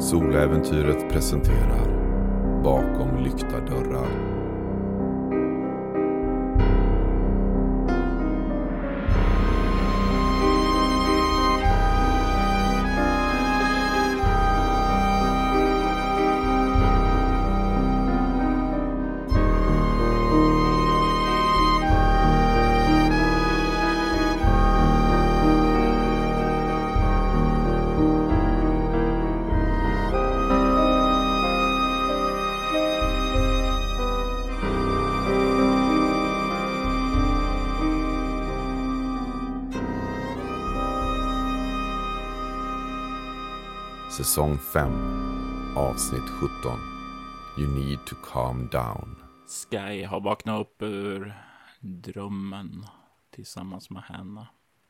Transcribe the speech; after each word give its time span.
Soläventyret 0.00 1.12
presenterar 1.12 1.86
Bakom 2.64 3.24
lyckta 3.24 3.60
dörrar. 3.60 4.47
Säsong 44.18 44.58
5 44.58 44.92
Avsnitt 45.76 46.30
17 46.30 46.78
You 47.58 47.68
need 47.68 47.98
to 48.06 48.16
calm 48.32 48.68
down 48.72 49.16
Sky 49.46 50.04
har 50.04 50.20
vaknat 50.20 50.60
upp 50.60 50.82
ur 50.82 51.34
drömmen 51.80 52.86
tillsammans 53.30 53.90
med 53.90 54.02
henne. 54.02 54.46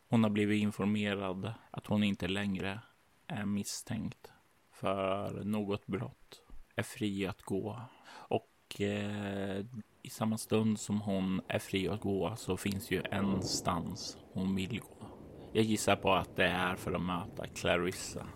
Hon 0.08 0.22
har 0.22 0.30
blivit 0.30 0.62
informerad 0.62 1.52
att 1.70 1.86
hon 1.86 2.02
inte 2.02 2.28
längre 2.28 2.80
är 3.26 3.44
misstänkt 3.44 4.32
för 4.72 5.44
något 5.44 5.86
brott. 5.86 6.42
Är 6.76 6.82
fri 6.82 7.26
att 7.26 7.42
gå. 7.42 7.80
Och 8.10 8.80
eh, 8.80 9.64
i 10.02 10.10
samma 10.10 10.38
stund 10.38 10.80
som 10.80 11.00
hon 11.00 11.40
är 11.48 11.58
fri 11.58 11.88
att 11.88 12.00
gå 12.00 12.36
så 12.36 12.56
finns 12.56 12.90
ju 12.90 13.02
en 13.10 13.42
stans 13.42 14.18
hon 14.32 14.54
vill 14.54 14.80
gå. 14.80 15.06
Jag 15.52 15.64
gissar 15.64 15.96
på 15.96 16.12
att 16.12 16.36
det 16.36 16.46
är 16.46 16.76
för 16.76 16.92
att 16.92 17.02
möta 17.02 17.46
Clarissa. 17.46 18.26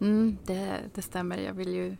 Mm, 0.00 0.38
det, 0.44 0.90
det 0.94 1.02
stämmer. 1.02 1.38
Jag 1.38 1.54
vill 1.54 1.74
ju, 1.74 1.96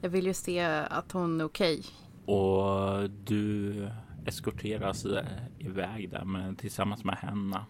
jag 0.00 0.10
vill 0.10 0.26
ju 0.26 0.34
se 0.34 0.60
att 0.64 1.12
hon 1.12 1.40
är 1.40 1.44
okej. 1.44 1.82
Och 2.26 3.10
du 3.10 3.90
eskorteras 4.26 5.04
eh, 5.04 5.26
iväg 5.58 6.10
där 6.10 6.24
med, 6.24 6.58
tillsammans 6.58 7.04
med 7.04 7.16
henne. 7.16 7.64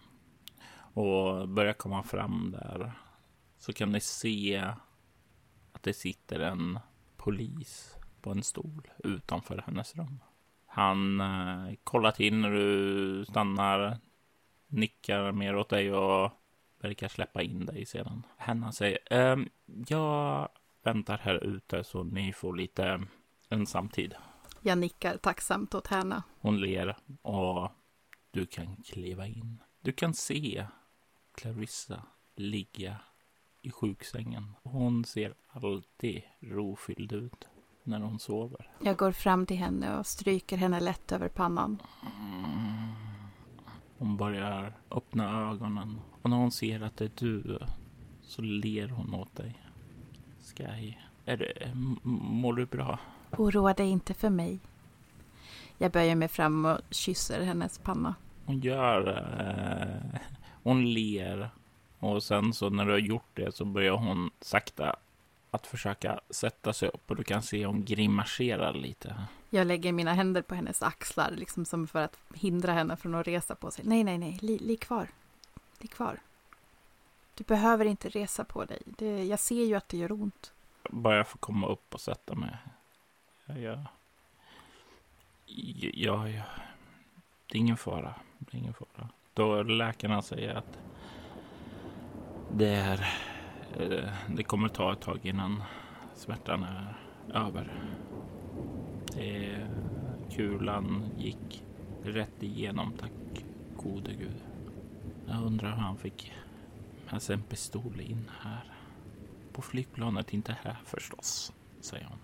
Och 0.93 1.49
börjar 1.49 1.73
komma 1.73 2.03
fram 2.03 2.51
där. 2.51 2.91
Så 3.57 3.73
kan 3.73 3.91
ni 3.91 3.99
se 3.99 4.57
att 5.71 5.83
det 5.83 5.93
sitter 5.93 6.39
en 6.39 6.79
polis 7.17 7.95
på 8.21 8.31
en 8.31 8.43
stol 8.43 8.87
utanför 9.03 9.63
hennes 9.65 9.95
rum. 9.95 10.19
Han 10.65 11.21
eh, 11.21 11.73
kollar 11.83 12.11
till 12.11 12.35
när 12.35 12.51
du 12.51 13.25
stannar, 13.25 13.97
nickar 14.67 15.31
mer 15.31 15.55
åt 15.55 15.69
dig 15.69 15.93
och 15.93 16.31
verkar 16.79 17.07
släppa 17.07 17.41
in 17.41 17.65
dig 17.65 17.85
sedan. 17.85 18.23
Henna 18.37 18.71
säger, 18.71 18.99
ehm, 19.11 19.49
jag 19.87 20.49
väntar 20.83 21.17
här 21.17 21.43
ute 21.43 21.83
så 21.83 22.03
ni 22.03 22.33
får 22.33 22.55
lite 22.55 23.01
ensamtid. 23.49 24.15
Jag 24.61 24.77
nickar 24.77 25.17
tacksamt 25.17 25.75
åt 25.75 25.87
henne. 25.87 26.23
Hon 26.39 26.61
ler 26.61 26.97
och 27.21 27.71
du 28.31 28.45
kan 28.45 28.75
kliva 28.75 29.27
in. 29.27 29.61
Du 29.81 29.91
kan 29.91 30.13
se 30.13 30.65
Clarissa 31.35 32.03
ligga 32.35 32.95
i 33.61 33.71
sjuksängen. 33.71 34.53
Hon 34.63 35.05
ser 35.05 35.33
alltid 35.47 36.21
rofylld 36.39 37.11
ut 37.11 37.47
när 37.83 37.99
hon 37.99 38.19
sover. 38.19 38.71
Jag 38.79 38.97
går 38.97 39.11
fram 39.11 39.45
till 39.45 39.57
henne 39.57 39.97
och 39.99 40.07
stryker 40.07 40.57
henne 40.57 40.79
lätt 40.79 41.11
över 41.11 41.29
pannan. 41.29 41.81
Hon 43.97 44.17
börjar 44.17 44.73
öppna 44.91 45.51
ögonen 45.51 46.01
och 46.21 46.29
när 46.29 46.37
hon 46.37 46.51
ser 46.51 46.81
att 46.81 46.97
det 46.97 47.05
är 47.05 47.11
du 47.15 47.59
så 48.21 48.41
ler 48.41 48.87
hon 48.87 49.13
åt 49.13 49.35
dig. 49.35 49.53
Sky, 50.41 50.93
är 51.25 51.37
det, 51.37 51.71
mår 52.03 52.53
du 52.53 52.65
bra? 52.65 52.99
Oroa 53.31 53.73
dig 53.73 53.89
inte 53.89 54.13
för 54.13 54.29
mig. 54.29 54.59
Jag 55.77 55.91
böjer 55.91 56.15
mig 56.15 56.27
fram 56.27 56.65
och 56.65 56.79
kysser 56.89 57.41
hennes 57.43 57.79
panna. 57.79 58.15
Hon 58.45 58.59
gör... 58.59 59.07
Eh, 59.39 60.19
hon 60.63 60.93
ler. 60.93 61.49
Och 61.99 62.23
sen 62.23 62.53
så 62.53 62.69
när 62.69 62.85
du 62.85 62.91
har 62.91 62.99
gjort 62.99 63.29
det 63.33 63.55
så 63.55 63.65
börjar 63.65 63.93
hon 63.93 64.31
sakta 64.41 64.95
att 65.51 65.67
försöka 65.67 66.19
sätta 66.29 66.73
sig 66.73 66.89
upp 66.89 67.09
och 67.09 67.15
du 67.15 67.23
kan 67.23 67.41
se 67.41 67.65
hon 67.65 67.85
grimaserar 67.85 68.73
lite. 68.73 69.15
Jag 69.49 69.67
lägger 69.67 69.91
mina 69.91 70.13
händer 70.13 70.41
på 70.41 70.55
hennes 70.55 70.81
axlar, 70.81 71.31
liksom 71.31 71.65
som 71.65 71.87
för 71.87 72.01
att 72.01 72.17
hindra 72.33 72.73
henne 72.73 72.97
från 72.97 73.15
att 73.15 73.27
resa 73.27 73.55
på 73.55 73.71
sig. 73.71 73.85
Nej, 73.85 74.03
nej, 74.03 74.17
nej, 74.17 74.39
ligg 74.41 74.61
li 74.61 74.77
kvar. 74.77 75.07
Ligg 75.77 75.91
kvar. 75.91 76.19
Du 77.35 77.43
behöver 77.43 77.85
inte 77.85 78.09
resa 78.09 78.43
på 78.43 78.65
dig. 78.65 78.81
Det, 78.85 79.23
jag 79.23 79.39
ser 79.39 79.65
ju 79.65 79.75
att 79.75 79.89
det 79.89 79.97
gör 79.97 80.11
ont. 80.11 80.53
Bara 80.89 81.17
jag 81.17 81.27
får 81.27 81.39
komma 81.39 81.67
upp 81.67 81.93
och 81.93 82.01
sätta 82.01 82.35
mig. 82.35 82.57
Ja, 83.45 83.57
ja. 83.57 83.85
Ja, 85.45 86.29
ja. 86.29 86.43
Det 87.47 87.57
är 87.57 87.59
ingen 87.59 87.77
fara. 87.77 88.15
Det 88.37 88.57
är 88.57 88.59
ingen 88.59 88.73
fara. 88.73 89.09
Då 89.33 89.63
läkarna 89.63 90.21
säger 90.21 90.55
att 90.55 90.79
det 92.51 92.69
är... 92.69 93.13
Eh, 93.79 94.13
det 94.29 94.43
kommer 94.43 94.69
ta 94.69 94.93
ett 94.93 95.01
tag 95.01 95.19
innan 95.25 95.63
smärtan 96.15 96.63
är 96.63 96.97
över. 97.33 97.73
Det, 99.15 99.67
kulan 100.31 101.09
gick 101.17 101.63
rätt 102.03 102.43
igenom, 102.43 102.93
tack 102.99 103.45
gode 103.77 104.11
gud. 104.13 104.43
Jag 105.27 105.43
undrar 105.43 105.71
hur 105.71 105.81
han 105.81 105.97
fick 105.97 106.33
med 107.11 107.21
sig 107.21 107.33
en 107.33 107.41
pistol 107.41 108.01
in 108.01 108.31
här. 108.41 108.63
På 109.53 109.61
flygplanet, 109.61 110.33
inte 110.33 110.57
här 110.63 110.77
förstås, 110.85 111.53
säger 111.81 112.05
hon. 112.05 112.19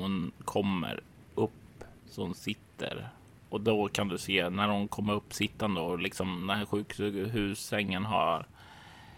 Hon 0.00 0.32
kommer 0.44 1.00
upp 1.34 1.84
så 2.06 2.22
hon 2.22 2.34
sitter. 2.34 3.08
Och 3.48 3.60
då 3.60 3.88
kan 3.88 4.08
du 4.08 4.18
se 4.18 4.50
när 4.50 4.68
hon 4.68 4.88
kommer 4.88 5.12
upp 5.12 5.32
sittande 5.32 5.80
och 5.80 5.98
liksom 5.98 6.46
när 6.46 6.64
sjukhussängen 6.64 8.04
har 8.04 8.46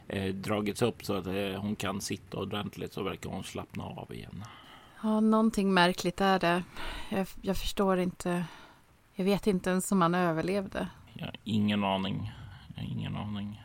eh, 0.09 0.35
dragits 0.35 0.83
upp 0.83 1.05
så 1.05 1.15
att 1.15 1.27
eh, 1.27 1.61
hon 1.61 1.77
kan 1.77 2.01
sitta 2.01 2.39
ordentligt 2.39 2.93
så 2.93 3.03
verkar 3.03 3.31
hon 3.31 3.45
slappna 3.45 3.85
av 3.85 4.15
igen. 4.15 4.45
Ja, 5.03 5.21
någonting 5.21 5.75
märkligt 5.75 6.21
är 6.21 6.39
det. 6.39 6.65
Jag, 7.09 7.27
jag 7.43 7.57
förstår 7.57 7.99
inte. 7.99 8.45
Jag 9.15 9.25
vet 9.25 9.47
inte 9.47 9.71
ens 9.71 9.93
om 9.93 10.01
han 10.01 10.15
överlevde. 10.15 10.89
Jag 11.13 11.27
har 11.27 11.37
ingen 11.45 11.85
aning. 11.85 12.33
Jag 12.69 12.83
har 12.83 12.91
ingen 12.91 13.17
aning. 13.17 13.63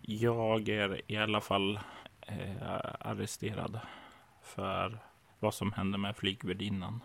Jag 0.00 0.68
är 0.68 1.00
i 1.06 1.16
alla 1.16 1.40
fall 1.40 1.80
eh, 2.20 2.68
arresterad 3.00 3.80
för 4.42 4.98
vad 5.40 5.54
som 5.54 5.72
hände 5.72 5.98
med 5.98 6.16
flygvärdinnan. 6.16 7.00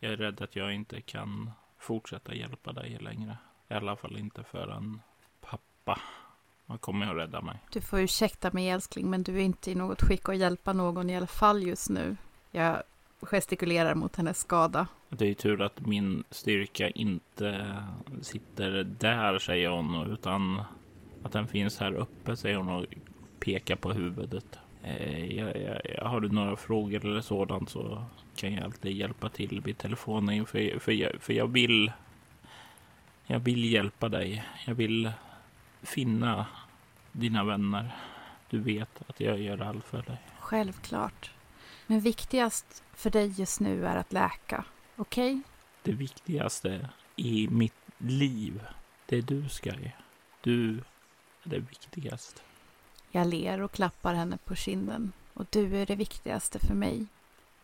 Jag 0.00 0.12
är 0.12 0.16
rädd 0.16 0.42
att 0.42 0.56
jag 0.56 0.74
inte 0.74 1.00
kan 1.00 1.50
fortsätta 1.78 2.34
hjälpa 2.34 2.72
dig 2.72 2.98
längre. 3.00 3.36
I 3.68 3.74
alla 3.74 3.96
fall 3.96 4.16
inte 4.16 4.44
förrän 4.44 5.00
pappa 5.40 6.00
han 6.66 6.78
kommer 6.78 7.06
att 7.06 7.16
rädda 7.16 7.40
mig. 7.40 7.58
Du 7.72 7.80
får 7.80 8.00
ursäkta 8.00 8.50
mig 8.52 8.68
älskling, 8.68 9.10
men 9.10 9.22
du 9.22 9.36
är 9.36 9.42
inte 9.42 9.70
i 9.70 9.74
något 9.74 10.02
skick 10.02 10.28
att 10.28 10.36
hjälpa 10.36 10.72
någon 10.72 11.10
i 11.10 11.16
alla 11.16 11.26
fall 11.26 11.62
just 11.62 11.90
nu. 11.90 12.16
Jag 12.50 12.82
gestikulerar 13.22 13.94
mot 13.94 14.16
hennes 14.16 14.38
skada. 14.38 14.86
Det 15.08 15.24
är 15.24 15.28
ju 15.28 15.34
tur 15.34 15.62
att 15.62 15.80
min 15.80 16.24
styrka 16.30 16.90
inte 16.90 17.76
sitter 18.22 18.84
där, 18.84 19.38
säger 19.38 19.68
hon, 19.68 20.12
utan 20.12 20.62
att 21.22 21.32
den 21.32 21.48
finns 21.48 21.78
här 21.78 21.94
uppe, 21.94 22.36
säger 22.36 22.56
hon 22.56 22.68
och 22.68 22.84
pekar 23.40 23.76
på 23.76 23.92
huvudet. 23.92 24.58
Eh, 24.82 25.34
jag, 25.34 25.56
jag, 25.56 25.80
jag, 25.84 26.04
har 26.04 26.20
du 26.20 26.28
några 26.28 26.56
frågor 26.56 27.06
eller 27.06 27.20
sådant 27.20 27.70
så 27.70 28.04
kan 28.36 28.54
jag 28.54 28.64
alltid 28.64 28.92
hjälpa 28.92 29.28
till 29.28 29.60
vid 29.60 29.78
telefonen, 29.78 30.46
för, 30.46 30.78
för, 30.78 30.92
jag, 30.92 31.12
för 31.20 31.32
jag 31.32 31.46
vill. 31.46 31.92
Jag 33.26 33.38
vill 33.38 33.72
hjälpa 33.72 34.08
dig. 34.08 34.44
Jag 34.66 34.74
vill 34.74 35.12
finna 35.82 36.46
dina 37.12 37.44
vänner. 37.44 37.96
Du 38.50 38.58
vet 38.58 39.02
att 39.06 39.20
jag 39.20 39.40
gör 39.40 39.62
allt 39.62 39.84
för 39.84 40.02
dig. 40.02 40.18
Självklart. 40.38 41.30
Men 41.86 42.00
viktigast 42.00 42.84
för 42.98 43.10
dig 43.10 43.40
just 43.40 43.60
nu 43.60 43.86
är 43.86 43.96
att 43.96 44.12
läka. 44.12 44.64
Okej? 44.96 45.40
Det 45.82 45.92
viktigaste 45.92 46.88
i 47.16 47.48
mitt 47.48 47.74
liv, 47.98 48.62
det 49.06 49.16
är 49.16 49.22
du, 49.22 49.48
Sky. 49.48 49.90
Du 50.40 50.78
är 51.42 51.50
det 51.50 51.58
viktigaste. 51.58 52.40
Jag 53.10 53.26
ler 53.26 53.60
och 53.60 53.72
klappar 53.72 54.14
henne 54.14 54.38
på 54.44 54.54
kinden. 54.54 55.12
Och 55.34 55.46
du 55.50 55.76
är 55.76 55.86
det 55.86 55.94
viktigaste 55.94 56.58
för 56.58 56.74
mig. 56.74 57.06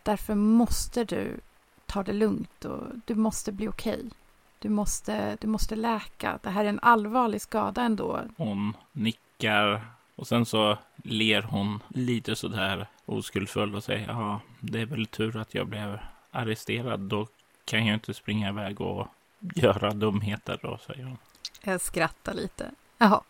Därför 0.03 0.35
måste 0.35 1.05
du 1.05 1.41
ta 1.87 2.03
det 2.03 2.13
lugnt 2.13 2.65
och 2.65 2.87
du 3.05 3.15
måste 3.15 3.53
bli 3.53 3.69
okej. 3.69 4.11
Du, 4.59 4.69
måste, 4.69 5.37
du 5.41 5.47
måste 5.47 5.77
läka. 5.77 6.39
Det 6.43 6.51
här 6.51 6.65
är 6.65 6.69
en 6.69 6.81
allvarlig 6.83 7.41
skada 7.41 7.83
ändå. 7.83 8.21
Hon 8.37 8.77
nickar 8.93 9.87
Och 10.17 10.27
sen 10.27 10.47
så 10.47 10.79
ler 11.05 11.43
hon 11.43 11.81
lite 11.89 12.37
sådär 12.37 12.87
oskuldsfull 13.06 13.75
och 13.75 13.85
säger 13.85 14.06
ja, 14.09 14.41
det 14.61 14.81
är 14.81 14.87
väl 14.87 15.06
tur 15.06 15.37
att 15.37 15.55
jag 15.55 15.67
blev 15.67 15.99
arresterad. 16.31 17.01
Då 17.01 17.27
kan 17.65 17.87
jag 17.87 17.95
inte 17.95 18.15
springa 18.15 18.49
iväg 18.49 18.81
och 18.81 19.06
göra 19.55 19.91
dumheter 19.91 20.59
då, 20.62 20.79
säger 20.87 21.05
hon. 21.05 21.19
Jag 21.65 21.81
skrattar 21.81 22.35
lite. 22.35 22.71
Jaha, 22.99 23.21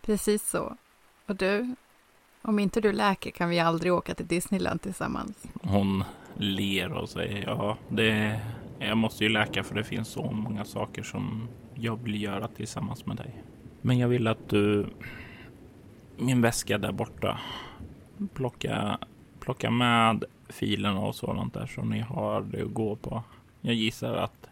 precis 0.00 0.50
så. 0.50 0.76
Och 1.26 1.36
du, 1.36 1.74
om 2.42 2.58
inte 2.58 2.80
du 2.80 2.92
läker 2.92 3.30
kan 3.30 3.48
vi 3.48 3.60
aldrig 3.60 3.92
åka 3.92 4.14
till 4.14 4.26
Disneyland 4.26 4.82
tillsammans. 4.82 5.44
Hon 5.62 6.04
ler 6.36 6.92
och 6.92 7.08
säger 7.08 7.46
ja, 7.46 7.76
det, 7.88 8.40
jag 8.78 8.96
måste 8.96 9.24
ju 9.24 9.30
läka 9.30 9.64
för 9.64 9.74
det 9.74 9.84
finns 9.84 10.08
så 10.08 10.30
många 10.30 10.64
saker 10.64 11.02
som 11.02 11.48
jag 11.74 12.02
vill 12.02 12.22
göra 12.22 12.48
tillsammans 12.48 13.06
med 13.06 13.16
dig. 13.16 13.42
Men 13.80 13.98
jag 13.98 14.08
vill 14.08 14.26
att 14.26 14.48
du, 14.48 14.86
min 16.16 16.42
väska 16.42 16.78
där 16.78 16.92
borta, 16.92 17.38
plocka, 18.34 18.98
plocka 19.40 19.70
med 19.70 20.24
filerna 20.48 21.00
och 21.00 21.14
sådant 21.14 21.54
där 21.54 21.66
så 21.66 21.82
ni 21.82 22.00
har 22.00 22.40
det 22.42 22.62
att 22.62 22.72
gå 22.72 22.96
på. 22.96 23.22
Jag 23.60 23.74
gissar 23.74 24.14
att 24.14 24.46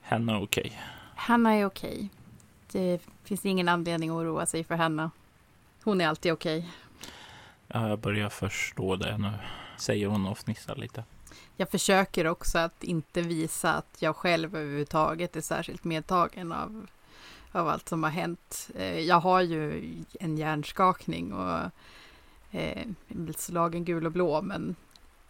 henne 0.00 0.32
är 0.32 0.42
okej. 0.42 0.66
Okay. 0.66 0.78
Hanna 1.14 1.54
är 1.54 1.66
okej. 1.66 2.08
Det 2.72 3.00
finns 3.24 3.46
ingen 3.46 3.68
anledning 3.68 4.10
att 4.10 4.14
oroa 4.14 4.46
sig 4.46 4.64
för 4.64 4.74
henne. 4.74 5.10
Hon 5.82 6.00
är 6.00 6.08
alltid 6.08 6.32
okej. 6.32 6.68
Ja, 7.68 7.88
jag 7.88 7.98
börjar 7.98 8.28
förstå 8.28 8.96
det 8.96 9.18
nu, 9.18 9.32
säger 9.78 10.06
hon 10.06 10.26
och 10.26 10.38
fnissar 10.38 10.76
lite. 10.76 11.04
Jag 11.56 11.70
försöker 11.70 12.26
också 12.26 12.58
att 12.58 12.84
inte 12.84 13.22
visa 13.22 13.72
att 13.72 13.96
jag 13.98 14.16
själv 14.16 14.56
överhuvudtaget 14.56 15.36
är 15.36 15.40
särskilt 15.40 15.84
medtagen 15.84 16.52
av, 16.52 16.86
av 17.52 17.68
allt 17.68 17.88
som 17.88 18.02
har 18.02 18.10
hänt. 18.10 18.70
Eh, 18.74 19.00
jag 19.00 19.20
har 19.20 19.40
ju 19.40 19.94
en 20.20 20.38
hjärnskakning 20.38 21.32
och 21.32 21.70
eh, 22.56 22.86
slagen 23.36 23.84
gul 23.84 24.06
och 24.06 24.12
blå, 24.12 24.42
men 24.42 24.76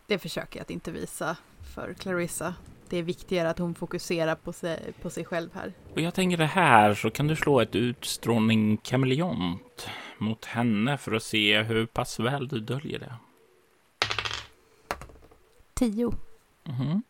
det 0.06 0.18
försöker 0.18 0.58
jag 0.58 0.62
att 0.62 0.70
inte 0.70 0.90
visa 0.90 1.36
för 1.74 1.94
Clarissa. 1.94 2.54
Det 2.88 2.96
är 2.96 3.02
viktigare 3.02 3.50
att 3.50 3.58
hon 3.58 3.74
fokuserar 3.74 4.34
på 4.34 4.52
sig, 4.52 4.92
på 5.02 5.10
sig 5.10 5.24
själv 5.24 5.50
här. 5.54 5.72
Och 5.94 6.00
jag 6.00 6.14
tänker 6.14 6.36
det 6.36 6.46
här 6.46 6.94
så 6.94 7.10
kan 7.10 7.26
du 7.26 7.36
slå 7.36 7.60
ett 7.60 7.74
utstrålning 7.74 8.76
kameleont 8.76 9.88
mot 10.18 10.44
henne 10.44 10.98
för 10.98 11.12
att 11.12 11.22
se 11.22 11.62
hur 11.62 11.86
pass 11.86 12.20
väl 12.20 12.48
du 12.48 12.60
döljer 12.60 12.98
det. 12.98 13.14
Tio. 15.74 16.12
Mm 16.64 16.80
-hmm. 16.80 17.02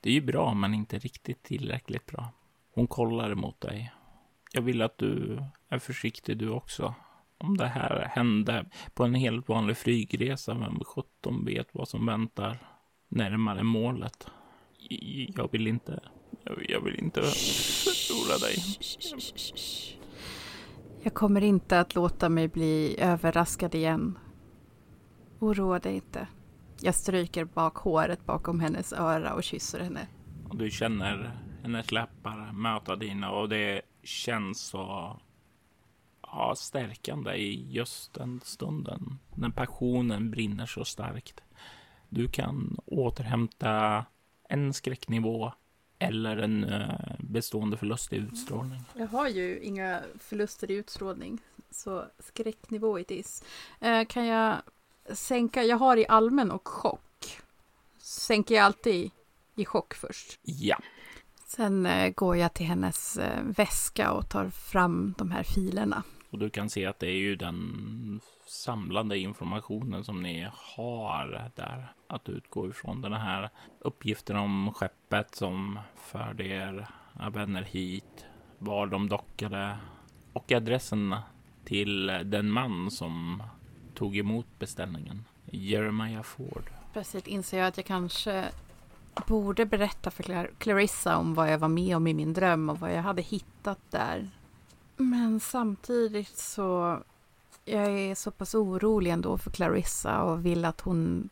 Det 0.00 0.10
är 0.10 0.14
ju 0.14 0.20
bra, 0.20 0.54
men 0.54 0.74
inte 0.74 0.98
riktigt 0.98 1.42
tillräckligt 1.42 2.06
bra. 2.06 2.28
Hon 2.74 2.86
kollar 2.86 3.34
mot 3.34 3.60
dig. 3.60 3.92
Jag 4.52 4.62
vill 4.62 4.82
att 4.82 4.98
du 4.98 5.42
är 5.68 5.78
försiktig 5.78 6.36
du 6.36 6.50
också. 6.50 6.94
Om 7.42 7.56
det 7.56 7.66
här 7.66 8.10
hände 8.14 8.66
på 8.94 9.04
en 9.04 9.14
helt 9.14 9.48
vanlig 9.48 9.76
flygresa, 9.76 10.54
vem 10.54 10.80
sjutton 10.84 11.44
vet 11.44 11.68
vad 11.72 11.88
som 11.88 12.06
väntar 12.06 12.58
närmare 13.08 13.62
målet. 13.62 14.26
Jag 15.36 15.52
vill 15.52 15.66
inte, 15.66 16.00
jag 16.68 16.80
vill 16.80 16.98
inte 16.98 17.22
förlora 17.22 18.38
dig. 18.38 18.56
Jag 21.02 21.14
kommer 21.14 21.40
inte 21.40 21.80
att 21.80 21.94
låta 21.94 22.28
mig 22.28 22.48
bli 22.48 22.96
överraskad 22.98 23.74
igen. 23.74 24.18
Oroa 25.38 25.78
dig 25.78 25.94
inte. 25.94 26.26
Jag 26.80 26.94
stryker 26.94 27.44
bak 27.44 27.76
håret 27.76 28.26
bakom 28.26 28.60
hennes 28.60 28.92
öra 28.92 29.34
och 29.34 29.42
kysser 29.42 29.80
henne. 29.80 30.08
Du 30.52 30.70
känner 30.70 31.30
hennes 31.62 31.92
läppar 31.92 32.52
möta 32.52 32.96
dina 32.96 33.30
och 33.30 33.48
det 33.48 33.82
känns 34.02 34.60
så 34.60 35.16
ja, 36.32 36.54
stärkande 36.56 37.34
i 37.34 37.66
just 37.70 38.14
den 38.14 38.40
stunden. 38.44 39.18
När 39.34 39.50
passionen 39.50 40.30
brinner 40.30 40.66
så 40.66 40.84
starkt. 40.84 41.40
Du 42.08 42.28
kan 42.28 42.78
återhämta 42.86 44.04
en 44.48 44.72
skräcknivå 44.72 45.52
eller 45.98 46.36
en 46.36 46.64
uh, 46.64 47.14
bestående 47.18 47.76
förlust 47.76 48.12
i 48.12 48.16
utstrålning. 48.16 48.84
Jag 48.94 49.06
har 49.06 49.28
ju 49.28 49.60
inga 49.60 50.02
förluster 50.18 50.70
i 50.70 50.74
utstrålning, 50.74 51.38
så 51.70 52.04
skräcknivå 52.18 52.98
it 52.98 53.10
is. 53.10 53.44
Uh, 53.84 54.04
kan 54.04 54.26
jag 54.26 54.56
sänka, 55.12 55.62
jag 55.62 55.76
har 55.76 55.96
i 55.96 56.06
allmän 56.08 56.50
och 56.50 56.68
chock. 56.68 57.38
Sänker 57.98 58.54
jag 58.54 58.64
alltid 58.64 59.10
i 59.54 59.64
chock 59.64 59.94
först? 59.94 60.38
Ja. 60.42 60.78
Sen 61.46 61.86
uh, 61.86 62.08
går 62.08 62.36
jag 62.36 62.54
till 62.54 62.66
hennes 62.66 63.18
väska 63.42 64.12
och 64.12 64.28
tar 64.28 64.48
fram 64.48 65.14
de 65.18 65.30
här 65.30 65.42
filerna. 65.42 66.02
Och 66.32 66.38
du 66.38 66.50
kan 66.50 66.70
se 66.70 66.86
att 66.86 66.98
det 66.98 67.06
är 67.06 67.18
ju 67.18 67.36
den 67.36 68.20
samlade 68.46 69.18
informationen 69.18 70.04
som 70.04 70.22
ni 70.22 70.48
har 70.52 71.50
där 71.54 71.92
att 72.06 72.28
utgå 72.28 72.68
ifrån. 72.68 73.02
Den 73.02 73.12
här 73.12 73.50
uppgiften 73.78 74.36
om 74.36 74.72
skeppet 74.74 75.34
som 75.34 75.78
förde 75.96 76.44
er 76.44 76.88
vänner 77.32 77.62
hit, 77.62 78.26
var 78.58 78.86
de 78.86 79.08
dockade 79.08 79.78
och 80.32 80.52
adressen 80.52 81.16
till 81.64 82.06
den 82.06 82.50
man 82.50 82.90
som 82.90 83.42
tog 83.94 84.16
emot 84.16 84.46
beställningen. 84.58 85.24
Jeremiah 85.50 86.22
Ford. 86.22 86.70
Plötsligt 86.92 87.26
inser 87.26 87.58
jag 87.58 87.66
att 87.66 87.76
jag 87.76 87.86
kanske 87.86 88.44
borde 89.26 89.66
berätta 89.66 90.10
för 90.10 90.50
Clarissa 90.58 91.16
om 91.16 91.34
vad 91.34 91.52
jag 91.52 91.58
var 91.58 91.68
med 91.68 91.96
om 91.96 92.06
i 92.06 92.14
min 92.14 92.32
dröm 92.32 92.68
och 92.68 92.80
vad 92.80 92.92
jag 92.92 93.02
hade 93.02 93.22
hittat 93.22 93.78
där. 93.90 94.30
Men 95.10 95.40
samtidigt 95.40 96.36
så 96.36 96.98
jag 97.64 98.00
är 98.00 98.14
så 98.14 98.30
pass 98.30 98.54
orolig 98.54 99.10
ändå 99.10 99.38
för 99.38 99.50
Clarissa 99.50 100.22
och 100.22 100.46
vill 100.46 100.64
att 100.64 100.80
hon 100.80 101.28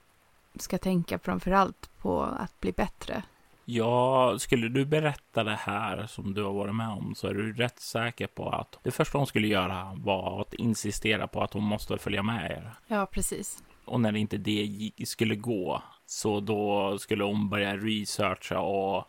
ska 0.59 0.79
tänka 0.79 1.19
framför 1.19 1.51
allt 1.51 1.91
på 1.99 2.23
att 2.23 2.61
bli 2.61 2.73
bättre. 2.73 3.23
Ja, 3.65 4.39
skulle 4.39 4.69
du 4.69 4.85
berätta 4.85 5.45
det 5.45 5.59
här 5.61 6.07
som 6.07 6.35
du 6.35 6.43
har 6.43 6.53
varit 6.53 6.75
med 6.75 6.89
om 6.89 7.15
så 7.15 7.27
är 7.27 7.35
du 7.35 7.53
rätt 7.53 7.81
säker 7.81 8.27
på 8.27 8.51
att 8.51 8.79
det 8.83 8.91
första 8.91 9.19
hon 9.19 9.27
skulle 9.27 9.47
göra 9.47 9.93
var 9.97 10.41
att 10.41 10.55
insistera 10.55 11.27
på 11.27 11.43
att 11.43 11.53
hon 11.53 11.65
måste 11.65 11.99
följa 11.99 12.23
med 12.23 12.51
er. 12.51 12.75
Ja, 12.87 13.07
precis. 13.07 13.63
Och 13.85 14.01
när 14.01 14.17
inte 14.17 14.37
det 14.37 14.91
skulle 15.05 15.37
gå 15.37 15.83
så 16.07 16.41
då 16.41 16.99
skulle 16.99 17.25
hon 17.25 17.49
börja 17.49 17.77
researcha 17.77 18.59
och 18.59 19.05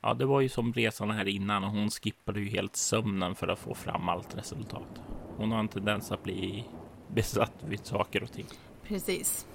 ja, 0.00 0.14
det 0.14 0.26
var 0.26 0.40
ju 0.40 0.48
som 0.48 0.72
resan 0.72 1.10
här 1.10 1.28
innan 1.28 1.64
och 1.64 1.70
hon 1.70 1.90
skippade 1.90 2.40
ju 2.40 2.48
helt 2.48 2.76
sömnen 2.76 3.34
för 3.34 3.48
att 3.48 3.58
få 3.58 3.74
fram 3.74 4.08
allt 4.08 4.38
resultat. 4.38 5.02
Hon 5.36 5.52
har 5.52 5.58
en 5.58 5.68
tendens 5.68 6.12
att 6.12 6.22
bli 6.22 6.64
besatt 7.08 7.64
vid 7.68 7.86
saker 7.86 8.22
och 8.22 8.32
ting. 8.32 8.46
Precis. 8.82 9.46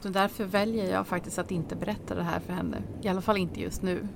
Så 0.00 0.08
därför 0.08 0.44
väljer 0.44 0.92
jag 0.92 1.06
faktiskt 1.06 1.38
att 1.38 1.50
inte 1.50 1.76
berätta 1.76 2.14
det 2.14 2.22
här 2.22 2.40
för 2.40 2.52
henne. 2.52 2.82
I 3.02 3.08
alla 3.08 3.20
fall 3.20 3.36
inte 3.36 3.60
just 3.60 3.82
nu. 3.82 4.08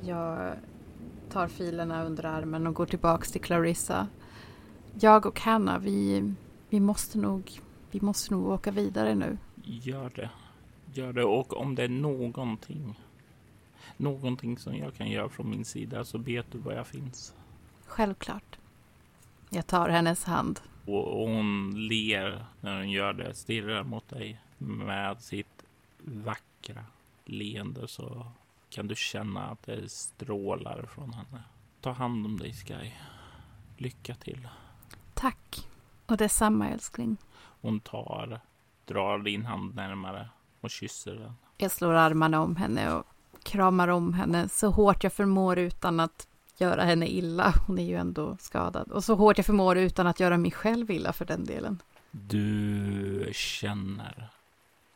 Jag 0.00 0.52
tar 1.30 1.48
filerna 1.48 2.04
under 2.04 2.24
armen 2.24 2.66
och 2.66 2.74
går 2.74 2.86
tillbaks 2.86 3.32
till 3.32 3.40
Clarissa. 3.40 4.08
Jag 5.00 5.26
och 5.26 5.40
Hanna, 5.40 5.78
vi, 5.78 6.32
vi, 6.68 6.80
måste 6.80 7.18
nog, 7.18 7.60
vi 7.90 8.00
måste 8.00 8.34
nog 8.34 8.48
åka 8.48 8.70
vidare 8.70 9.14
nu. 9.14 9.38
Gör 9.64 10.10
det. 10.14 10.30
Gör 10.94 11.12
det. 11.12 11.24
Och 11.24 11.56
om 11.56 11.74
det 11.74 11.84
är 11.84 11.88
någonting, 11.88 13.00
någonting 13.98 14.58
som 14.58 14.76
jag 14.76 14.94
kan 14.94 15.08
göra 15.10 15.28
från 15.28 15.50
min 15.50 15.64
sida 15.64 16.04
så 16.04 16.18
vet 16.18 16.52
du 16.52 16.58
var 16.58 16.72
jag 16.72 16.86
finns. 16.86 17.34
Självklart. 17.86 18.58
Jag 19.50 19.66
tar 19.66 19.88
hennes 19.88 20.24
hand. 20.24 20.60
Och 20.86 21.28
hon 21.28 21.74
ler 21.88 22.44
när 22.60 22.76
hon 22.76 22.90
gör 22.90 23.12
det, 23.12 23.34
stirrar 23.34 23.84
mot 23.84 24.08
dig 24.08 24.40
med 24.58 25.20
sitt 25.20 25.64
vackra 25.98 26.84
leende 27.24 27.88
så 27.88 28.26
kan 28.70 28.88
du 28.88 28.94
känna 28.96 29.46
att 29.46 29.62
det 29.62 29.90
strålar 29.90 30.88
från 30.94 31.12
henne. 31.12 31.42
Ta 31.80 31.92
hand 31.92 32.26
om 32.26 32.36
dig 32.36 32.52
Sky. 32.52 32.90
Lycka 33.76 34.14
till. 34.14 34.48
Tack. 35.14 35.68
Och 36.06 36.16
detsamma 36.16 36.68
älskling. 36.68 37.16
Hon 37.60 37.80
tar, 37.80 38.40
drar 38.84 39.18
din 39.18 39.46
hand 39.46 39.74
närmare 39.74 40.28
och 40.60 40.70
kysser 40.70 41.14
den. 41.14 41.34
Jag 41.56 41.70
slår 41.70 41.94
armarna 41.94 42.40
om 42.40 42.56
henne 42.56 42.92
och 42.92 43.06
kramar 43.42 43.88
om 43.88 44.14
henne 44.14 44.48
så 44.48 44.70
hårt 44.70 45.04
jag 45.04 45.12
förmår 45.12 45.58
utan 45.58 46.00
att 46.00 46.28
göra 46.58 46.84
henne 46.84 47.06
illa. 47.06 47.54
Hon 47.66 47.78
är 47.78 47.84
ju 47.84 47.94
ändå 47.94 48.36
skadad. 48.40 48.92
Och 48.92 49.04
så 49.04 49.14
hårt 49.14 49.38
jag 49.38 49.46
förmår 49.46 49.78
utan 49.78 50.06
att 50.06 50.20
göra 50.20 50.38
mig 50.38 50.50
själv 50.50 50.90
illa 50.90 51.12
för 51.12 51.24
den 51.24 51.44
delen. 51.44 51.82
Du 52.10 53.30
känner 53.32 54.28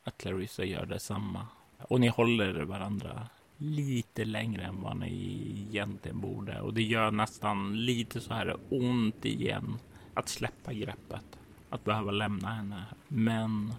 att 0.04 0.18
Clarissa 0.18 0.64
gör 0.64 0.86
detsamma. 0.86 1.46
Och 1.78 2.00
ni 2.00 2.08
håller 2.08 2.62
varandra 2.62 3.28
lite 3.56 4.24
längre 4.24 4.62
än 4.62 4.82
vad 4.82 4.96
ni 4.96 5.66
egentligen 5.68 6.20
borde. 6.20 6.60
Och 6.60 6.74
det 6.74 6.82
gör 6.82 7.10
nästan 7.10 7.84
lite 7.84 8.20
så 8.20 8.34
här 8.34 8.56
ont 8.68 9.24
igen 9.24 9.78
att 10.14 10.28
släppa 10.28 10.72
greppet. 10.72 11.24
Att 11.70 11.84
behöva 11.84 12.10
lämna 12.10 12.50
henne. 12.50 12.84
Men 13.08 13.74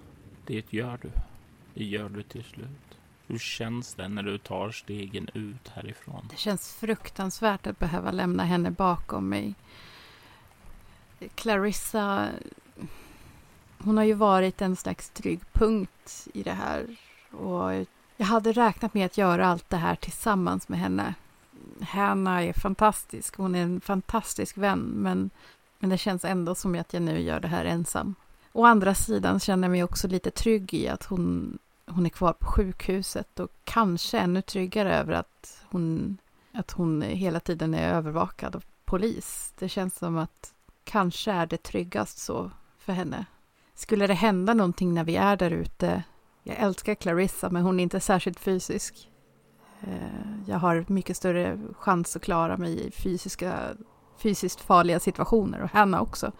det 0.45 0.73
gör 0.73 0.99
du. 1.01 1.09
Det 1.73 1.83
gör 1.83 2.09
du 2.09 2.23
till 2.23 2.43
slut. 2.43 2.92
Hur 3.33 3.39
känns 3.39 3.93
det 3.93 4.07
när 4.07 4.23
du 4.23 4.37
tar 4.37 4.71
stegen 4.71 5.29
ut 5.33 5.67
härifrån? 5.67 6.27
Det 6.29 6.37
känns 6.37 6.73
fruktansvärt 6.73 7.67
att 7.67 7.79
behöva 7.79 8.11
lämna 8.11 8.43
henne 8.43 8.71
bakom 8.71 9.29
mig. 9.29 9.53
Clarissa 11.35 12.29
hon 13.77 13.97
har 13.97 14.03
ju 14.03 14.13
varit 14.13 14.61
en 14.61 14.75
slags 14.75 15.09
trygg 15.09 15.39
punkt 15.51 16.27
i 16.33 16.43
det 16.43 16.51
här. 16.51 16.95
Och 17.31 17.87
jag 18.17 18.25
hade 18.25 18.51
räknat 18.51 18.93
med 18.93 19.05
att 19.05 19.17
göra 19.17 19.47
allt 19.47 19.69
det 19.69 19.77
här 19.77 19.95
tillsammans 19.95 20.69
med 20.69 20.79
henne. 20.79 21.13
Hanna 21.81 22.43
är 22.43 22.53
fantastisk, 22.53 23.37
hon 23.37 23.55
är 23.55 23.63
en 23.63 23.81
fantastisk 23.81 24.57
vän, 24.57 24.79
men, 24.79 25.29
men 25.79 25.89
det 25.89 25.97
känns 25.97 26.25
ändå 26.25 26.55
som 26.55 26.75
att 26.75 26.93
jag 26.93 27.01
nu 27.01 27.19
gör 27.19 27.39
det 27.39 27.47
här 27.47 27.65
ensam. 27.65 28.15
Å 28.51 28.65
andra 28.65 28.95
sidan 28.95 29.39
känner 29.39 29.67
jag 29.67 29.71
mig 29.71 29.83
också 29.83 30.07
lite 30.07 30.31
trygg 30.31 30.73
i 30.73 30.87
att 30.87 31.03
hon, 31.03 31.57
hon 31.85 32.05
är 32.05 32.09
kvar 32.09 32.33
på 32.33 32.45
sjukhuset 32.45 33.39
och 33.39 33.51
kanske 33.63 34.19
ännu 34.19 34.41
tryggare 34.41 34.97
över 34.97 35.13
att 35.13 35.63
hon, 35.69 36.17
att 36.51 36.71
hon 36.71 37.01
hela 37.01 37.39
tiden 37.39 37.73
är 37.73 37.93
övervakad 37.93 38.55
av 38.55 38.63
polis. 38.85 39.53
Det 39.59 39.69
känns 39.69 39.97
som 39.97 40.17
att 40.17 40.53
kanske 40.83 41.31
är 41.31 41.45
det 41.45 41.63
tryggast 41.63 42.17
så 42.17 42.51
för 42.77 42.93
henne. 42.93 43.25
Skulle 43.75 44.07
det 44.07 44.13
hända 44.13 44.53
någonting 44.53 44.93
när 44.93 45.03
vi 45.03 45.15
är 45.15 45.37
där 45.37 45.51
ute 45.51 46.03
jag 46.43 46.57
älskar 46.59 46.95
Clarissa, 46.95 47.49
men 47.49 47.63
hon 47.63 47.79
är 47.79 47.83
inte 47.83 47.99
särskilt 47.99 48.39
fysisk. 48.39 49.09
Eh, 49.81 50.47
jag 50.47 50.57
har 50.57 50.85
mycket 50.87 51.17
större 51.17 51.59
chans 51.73 52.15
att 52.15 52.21
klara 52.21 52.57
mig 52.57 52.87
i 52.87 52.91
fysiska, 52.91 53.59
fysiskt 54.17 54.61
farliga 54.61 54.99
situationer 54.99 55.61
och 55.61 55.69
Hanna 55.69 56.01
också. 56.01 56.31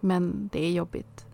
Men 0.00 0.50
det 0.52 0.64
är 0.64 0.70
jobbigt. 0.70 1.26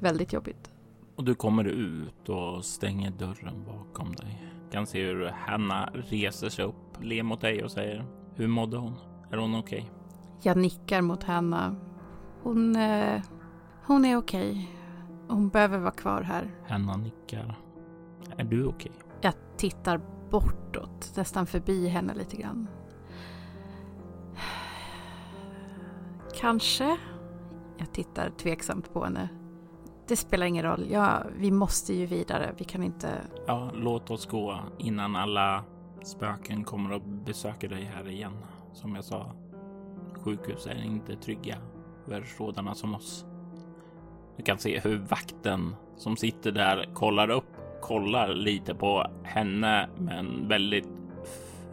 Väldigt 0.00 0.32
jobbigt. 0.32 0.71
Och 1.16 1.24
du 1.24 1.34
kommer 1.34 1.64
ut 1.64 2.28
och 2.28 2.64
stänger 2.64 3.10
dörren 3.10 3.64
bakom 3.66 4.14
dig. 4.14 4.52
Du 4.64 4.70
kan 4.70 4.86
se 4.86 5.06
hur 5.06 5.26
Hanna 5.26 5.90
reser 5.94 6.48
sig 6.48 6.64
upp, 6.64 7.02
ler 7.02 7.22
mot 7.22 7.40
dig 7.40 7.64
och 7.64 7.70
säger 7.70 8.04
Hur 8.34 8.48
mådde 8.48 8.76
hon? 8.76 8.94
Är 9.30 9.36
hon 9.36 9.54
okej? 9.54 9.78
Okay? 9.80 9.90
Jag 10.42 10.56
nickar 10.56 11.00
mot 11.00 11.22
Hanna. 11.22 11.76
Hon, 12.42 12.76
eh, 12.76 13.22
hon 13.86 14.04
är 14.04 14.16
okej. 14.16 14.50
Okay. 14.50 14.66
Hon 15.28 15.48
behöver 15.48 15.78
vara 15.78 15.90
kvar 15.90 16.22
här. 16.22 16.50
Hanna 16.68 16.96
nickar. 16.96 17.58
Är 18.36 18.44
du 18.44 18.64
okej? 18.64 18.90
Okay? 18.90 19.08
Jag 19.20 19.34
tittar 19.56 20.00
bortåt, 20.30 21.12
nästan 21.16 21.46
förbi 21.46 21.88
henne 21.88 22.14
lite 22.14 22.36
grann. 22.36 22.68
Kanske. 26.40 26.96
Jag 27.78 27.92
tittar 27.92 28.30
tveksamt 28.30 28.92
på 28.92 29.04
henne. 29.04 29.28
Det 30.12 30.16
spelar 30.16 30.46
ingen 30.46 30.64
roll. 30.64 30.86
Ja, 30.90 31.22
vi 31.36 31.50
måste 31.50 31.94
ju 31.94 32.06
vidare. 32.06 32.54
Vi 32.58 32.64
kan 32.64 32.82
inte... 32.82 33.08
Ja, 33.46 33.70
låt 33.74 34.10
oss 34.10 34.26
gå 34.26 34.58
innan 34.78 35.16
alla 35.16 35.64
spöken 36.02 36.64
kommer 36.64 36.92
och 36.92 37.02
besöker 37.02 37.68
dig 37.68 37.90
här 37.94 38.08
igen. 38.08 38.32
Som 38.72 38.94
jag 38.94 39.04
sa, 39.04 39.32
sjukhus 40.24 40.66
är 40.66 40.84
inte 40.84 41.16
trygga 41.16 41.56
för 42.08 42.22
sådana 42.22 42.74
som 42.74 42.94
oss. 42.94 43.26
Du 44.36 44.42
kan 44.42 44.58
se 44.58 44.80
hur 44.80 44.98
vakten 44.98 45.76
som 45.96 46.16
sitter 46.16 46.52
där 46.52 46.94
kollar 46.94 47.30
upp, 47.30 47.56
kollar 47.80 48.34
lite 48.34 48.74
på 48.74 49.06
henne 49.22 49.88
med 49.98 50.18
en 50.18 50.48
väldigt 50.48 50.88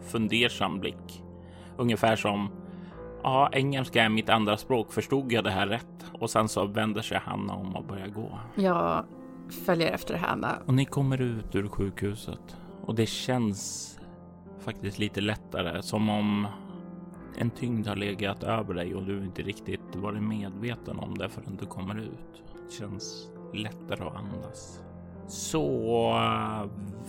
fundersam 0.00 0.80
blick. 0.80 1.24
Ungefär 1.76 2.16
som 2.16 2.50
Ja, 3.22 3.48
engelska 3.52 4.04
är 4.04 4.08
mitt 4.08 4.28
andra 4.28 4.56
språk. 4.56 4.92
Förstod 4.92 5.32
jag 5.32 5.44
det 5.44 5.50
här 5.50 5.66
rätt? 5.66 6.04
Och 6.12 6.30
sen 6.30 6.48
så 6.48 6.66
vänder 6.66 7.02
sig 7.02 7.18
Hanna 7.18 7.54
om 7.54 7.76
och 7.76 7.84
börjar 7.84 8.06
gå. 8.06 8.38
Jag 8.54 9.04
följer 9.66 9.92
efter 9.92 10.16
Hanna. 10.16 10.58
Och 10.66 10.74
ni 10.74 10.84
kommer 10.84 11.20
ut 11.20 11.54
ur 11.54 11.68
sjukhuset 11.68 12.56
och 12.84 12.94
det 12.94 13.06
känns 13.06 13.86
faktiskt 14.60 14.98
lite 14.98 15.20
lättare 15.20 15.82
som 15.82 16.08
om 16.08 16.46
en 17.38 17.50
tyngd 17.50 17.86
har 17.86 17.96
legat 17.96 18.42
över 18.42 18.74
dig 18.74 18.94
och 18.94 19.02
du 19.02 19.24
inte 19.24 19.42
riktigt 19.42 19.96
varit 19.96 20.22
medveten 20.22 20.98
om 20.98 21.18
det 21.18 21.28
förrän 21.28 21.56
du 21.56 21.66
kommer 21.66 21.98
ut. 21.98 22.42
Det 22.68 22.74
känns 22.74 23.28
lättare 23.54 24.04
att 24.04 24.16
andas. 24.16 24.80
Så 25.28 25.68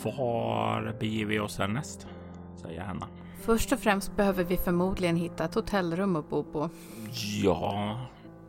var 0.03 0.99
beger 0.99 1.25
vi 1.25 1.39
oss 1.39 1.57
härnäst? 1.57 2.07
Säger 2.55 2.81
Hanna. 2.81 3.07
Först 3.45 3.71
och 3.71 3.79
främst 3.79 4.15
behöver 4.15 4.43
vi 4.43 4.57
förmodligen 4.57 5.15
hitta 5.15 5.45
ett 5.45 5.55
hotellrum 5.55 6.15
att 6.15 6.29
bo 6.29 6.43
på. 6.43 6.69
Ja. 7.43 7.99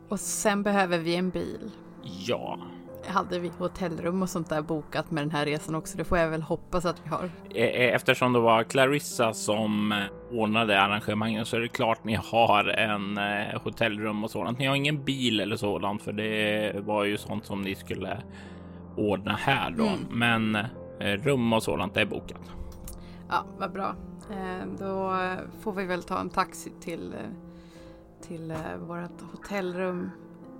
Och 0.09 0.19
sen 0.19 0.63
behöver 0.63 0.97
vi 0.97 1.15
en 1.15 1.29
bil. 1.29 1.71
Ja 2.03 2.59
hade 3.07 3.39
vi 3.39 3.51
hotellrum 3.57 4.21
och 4.21 4.29
sånt 4.29 4.49
där 4.49 4.61
bokat 4.61 5.11
med 5.11 5.23
den 5.23 5.31
här 5.31 5.45
resan 5.45 5.75
också. 5.75 5.97
Det 5.97 6.03
får 6.03 6.17
jag 6.17 6.29
väl 6.29 6.41
hoppas 6.41 6.85
att 6.85 7.01
vi 7.03 7.09
har. 7.09 7.25
E, 7.49 7.85
e, 7.85 7.89
eftersom 7.89 8.33
det 8.33 8.39
var 8.39 8.63
Clarissa 8.63 9.33
som 9.33 9.91
eh, 9.91 9.97
ordnade 10.31 10.81
arrangemangen 10.81 11.45
så 11.45 11.55
är 11.55 11.59
det 11.59 11.67
klart 11.67 12.03
ni 12.03 12.15
har 12.15 12.67
en 12.67 13.17
eh, 13.17 13.61
hotellrum 13.63 14.23
och 14.23 14.31
sådant. 14.31 14.59
Ni 14.59 14.65
har 14.65 14.75
ingen 14.75 15.03
bil 15.03 15.39
eller 15.39 15.55
sådant 15.55 16.01
för 16.01 16.13
det 16.13 16.75
var 16.85 17.03
ju 17.03 17.17
sånt 17.17 17.45
som 17.45 17.61
ni 17.61 17.75
skulle 17.75 18.17
ordna 18.97 19.35
här 19.35 19.71
då. 19.71 19.87
Mm. 19.87 19.99
Men 20.09 20.55
eh, 20.99 21.23
rum 21.23 21.53
och 21.53 21.63
sådant 21.63 21.97
är 21.97 22.05
bokat. 22.05 22.51
Ja, 23.29 23.45
vad 23.57 23.71
bra. 23.71 23.95
Då 24.79 25.17
får 25.59 25.73
vi 25.73 25.85
väl 25.85 26.03
ta 26.03 26.19
en 26.19 26.29
taxi 26.29 26.71
till, 26.81 27.15
till 28.21 28.53
vårt 28.87 29.21
hotellrum. 29.31 30.09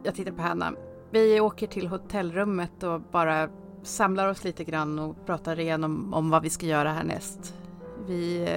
Jag 0.03 0.15
tittar 0.15 0.31
på 0.31 0.41
Hanna. 0.41 0.73
Vi 1.11 1.39
åker 1.39 1.67
till 1.67 1.87
hotellrummet 1.87 2.83
och 2.83 3.01
bara 3.01 3.49
samlar 3.83 4.27
oss 4.27 4.43
lite 4.43 4.63
grann 4.63 4.99
och 4.99 5.25
pratar 5.25 5.59
igenom 5.59 6.13
om 6.13 6.29
vad 6.29 6.43
vi 6.43 6.49
ska 6.49 6.65
göra 6.65 6.93
härnäst. 6.93 7.55
Vi, 8.07 8.49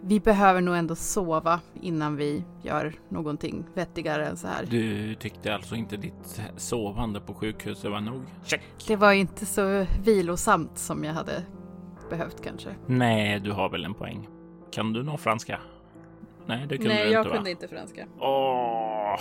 vi 0.00 0.20
behöver 0.20 0.60
nog 0.60 0.76
ändå 0.76 0.96
sova 0.96 1.60
innan 1.80 2.16
vi 2.16 2.44
gör 2.62 2.94
någonting 3.08 3.64
vettigare 3.74 4.26
än 4.26 4.36
så 4.36 4.46
här. 4.46 4.66
Du 4.66 5.14
tyckte 5.14 5.54
alltså 5.54 5.74
inte 5.74 5.96
ditt 5.96 6.40
sovande 6.56 7.20
på 7.20 7.34
sjukhuset 7.34 7.90
var 7.90 8.00
nog? 8.00 8.22
Check! 8.44 8.84
Det 8.86 8.96
var 8.96 9.12
inte 9.12 9.46
så 9.46 9.86
vilosamt 10.04 10.78
som 10.78 11.04
jag 11.04 11.12
hade 11.12 11.42
behövt 12.10 12.44
kanske. 12.44 12.74
Nej, 12.86 13.40
du 13.40 13.52
har 13.52 13.68
väl 13.68 13.84
en 13.84 13.94
poäng. 13.94 14.28
Kan 14.72 14.92
du 14.92 15.02
nå 15.02 15.16
franska? 15.16 15.60
Nej, 16.46 16.66
det 16.68 16.76
kunde 16.76 16.94
Nej, 16.94 17.02
du 17.02 17.08
inte 17.08 17.14
jag 17.14 17.24
va? 17.24 17.34
kunde 17.34 17.50
inte 17.50 17.68
franska. 17.68 18.06
Åh, 18.18 19.18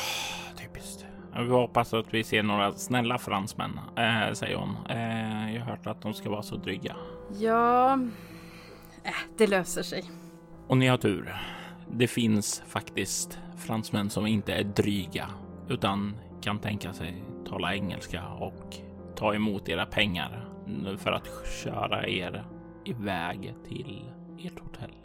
typiskt. 0.57 1.05
Vi 1.37 1.49
hoppas 1.49 1.93
att 1.93 2.13
vi 2.13 2.23
ser 2.23 2.43
några 2.43 2.71
snälla 2.73 3.17
fransmän, 3.17 3.79
äh, 3.97 4.33
säger 4.33 4.55
hon. 4.55 4.77
Äh, 4.89 5.55
jag 5.55 5.61
har 5.61 5.71
hört 5.71 5.87
att 5.87 6.01
de 6.01 6.13
ska 6.13 6.29
vara 6.29 6.41
så 6.41 6.55
dryga. 6.55 6.95
Ja, 7.39 7.93
äh, 9.03 9.11
det 9.37 9.47
löser 9.47 9.83
sig. 9.83 10.03
Och 10.67 10.77
ni 10.77 10.87
har 10.87 10.97
tur. 10.97 11.35
Det 11.91 12.07
finns 12.07 12.63
faktiskt 12.67 13.39
fransmän 13.57 14.09
som 14.09 14.27
inte 14.27 14.53
är 14.53 14.63
dryga 14.63 15.29
utan 15.69 16.15
kan 16.41 16.59
tänka 16.59 16.93
sig 16.93 17.23
tala 17.49 17.75
engelska 17.75 18.27
och 18.27 18.75
ta 19.15 19.33
emot 19.33 19.69
era 19.69 19.85
pengar 19.85 20.45
för 20.97 21.11
att 21.11 21.27
köra 21.63 22.07
er 22.07 22.43
iväg 22.85 23.53
till 23.67 24.05
ert 24.39 24.59
hotell. 24.59 24.95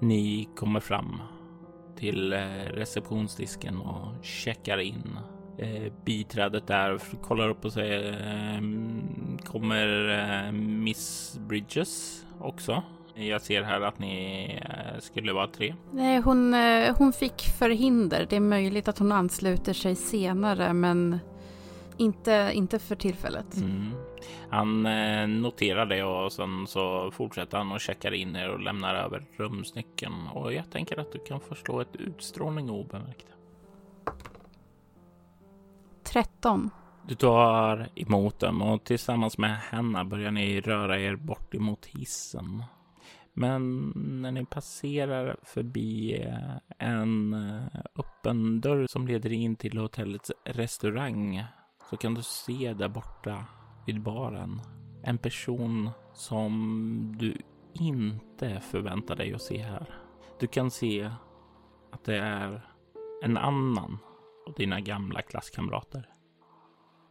Ni 0.00 0.48
kommer 0.56 0.80
fram 0.80 1.20
till 1.96 2.32
eh, 2.32 2.38
receptionsdisken 2.72 3.76
och 3.76 4.24
checkar 4.24 4.78
in 4.78 5.18
eh, 5.58 5.92
biträdet 6.04 6.66
där 6.66 6.98
kollar 7.22 7.48
upp 7.48 7.64
och 7.64 7.72
säger 7.72 8.20
ehm, 8.26 9.38
kommer 9.44 10.08
eh, 10.08 10.52
Miss 10.52 11.38
Bridges 11.48 12.24
också? 12.40 12.82
Jag 13.14 13.42
ser 13.42 13.62
här 13.62 13.80
att 13.80 13.98
ni 13.98 14.60
skulle 14.98 15.32
vara 15.32 15.46
tre. 15.46 15.74
Nej, 15.92 16.20
hon, 16.20 16.54
hon 16.98 17.12
fick 17.12 17.42
förhinder. 17.58 18.26
Det 18.30 18.36
är 18.36 18.40
möjligt 18.40 18.88
att 18.88 18.98
hon 18.98 19.12
ansluter 19.12 19.72
sig 19.72 19.94
senare, 19.94 20.72
men 20.72 21.18
inte, 21.96 22.50
inte 22.54 22.78
för 22.78 22.96
tillfället. 22.96 23.56
Mm. 23.56 23.92
Han 24.50 24.86
eh, 24.86 25.28
noterar 25.28 25.86
det 25.86 26.02
och 26.02 26.32
sen 26.32 26.66
så 26.66 27.10
fortsätter 27.10 27.58
han 27.58 27.72
och 27.72 27.80
checkar 27.80 28.14
in 28.14 28.36
er 28.36 28.48
och 28.48 28.60
lämnar 28.60 28.94
över 28.94 29.26
rumsnyckeln. 29.36 30.28
Och 30.28 30.52
jag 30.52 30.70
tänker 30.70 30.98
att 30.98 31.12
du 31.12 31.18
kan 31.18 31.40
förslå 31.40 31.80
ett 31.80 31.96
utstrålning 31.96 32.70
obemärkt. 32.70 33.26
13. 36.04 36.70
Du 37.08 37.14
tar 37.14 37.88
emot 37.94 38.38
dem 38.38 38.62
och 38.62 38.84
tillsammans 38.84 39.38
med 39.38 39.58
henne 39.58 40.04
börjar 40.04 40.30
ni 40.30 40.60
röra 40.60 41.00
er 41.00 41.16
bort 41.16 41.54
emot 41.54 41.86
hissen. 41.86 42.62
Men 43.32 43.92
när 44.22 44.32
ni 44.32 44.44
passerar 44.44 45.36
förbi 45.42 46.24
en 46.78 47.34
öppen 47.98 48.60
dörr 48.60 48.86
som 48.86 49.06
leder 49.06 49.32
in 49.32 49.56
till 49.56 49.78
hotellets 49.78 50.32
restaurang 50.44 51.44
så 51.90 51.96
kan 51.96 52.14
du 52.14 52.22
se 52.22 52.74
där 52.74 52.88
borta 52.88 53.44
vid 53.86 54.02
baren 54.02 54.60
en 55.02 55.18
person 55.18 55.90
som 56.12 57.14
du 57.18 57.36
inte 57.72 58.60
förväntar 58.60 59.16
dig 59.16 59.34
att 59.34 59.42
se 59.42 59.58
här. 59.58 60.00
Du 60.40 60.46
kan 60.46 60.70
se 60.70 61.10
att 61.90 62.04
det 62.04 62.18
är 62.18 62.70
en 63.22 63.36
annan 63.36 63.98
av 64.46 64.54
dina 64.54 64.80
gamla 64.80 65.22
klasskamrater. 65.22 66.08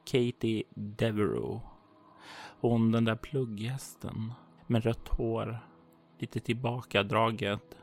Katie 0.06 0.64
Devereaux. 0.76 1.66
Hon 2.62 2.92
den 2.92 3.06
där 3.06 3.16
plugghästen 3.16 4.34
med 4.68 4.84
rött 4.84 5.08
hår, 5.08 5.60
lite 6.20 6.40
tillbakadraget 6.40 7.78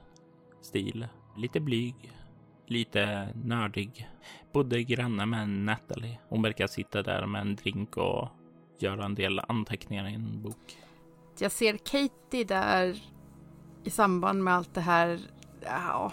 stil, 0.61 1.09
lite 1.37 1.61
blyg, 1.61 2.13
lite 2.67 3.29
nördig. 3.45 4.09
Bodde 4.53 4.83
granne 4.83 5.27
med 5.27 5.49
Natalie. 5.49 6.19
Hon 6.29 6.43
verkar 6.43 6.67
sitta 6.67 7.03
där 7.03 7.27
med 7.27 7.41
en 7.41 7.57
drink 7.57 7.97
och 7.97 8.29
göra 8.79 9.05
en 9.05 9.15
del 9.15 9.41
anteckningar 9.49 10.09
i 10.09 10.15
en 10.15 10.43
bok. 10.43 10.79
Jag 11.39 11.53
ser 11.53 11.77
Katie 11.77 12.45
där 12.45 13.03
i 13.85 13.91
samband 13.91 14.45
med 14.45 14.55
allt 14.55 14.75
det 14.75 14.81
här. 14.81 15.21
Ja, 15.61 16.13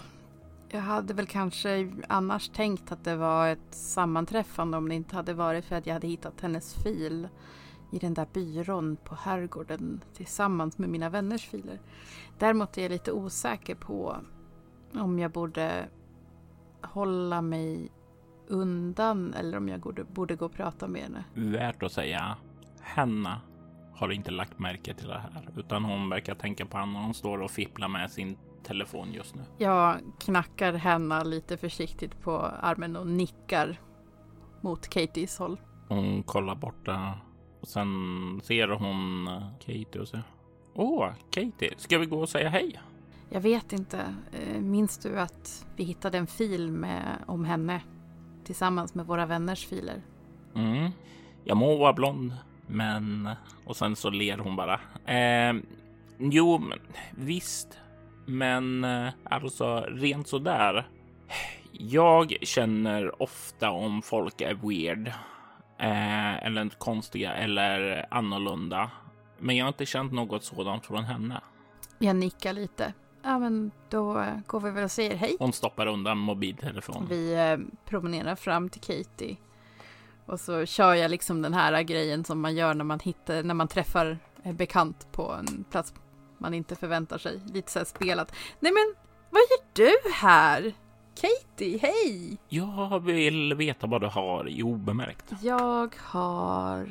jag 0.68 0.80
hade 0.80 1.14
väl 1.14 1.26
kanske 1.26 1.92
annars 2.08 2.48
tänkt 2.48 2.92
att 2.92 3.04
det 3.04 3.16
var 3.16 3.48
ett 3.48 3.74
sammanträffande 3.74 4.76
om 4.76 4.88
det 4.88 4.94
inte 4.94 5.16
hade 5.16 5.34
varit 5.34 5.64
för 5.64 5.76
att 5.76 5.86
jag 5.86 5.94
hade 5.94 6.06
hittat 6.06 6.40
hennes 6.40 6.74
fil 6.74 7.28
i 7.92 7.98
den 7.98 8.14
där 8.14 8.26
byrån 8.32 8.96
på 8.96 9.14
herrgården 9.14 10.04
tillsammans 10.14 10.78
med 10.78 10.88
mina 10.88 11.08
vänners 11.08 11.48
filer. 11.48 11.80
Däremot 12.38 12.78
är 12.78 12.82
jag 12.82 12.90
lite 12.90 13.12
osäker 13.12 13.74
på 13.74 14.16
om 14.94 15.18
jag 15.18 15.30
borde 15.30 15.88
hålla 16.82 17.42
mig 17.42 17.92
undan 18.46 19.34
eller 19.34 19.58
om 19.58 19.68
jag 19.68 19.80
borde, 19.80 20.04
borde 20.04 20.36
gå 20.36 20.44
och 20.44 20.52
prata 20.52 20.88
med 20.88 21.02
henne. 21.02 21.24
Värt 21.34 21.82
att 21.82 21.92
säga, 21.92 22.36
Hanna 22.80 23.40
har 23.94 24.12
inte 24.12 24.30
lagt 24.30 24.58
märke 24.58 24.94
till 24.94 25.08
det 25.08 25.18
här 25.18 25.48
utan 25.56 25.84
hon 25.84 26.08
verkar 26.08 26.34
tänka 26.34 26.66
på 26.66 26.78
honom. 26.78 27.04
Hon 27.04 27.14
står 27.14 27.38
och 27.38 27.50
fipplar 27.50 27.88
med 27.88 28.10
sin 28.10 28.36
telefon 28.62 29.12
just 29.12 29.34
nu. 29.34 29.42
Jag 29.58 29.96
knackar 30.18 30.72
henne 30.72 31.24
lite 31.24 31.56
försiktigt 31.56 32.20
på 32.20 32.38
armen 32.40 32.96
och 32.96 33.06
nickar 33.06 33.80
mot 34.60 34.88
Katies 34.88 35.38
håll. 35.38 35.60
Hon 35.88 36.22
kollar 36.22 36.54
borta 36.54 37.14
och 37.60 37.68
sen 37.68 37.86
ser 38.44 38.68
hon 38.68 39.28
Katie 39.58 40.00
och 40.00 40.08
säger 40.08 40.24
Åh, 40.74 41.08
Katie, 41.30 41.74
ska 41.76 41.98
vi 41.98 42.06
gå 42.06 42.20
och 42.20 42.28
säga 42.28 42.48
hej? 42.48 42.80
Jag 43.32 43.40
vet 43.40 43.72
inte. 43.72 44.14
Eh, 44.32 44.60
minns 44.60 44.98
du 44.98 45.20
att 45.20 45.66
vi 45.76 45.84
hittade 45.84 46.18
en 46.18 46.26
fil 46.26 46.70
med, 46.70 47.18
om 47.26 47.44
henne 47.44 47.80
tillsammans 48.44 48.94
med 48.94 49.06
våra 49.06 49.26
vänners 49.26 49.66
filer? 49.66 50.02
Mm. 50.54 50.90
Jag 51.44 51.56
må 51.56 51.76
vara 51.76 51.92
blond, 51.92 52.32
men... 52.66 53.28
Och 53.64 53.76
sen 53.76 53.96
så 53.96 54.10
ler 54.10 54.38
hon 54.38 54.56
bara. 54.56 54.80
Eh, 55.06 55.54
jo, 56.18 56.58
men, 56.58 56.78
visst. 57.10 57.78
Men 58.26 58.84
eh, 58.84 59.08
alltså 59.24 59.80
rent 59.80 60.28
så 60.28 60.38
där. 60.38 60.88
Jag 61.72 62.36
känner 62.42 63.22
ofta 63.22 63.70
om 63.70 64.02
folk 64.02 64.40
är 64.40 64.54
weird 64.54 65.08
eh, 65.78 66.46
eller 66.46 66.68
konstiga 66.68 67.34
eller 67.34 68.06
annorlunda. 68.10 68.90
Men 69.38 69.56
jag 69.56 69.64
har 69.64 69.68
inte 69.68 69.86
känt 69.86 70.12
något 70.12 70.44
sådant 70.44 70.86
från 70.86 71.04
henne. 71.04 71.40
Jag 71.98 72.16
nickar 72.16 72.52
lite. 72.52 72.92
Ja, 73.22 73.38
men 73.38 73.70
då 73.88 74.24
går 74.46 74.60
vi 74.60 74.70
väl 74.70 74.84
och 74.84 74.90
säger 74.90 75.16
hej. 75.16 75.36
Hon 75.38 75.52
stoppar 75.52 75.86
undan 75.86 76.18
mobiltelefonen. 76.18 77.08
Vi 77.08 77.34
eh, 77.34 77.58
promenerar 77.84 78.34
fram 78.34 78.68
till 78.68 78.80
Katie. 78.80 79.36
Och 80.26 80.40
så 80.40 80.66
kör 80.66 80.94
jag 80.94 81.10
liksom 81.10 81.42
den 81.42 81.54
här 81.54 81.82
grejen 81.82 82.24
som 82.24 82.40
man 82.40 82.54
gör 82.54 82.74
när 82.74 82.84
man 82.84 83.00
hittar, 83.00 83.42
när 83.42 83.54
man 83.54 83.68
träffar 83.68 84.18
bekant 84.42 85.12
på 85.12 85.32
en 85.32 85.64
plats 85.70 85.94
man 86.38 86.54
inte 86.54 86.76
förväntar 86.76 87.18
sig. 87.18 87.40
Lite 87.52 87.72
så 87.72 87.78
här 87.78 87.86
spelat. 87.86 88.32
Nej 88.60 88.72
men, 88.72 88.94
vad 89.30 89.40
gör 89.40 89.84
du 90.04 90.12
här? 90.12 90.72
Katie, 91.20 91.78
hej! 91.78 92.38
Jag 92.48 93.00
vill 93.00 93.54
veta 93.54 93.86
vad 93.86 94.00
du 94.00 94.06
har 94.06 94.48
i 94.48 94.62
obemärkt. 94.62 95.32
Jag 95.42 95.96
har 95.98 96.86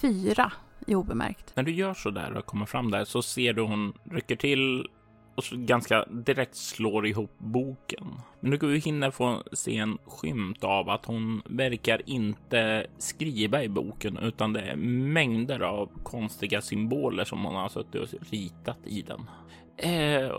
fyra 0.00 0.52
i 0.86 0.94
obemärkt. 0.94 1.52
När 1.56 1.62
du 1.62 1.72
gör 1.72 1.94
så 1.94 2.10
där 2.10 2.36
och 2.36 2.46
kommer 2.46 2.66
fram 2.66 2.90
där 2.90 3.04
så 3.04 3.22
ser 3.22 3.52
du 3.52 3.62
hon 3.62 3.92
rycker 4.10 4.36
till 4.36 4.88
och 5.34 5.44
ganska 5.44 6.04
direkt 6.04 6.56
slår 6.56 7.06
ihop 7.06 7.38
boken. 7.38 8.20
Men 8.40 8.58
du 8.58 8.78
hinner 8.78 9.10
få 9.10 9.42
se 9.52 9.76
en 9.76 9.98
skymt 10.06 10.64
av 10.64 10.88
att 10.90 11.04
hon 11.06 11.42
verkar 11.46 12.02
inte 12.06 12.86
skriva 12.98 13.62
i 13.62 13.68
boken 13.68 14.18
utan 14.18 14.52
det 14.52 14.60
är 14.60 14.76
mängder 14.76 15.60
av 15.60 15.90
konstiga 16.02 16.60
symboler 16.60 17.24
som 17.24 17.44
hon 17.44 17.54
har 17.54 17.68
suttit 17.68 17.94
och 17.94 18.08
ritat 18.30 18.78
i 18.84 19.02
den. 19.02 19.30
Eh, 19.76 20.36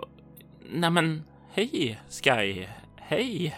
nej 0.71 0.89
men 0.89 1.23
hej 1.51 1.99
Sky, 2.09 2.65
hej. 2.95 3.55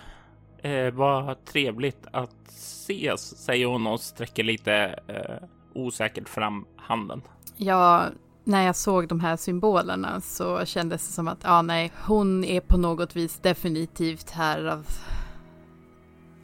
Eh, 0.62 0.94
vad 0.94 1.46
trevligt 1.46 2.08
att 2.12 2.48
ses, 2.48 3.38
säger 3.38 3.66
hon 3.66 3.88
och 3.88 4.00
sträcker 4.00 4.44
lite 4.44 5.00
eh, 5.08 5.48
osäkert 5.74 6.30
fram 6.30 6.66
handen. 6.78 7.22
Ja, 7.58 8.06
när 8.48 8.66
jag 8.66 8.76
såg 8.76 9.08
de 9.08 9.20
här 9.20 9.36
symbolerna 9.36 10.22
så 10.22 10.66
kändes 10.66 11.08
det 11.08 11.14
som 11.14 11.28
att, 11.28 11.40
ja 11.44 11.62
nej, 11.62 11.92
hon 12.06 12.44
är 12.44 12.60
på 12.60 12.78
något 12.78 13.16
vis 13.16 13.40
definitivt 13.40 14.30
här 14.30 14.66
av 14.66 14.88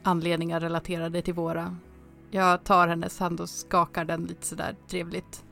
anledningar 0.02 0.60
relaterade 0.60 1.22
till 1.22 1.34
våra. 1.34 1.76
Jag 2.30 2.64
tar 2.64 2.88
hennes 2.88 3.18
hand 3.20 3.40
och 3.40 3.48
skakar 3.48 4.04
den 4.04 4.24
lite 4.24 4.46
sådär 4.46 4.76
trevligt. 4.88 5.44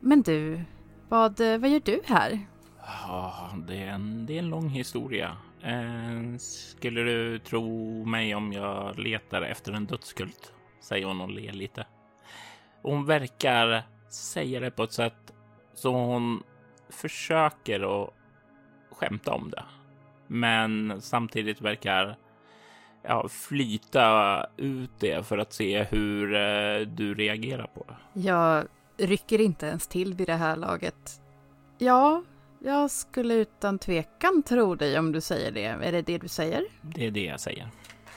Men 0.00 0.22
du, 0.22 0.64
vad, 1.08 1.40
vad 1.40 1.70
gör 1.70 1.82
du 1.84 2.00
här? 2.06 2.46
Ja, 2.82 3.50
det 3.68 3.82
är 3.82 3.88
en, 3.88 4.26
det 4.26 4.34
är 4.34 4.38
en 4.38 4.48
lång 4.48 4.68
historia. 4.68 5.36
Eh, 5.62 6.36
skulle 6.38 7.00
du 7.02 7.38
tro 7.38 8.04
mig 8.04 8.34
om 8.34 8.52
jag 8.52 8.98
letar 8.98 9.42
efter 9.42 9.72
en 9.72 9.86
dödskult? 9.86 10.52
Säger 10.80 11.06
hon 11.06 11.20
och 11.20 11.30
ler 11.30 11.52
lite. 11.52 11.86
Hon 12.82 13.06
verkar 13.06 13.82
säga 14.10 14.60
det 14.60 14.70
på 14.70 14.82
ett 14.82 14.92
sätt 14.92 15.29
så 15.74 15.92
hon 15.92 16.42
försöker 16.88 18.02
att 18.02 18.10
skämta 18.90 19.32
om 19.32 19.50
det. 19.50 19.64
Men 20.26 21.00
samtidigt 21.00 21.60
verkar 21.60 22.16
ja, 23.02 23.28
flyta 23.28 24.46
ut 24.56 24.90
det 24.98 25.26
för 25.26 25.38
att 25.38 25.52
se 25.52 25.82
hur 25.82 26.34
eh, 26.34 26.86
du 26.86 27.14
reagerar 27.14 27.66
på 27.66 27.84
det. 27.88 28.20
Jag 28.20 28.64
rycker 28.96 29.40
inte 29.40 29.66
ens 29.66 29.86
till 29.86 30.14
vid 30.14 30.26
det 30.26 30.34
här 30.34 30.56
laget. 30.56 31.20
Ja, 31.78 32.22
jag 32.58 32.90
skulle 32.90 33.34
utan 33.34 33.78
tvekan 33.78 34.42
tro 34.42 34.74
dig 34.74 34.98
om 34.98 35.12
du 35.12 35.20
säger 35.20 35.52
det. 35.52 35.64
Är 35.64 35.92
det 35.92 36.02
det 36.02 36.18
du 36.18 36.28
säger? 36.28 36.64
Det 36.82 37.06
är 37.06 37.10
det 37.10 37.24
jag 37.24 37.40
säger. 37.40 37.68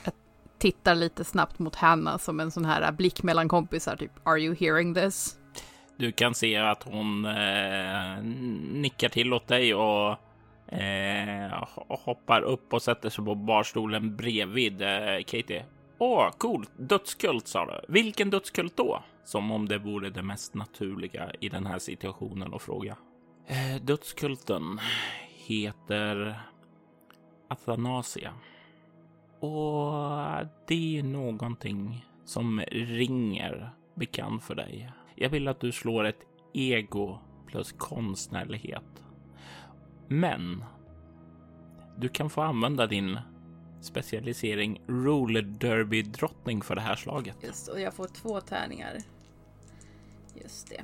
Jag 0.03 0.13
tittar 0.57 0.95
lite 0.95 1.23
snabbt 1.23 1.59
mot 1.59 1.75
Hanna 1.75 2.17
som 2.17 2.39
en 2.39 2.51
sån 2.51 2.65
här 2.65 2.91
blick 2.91 3.23
mellan 3.23 3.49
kompisar, 3.49 3.95
typ 3.95 4.11
Are 4.23 4.39
you 4.39 4.55
hearing 4.55 4.93
this? 4.93 5.37
Du 5.97 6.11
kan 6.11 6.33
se 6.33 6.55
att 6.55 6.83
hon 6.83 7.25
eh, 7.25 8.23
nickar 8.71 9.09
till 9.09 9.33
åt 9.33 9.47
dig 9.47 9.75
och 9.75 10.17
eh, 10.73 11.67
hoppar 11.87 12.41
upp 12.41 12.73
och 12.73 12.81
sätter 12.81 13.09
sig 13.09 13.25
på 13.25 13.35
barstolen 13.35 14.15
bredvid 14.15 14.81
eh, 14.81 15.23
Katie. 15.25 15.65
Åh, 15.97 16.29
coolt! 16.37 16.71
Dödskult 16.77 17.47
sa 17.47 17.65
du. 17.65 17.93
Vilken 17.93 18.29
dödskult 18.29 18.77
då? 18.77 19.03
Som 19.23 19.51
om 19.51 19.67
det 19.67 19.77
vore 19.77 20.09
det 20.09 20.23
mest 20.23 20.53
naturliga 20.53 21.31
i 21.39 21.49
den 21.49 21.65
här 21.65 21.79
situationen 21.79 22.53
att 22.53 22.61
fråga. 22.61 22.97
Eh, 23.47 23.81
dödskulten 23.81 24.79
heter 25.47 26.39
Athanasia. 27.47 28.33
Och 29.39 29.93
det 30.67 30.99
är 30.99 31.03
någonting 31.03 32.05
som 32.25 32.61
ringer 32.71 33.69
bekant 33.95 34.43
för 34.43 34.55
dig. 34.55 34.91
Jag 35.15 35.29
vill 35.29 35.47
att 35.47 35.59
du 35.59 35.71
slår 35.71 36.03
ett 36.03 36.25
ego 36.53 37.17
plus 37.47 37.71
konstnärlighet. 37.71 39.03
Men 40.07 40.63
du 41.97 42.09
kan 42.09 42.29
få 42.29 42.41
använda 42.41 42.87
din 42.87 43.19
specialisering 43.81 44.81
roller 44.87 45.41
derby 45.41 46.01
drottning 46.01 46.61
för 46.61 46.75
det 46.75 46.81
här 46.81 46.95
slaget. 46.95 47.37
Just 47.43 47.67
och 47.67 47.81
jag 47.81 47.93
får 47.93 48.07
två 48.07 48.41
tärningar. 48.41 48.97
Just 50.35 50.69
det. 50.69 50.83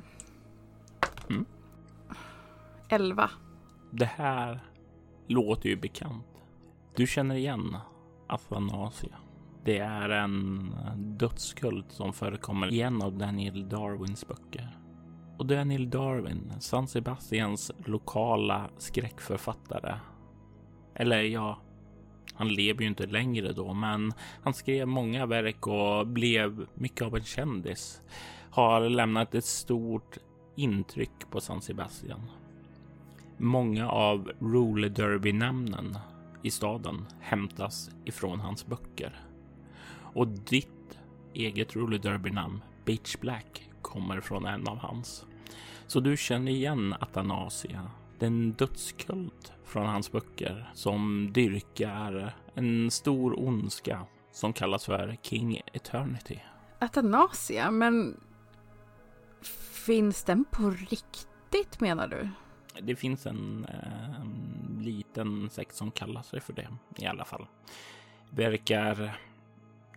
Mm. 1.30 1.44
11. 2.88 3.30
Det 3.90 4.04
här 4.04 4.60
låter 5.26 5.68
ju 5.68 5.76
bekant. 5.76 6.26
Du 6.96 7.06
känner 7.06 7.34
igen 7.34 7.76
Athanasia. 8.26 9.16
Det 9.64 9.78
är 9.78 10.08
en 10.08 10.74
dödskult 10.96 11.92
som 11.92 12.12
förekommer 12.12 12.72
i 12.72 12.80
en 12.80 13.02
av 13.02 13.18
Daniel 13.18 13.68
Darwins 13.68 14.28
böcker. 14.28 14.76
Och 15.38 15.46
Daniel 15.46 15.90
Darwin, 15.90 16.52
San 16.60 16.88
Sebastians 16.88 17.70
lokala 17.84 18.70
skräckförfattare. 18.78 19.94
Eller 20.94 21.22
ja, 21.22 21.58
han 22.34 22.48
lever 22.48 22.80
ju 22.82 22.88
inte 22.88 23.06
längre 23.06 23.52
då, 23.52 23.74
men 23.74 24.12
han 24.42 24.54
skrev 24.54 24.88
många 24.88 25.26
verk 25.26 25.66
och 25.66 26.06
blev 26.06 26.66
mycket 26.74 27.02
av 27.02 27.16
en 27.16 27.24
kändis. 27.24 28.02
Har 28.50 28.88
lämnat 28.88 29.34
ett 29.34 29.44
stort 29.44 30.18
intryck 30.56 31.30
på 31.30 31.40
San 31.40 31.62
Sebastian. 31.62 32.20
Många 33.38 33.90
av 33.90 34.30
roller 34.40 34.88
derby 34.88 35.32
namnen 35.32 35.98
i 36.42 36.50
staden 36.50 37.06
hämtas 37.20 37.90
ifrån 38.04 38.40
hans 38.40 38.66
böcker. 38.66 39.29
Och 40.12 40.28
ditt 40.28 40.98
eget 41.34 41.76
roller 41.76 41.98
derby 41.98 42.30
namn, 42.30 42.62
Bitch 42.84 43.16
Black, 43.16 43.70
kommer 43.82 44.20
från 44.20 44.46
en 44.46 44.68
av 44.68 44.78
hans. 44.78 45.26
Så 45.86 46.00
du 46.00 46.16
känner 46.16 46.52
igen 46.52 46.94
Athanasia 47.00 47.90
Det 48.18 48.24
är 48.24 48.30
en 48.30 48.52
dödskult 48.52 49.52
från 49.64 49.86
hans 49.86 50.12
böcker 50.12 50.70
som 50.74 51.30
dyrkar 51.32 52.34
en 52.54 52.90
stor 52.90 53.38
ondska 53.38 54.06
som 54.32 54.52
kallas 54.52 54.84
för 54.84 55.16
King 55.22 55.60
Eternity. 55.72 56.38
Atanasia, 56.78 57.70
men 57.70 58.20
finns 59.86 60.24
den 60.24 60.44
på 60.50 60.70
riktigt 60.70 61.80
menar 61.80 62.08
du? 62.08 62.28
Det 62.82 62.96
finns 62.96 63.26
en 63.26 63.64
eh, 63.64 64.82
liten 64.82 65.50
sekt 65.50 65.74
som 65.74 65.90
kallar 65.90 66.22
sig 66.22 66.40
för 66.40 66.52
det 66.52 66.68
i 66.96 67.06
alla 67.06 67.24
fall. 67.24 67.46
Verkar 68.30 69.18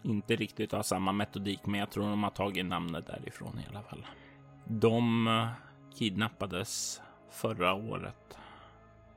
inte 0.04 0.36
riktigt 0.36 0.72
ha 0.72 0.84
samma 0.84 1.12
metodik, 1.12 1.66
men 1.66 1.80
jag 1.80 1.92
tror 1.92 2.10
de 2.10 2.24
har 2.24 2.32
tagit 2.32 2.66
namnet 2.66 3.08
därifrån 3.08 3.60
i 3.60 3.68
alla 3.70 3.82
fall. 3.82 4.06
De 4.66 5.28
eh, 5.28 5.48
kidnappades 5.98 7.02
förra 7.32 7.74
året 7.74 8.38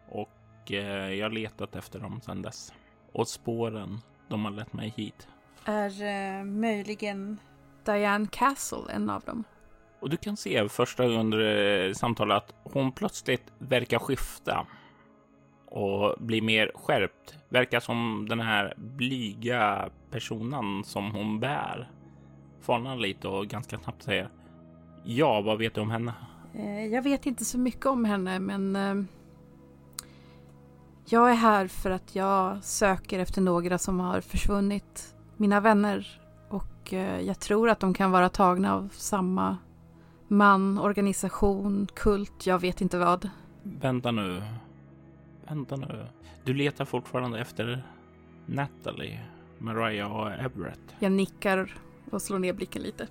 och 0.09 0.73
eh, 0.73 1.13
jag 1.13 1.25
har 1.25 1.31
letat 1.31 1.77
efter 1.77 1.99
dem 1.99 2.21
sedan 2.21 2.43
dess. 2.43 2.73
Och 3.13 3.29
spåren, 3.29 4.01
de 4.29 4.45
har 4.45 4.53
lett 4.53 4.73
mig 4.73 4.95
hit. 4.97 5.29
Är 5.65 6.03
eh, 6.03 6.45
möjligen 6.45 7.39
Diane 7.85 8.27
Castle 8.33 8.93
en 8.93 9.11
av 9.11 9.23
dem? 9.23 9.45
Och 10.01 10.11
du 10.11 10.17
kan 10.17 10.37
se 10.37 10.69
första 10.69 11.05
under 11.05 11.39
eh, 11.39 11.93
samtalet 11.93 12.37
att 12.37 12.55
hon 12.73 12.93
plötsligt 12.93 13.53
verkar 13.59 13.99
skifta 13.99 14.67
och 15.67 16.15
bli 16.19 16.41
mer 16.41 16.73
skärpt. 16.75 17.39
Verkar 17.49 17.81
som 17.81 18.27
den 18.29 18.41
här 18.41 18.75
blyga 18.77 19.89
personen 20.11 20.85
som 20.85 21.11
hon 21.11 21.41
bär. 21.41 21.91
Farnar 22.61 22.97
lite 22.97 23.29
och 23.29 23.47
ganska 23.47 23.79
snabbt 23.79 24.03
säger 24.03 24.29
Ja, 25.05 25.41
vad 25.41 25.59
vet 25.59 25.75
du 25.75 25.81
om 25.81 25.91
henne? 25.91 26.15
Eh, 26.55 26.87
jag 26.87 27.03
vet 27.03 27.27
inte 27.27 27.45
så 27.45 27.59
mycket 27.59 27.87
om 27.87 28.05
henne, 28.05 28.39
men 28.39 28.77
eh, 28.77 28.95
jag 31.05 31.31
är 31.31 31.35
här 31.35 31.67
för 31.67 31.91
att 31.91 32.15
jag 32.15 32.65
söker 32.65 33.19
efter 33.19 33.41
några 33.41 33.79
som 33.79 34.01
har 34.01 34.21
försvunnit. 34.21 35.15
Mina 35.37 35.61
vänner. 35.61 36.21
Och 36.49 36.93
eh, 36.93 37.21
jag 37.21 37.41
tror 37.41 37.69
att 37.71 37.81
de 37.81 37.95
kan 37.95 38.11
vara 38.11 38.29
tagna 38.29 38.75
av 38.75 38.89
samma 38.93 39.57
man, 40.29 40.79
organisation, 40.79 41.89
kult, 41.95 42.47
jag 42.47 42.59
vet 42.59 42.81
inte 42.81 42.99
vad. 42.99 43.31
Vänta 43.63 44.11
nu. 44.11 44.43
Vänta 45.49 45.77
nu. 45.77 46.07
Du 46.45 46.55
letar 46.55 46.85
fortfarande 46.85 47.41
efter 47.41 47.83
Natalie, 48.47 49.21
Mariah 49.59 50.13
och 50.17 50.33
Everett. 50.33 50.81
Jag 50.99 51.13
nickar 51.13 51.75
och 52.11 52.23
slår 52.23 52.39
ner 52.39 52.53
blicken 52.53 52.83
lite. 52.83 53.09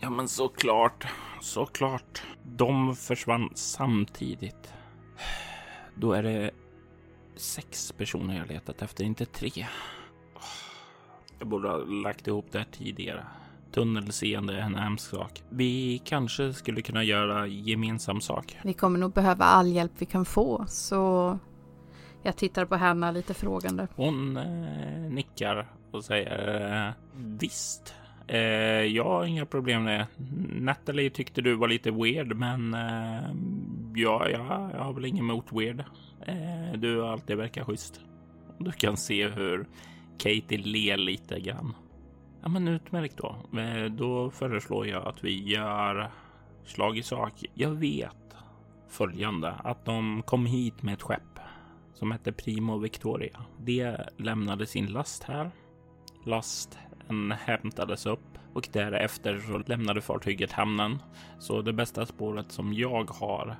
Ja, 0.00 0.10
men 0.10 0.28
såklart. 0.28 1.06
Såklart. 1.40 2.22
De 2.42 2.96
försvann 2.96 3.50
samtidigt. 3.54 4.72
Då 5.94 6.12
är 6.12 6.22
det 6.22 6.50
sex 7.36 7.92
personer 7.92 8.38
jag 8.38 8.48
letat 8.48 8.82
efter, 8.82 9.04
inte 9.04 9.26
tre. 9.26 9.66
Jag 11.38 11.48
borde 11.48 11.68
ha 11.68 11.76
lagt 11.76 12.26
ihop 12.26 12.46
det 12.50 12.58
här 12.58 12.66
tidigare. 12.72 13.26
Tunnelseende 13.74 14.58
en 14.60 14.74
hemsk 14.74 15.10
sak. 15.10 15.42
Vi 15.48 16.02
kanske 16.04 16.52
skulle 16.52 16.82
kunna 16.82 17.04
göra 17.04 17.46
gemensam 17.46 18.20
sak. 18.20 18.56
Vi 18.64 18.72
kommer 18.72 18.98
nog 18.98 19.12
behöva 19.12 19.44
all 19.44 19.68
hjälp 19.68 19.92
vi 19.98 20.06
kan 20.06 20.24
få, 20.24 20.64
så 20.68 21.38
jag 22.22 22.36
tittar 22.36 22.64
på 22.64 22.76
henne 22.76 23.12
lite 23.12 23.34
frågande. 23.34 23.88
Hon 23.96 24.36
eh, 24.36 25.10
nickar 25.10 25.66
och 25.90 26.04
säger 26.04 26.86
eh, 26.86 26.92
visst. 27.16 27.94
Eh, 28.26 28.38
jag 28.82 29.04
har 29.04 29.24
inga 29.24 29.46
problem 29.46 29.84
med 29.84 30.00
det. 30.00 30.06
Natalie 30.60 31.10
tyckte 31.10 31.42
du 31.42 31.54
var 31.54 31.68
lite 31.68 31.90
weird, 31.90 32.36
men 32.36 32.74
eh, 32.74 33.30
ja, 33.94 34.28
ja, 34.28 34.70
jag 34.72 34.84
har 34.84 34.92
väl 34.92 35.04
inget 35.04 35.20
emot 35.20 35.46
weird. 35.52 35.84
Eh, 36.26 36.78
du 36.78 37.00
har 37.00 37.08
alltid 37.12 37.36
verkar 37.36 37.64
schysst. 37.64 38.00
Du 38.58 38.72
kan 38.72 38.96
se 38.96 39.28
hur 39.28 39.66
Katie 40.18 40.58
ler 40.58 40.96
lite 40.96 41.40
grann. 41.40 41.74
Ja, 42.44 42.50
men 42.50 42.68
utmärkt 42.68 43.16
då. 43.16 43.58
Eh, 43.60 43.84
då 43.84 44.30
föreslår 44.30 44.86
jag 44.86 45.06
att 45.06 45.24
vi 45.24 45.42
gör 45.42 46.10
slag 46.64 46.98
i 46.98 47.02
sak. 47.02 47.44
Jag 47.54 47.70
vet 47.70 48.36
följande 48.88 49.50
att 49.50 49.84
de 49.84 50.22
kom 50.26 50.46
hit 50.46 50.82
med 50.82 50.94
ett 50.94 51.02
skepp 51.02 51.38
som 51.94 52.12
hette 52.12 52.32
Primo 52.32 52.78
Victoria. 52.78 53.44
Det 53.60 54.08
lämnade 54.16 54.66
sin 54.66 54.86
last 54.86 55.22
här. 55.22 55.50
Lasten 56.24 57.32
hämtades 57.32 58.06
upp 58.06 58.38
och 58.52 58.68
därefter 58.72 59.38
så 59.38 59.58
lämnade 59.66 60.00
fartyget 60.00 60.52
hamnen. 60.52 60.98
Så 61.38 61.62
det 61.62 61.72
bästa 61.72 62.06
spåret 62.06 62.52
som 62.52 62.74
jag 62.74 63.10
har 63.10 63.56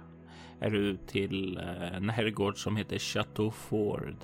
är 0.61 0.75
ut 0.75 1.09
till 1.09 1.59
eh, 1.59 1.97
en 1.97 2.11
herrgård 2.11 2.59
som 2.59 2.77
heter 2.77 2.99
Chateau 2.99 3.51
Ford 3.51 4.17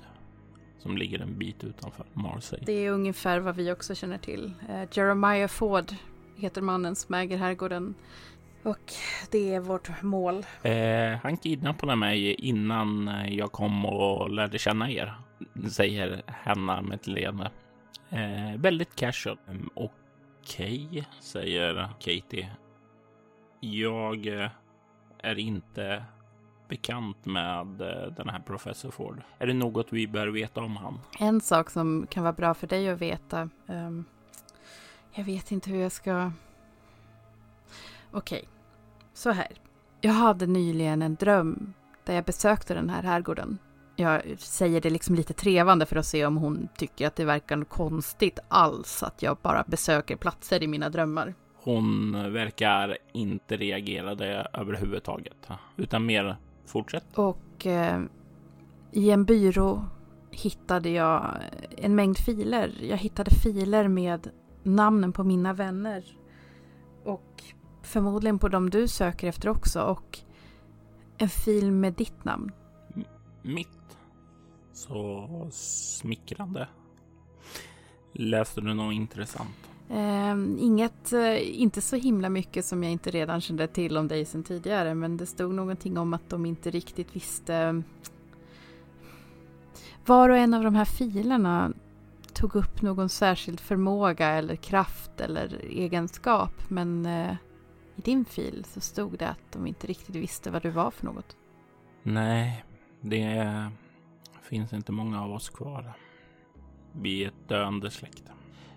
som 0.81 0.97
ligger 0.97 1.19
en 1.19 1.37
bit 1.37 1.63
utanför 1.63 2.05
Marseille. 2.13 2.65
Det 2.65 2.85
är 2.85 2.91
ungefär 2.91 3.39
vad 3.39 3.55
vi 3.55 3.71
också 3.71 3.95
känner 3.95 4.17
till. 4.17 4.53
Eh, 4.69 4.83
Jeremiah 4.91 5.47
Ford 5.47 5.91
heter 6.35 6.61
mannen 6.61 6.95
som 6.95 7.15
äger 7.15 7.37
herrgården. 7.37 7.95
Och 8.63 8.93
det 9.31 9.53
är 9.53 9.59
vårt 9.59 10.01
mål. 10.01 10.45
Eh, 10.63 11.19
han 11.23 11.37
kidnappade 11.37 11.95
mig 11.95 12.33
innan 12.33 13.11
jag 13.29 13.51
kom 13.51 13.85
och 13.85 14.29
lärde 14.29 14.59
känna 14.59 14.91
er, 14.91 15.15
säger 15.69 16.21
Hanna 16.27 16.81
med 16.81 16.95
ett 16.95 17.07
leende. 17.07 17.51
Eh, 18.09 18.57
väldigt 18.57 18.95
casual. 18.95 19.37
Mm, 19.47 19.69
Okej, 19.73 20.87
okay, 20.89 21.03
säger 21.19 21.89
Katie. 21.99 22.49
Jag 23.59 24.27
eh, 24.27 24.49
är 25.23 25.39
inte 25.39 26.03
bekant 26.71 27.25
med 27.25 27.81
eh, 27.81 28.13
den 28.17 28.29
här 28.29 28.39
professor 28.39 28.91
Ford. 28.91 29.21
Är 29.39 29.47
det 29.47 29.53
något 29.53 29.93
vi 29.93 30.07
bör 30.07 30.27
veta 30.27 30.61
om 30.61 30.77
han? 30.77 30.99
En 31.19 31.41
sak 31.41 31.69
som 31.69 32.07
kan 32.09 32.23
vara 32.23 32.33
bra 32.33 32.53
för 32.53 32.67
dig 32.67 32.89
att 32.89 33.01
veta. 33.01 33.49
Um, 33.65 34.05
jag 35.13 35.23
vet 35.23 35.51
inte 35.51 35.69
hur 35.69 35.81
jag 35.81 35.91
ska... 35.91 36.31
Okej, 38.11 38.39
okay. 38.39 38.49
så 39.13 39.31
här. 39.31 39.47
Jag 40.01 40.11
hade 40.11 40.47
nyligen 40.47 41.01
en 41.01 41.15
dröm 41.15 41.73
där 42.05 42.15
jag 42.15 42.23
besökte 42.23 42.73
den 42.73 42.89
här 42.89 43.03
herrgården. 43.03 43.57
Jag 43.95 44.21
säger 44.39 44.81
det 44.81 44.89
liksom 44.89 45.15
lite 45.15 45.33
trevande 45.33 45.85
för 45.85 45.95
att 45.95 46.05
se 46.05 46.25
om 46.25 46.37
hon 46.37 46.67
tycker 46.77 47.07
att 47.07 47.15
det 47.15 47.25
verkar 47.25 47.63
konstigt 47.63 48.39
alls 48.47 49.03
att 49.03 49.21
jag 49.21 49.37
bara 49.41 49.63
besöker 49.67 50.15
platser 50.15 50.63
i 50.63 50.67
mina 50.67 50.89
drömmar. 50.89 51.33
Hon 51.53 52.11
verkar 52.33 52.97
inte 53.13 53.57
reagera 53.57 54.15
det 54.15 54.47
överhuvudtaget, 54.53 55.47
utan 55.77 56.05
mer 56.05 56.37
Fortsätt. 56.65 57.17
Och 57.17 57.65
eh, 57.65 58.01
i 58.91 59.11
en 59.11 59.25
byrå 59.25 59.85
hittade 60.31 60.89
jag 60.89 61.37
en 61.77 61.95
mängd 61.95 62.17
filer. 62.17 62.77
Jag 62.81 62.97
hittade 62.97 63.31
filer 63.31 63.87
med 63.87 64.29
namnen 64.63 65.13
på 65.13 65.23
mina 65.23 65.53
vänner. 65.53 66.17
Och 67.03 67.43
förmodligen 67.81 68.39
på 68.39 68.47
dem 68.47 68.69
du 68.69 68.87
söker 68.87 69.27
efter 69.27 69.49
också. 69.49 69.81
Och 69.81 70.19
en 71.17 71.29
fil 71.29 71.71
med 71.71 71.93
ditt 71.93 72.23
namn. 72.23 72.51
M 72.95 73.03
mitt? 73.41 73.97
Så 74.73 75.47
smickrande. 75.51 76.67
Läste 78.13 78.61
du 78.61 78.73
något 78.73 78.93
intressant? 78.93 79.70
Eh, 79.91 80.31
inget, 80.57 81.13
eh, 81.13 81.61
inte 81.61 81.81
så 81.81 81.95
himla 81.95 82.29
mycket 82.29 82.65
som 82.65 82.83
jag 82.83 82.91
inte 82.91 83.11
redan 83.11 83.41
kände 83.41 83.67
till 83.67 83.97
om 83.97 84.07
dig 84.07 84.25
sedan 84.25 84.43
tidigare, 84.43 84.95
men 84.95 85.17
det 85.17 85.25
stod 85.25 85.53
någonting 85.53 85.97
om 85.97 86.13
att 86.13 86.29
de 86.29 86.45
inte 86.45 86.71
riktigt 86.71 87.15
visste. 87.15 87.55
Ehm, 87.55 87.83
var 90.05 90.29
och 90.29 90.37
en 90.37 90.53
av 90.53 90.63
de 90.63 90.75
här 90.75 90.85
filerna 90.85 91.73
tog 92.33 92.55
upp 92.55 92.81
någon 92.81 93.09
särskild 93.09 93.59
förmåga 93.59 94.27
eller 94.27 94.55
kraft 94.55 95.21
eller 95.21 95.61
egenskap, 95.69 96.69
men 96.69 97.05
eh, 97.05 97.35
i 97.95 98.01
din 98.01 98.25
fil 98.25 98.65
så 98.67 98.81
stod 98.81 99.17
det 99.17 99.29
att 99.29 99.51
de 99.51 99.67
inte 99.67 99.87
riktigt 99.87 100.15
visste 100.15 100.51
vad 100.51 100.61
du 100.61 100.69
var 100.69 100.91
för 100.91 101.05
något. 101.05 101.35
Nej, 102.03 102.65
det 103.01 103.71
finns 104.41 104.73
inte 104.73 104.91
många 104.91 105.23
av 105.23 105.31
oss 105.31 105.49
kvar. 105.49 105.93
Vi 106.91 107.23
är 107.23 107.27
ett 107.27 107.47
döende 107.47 107.91
släkte. 107.91 108.31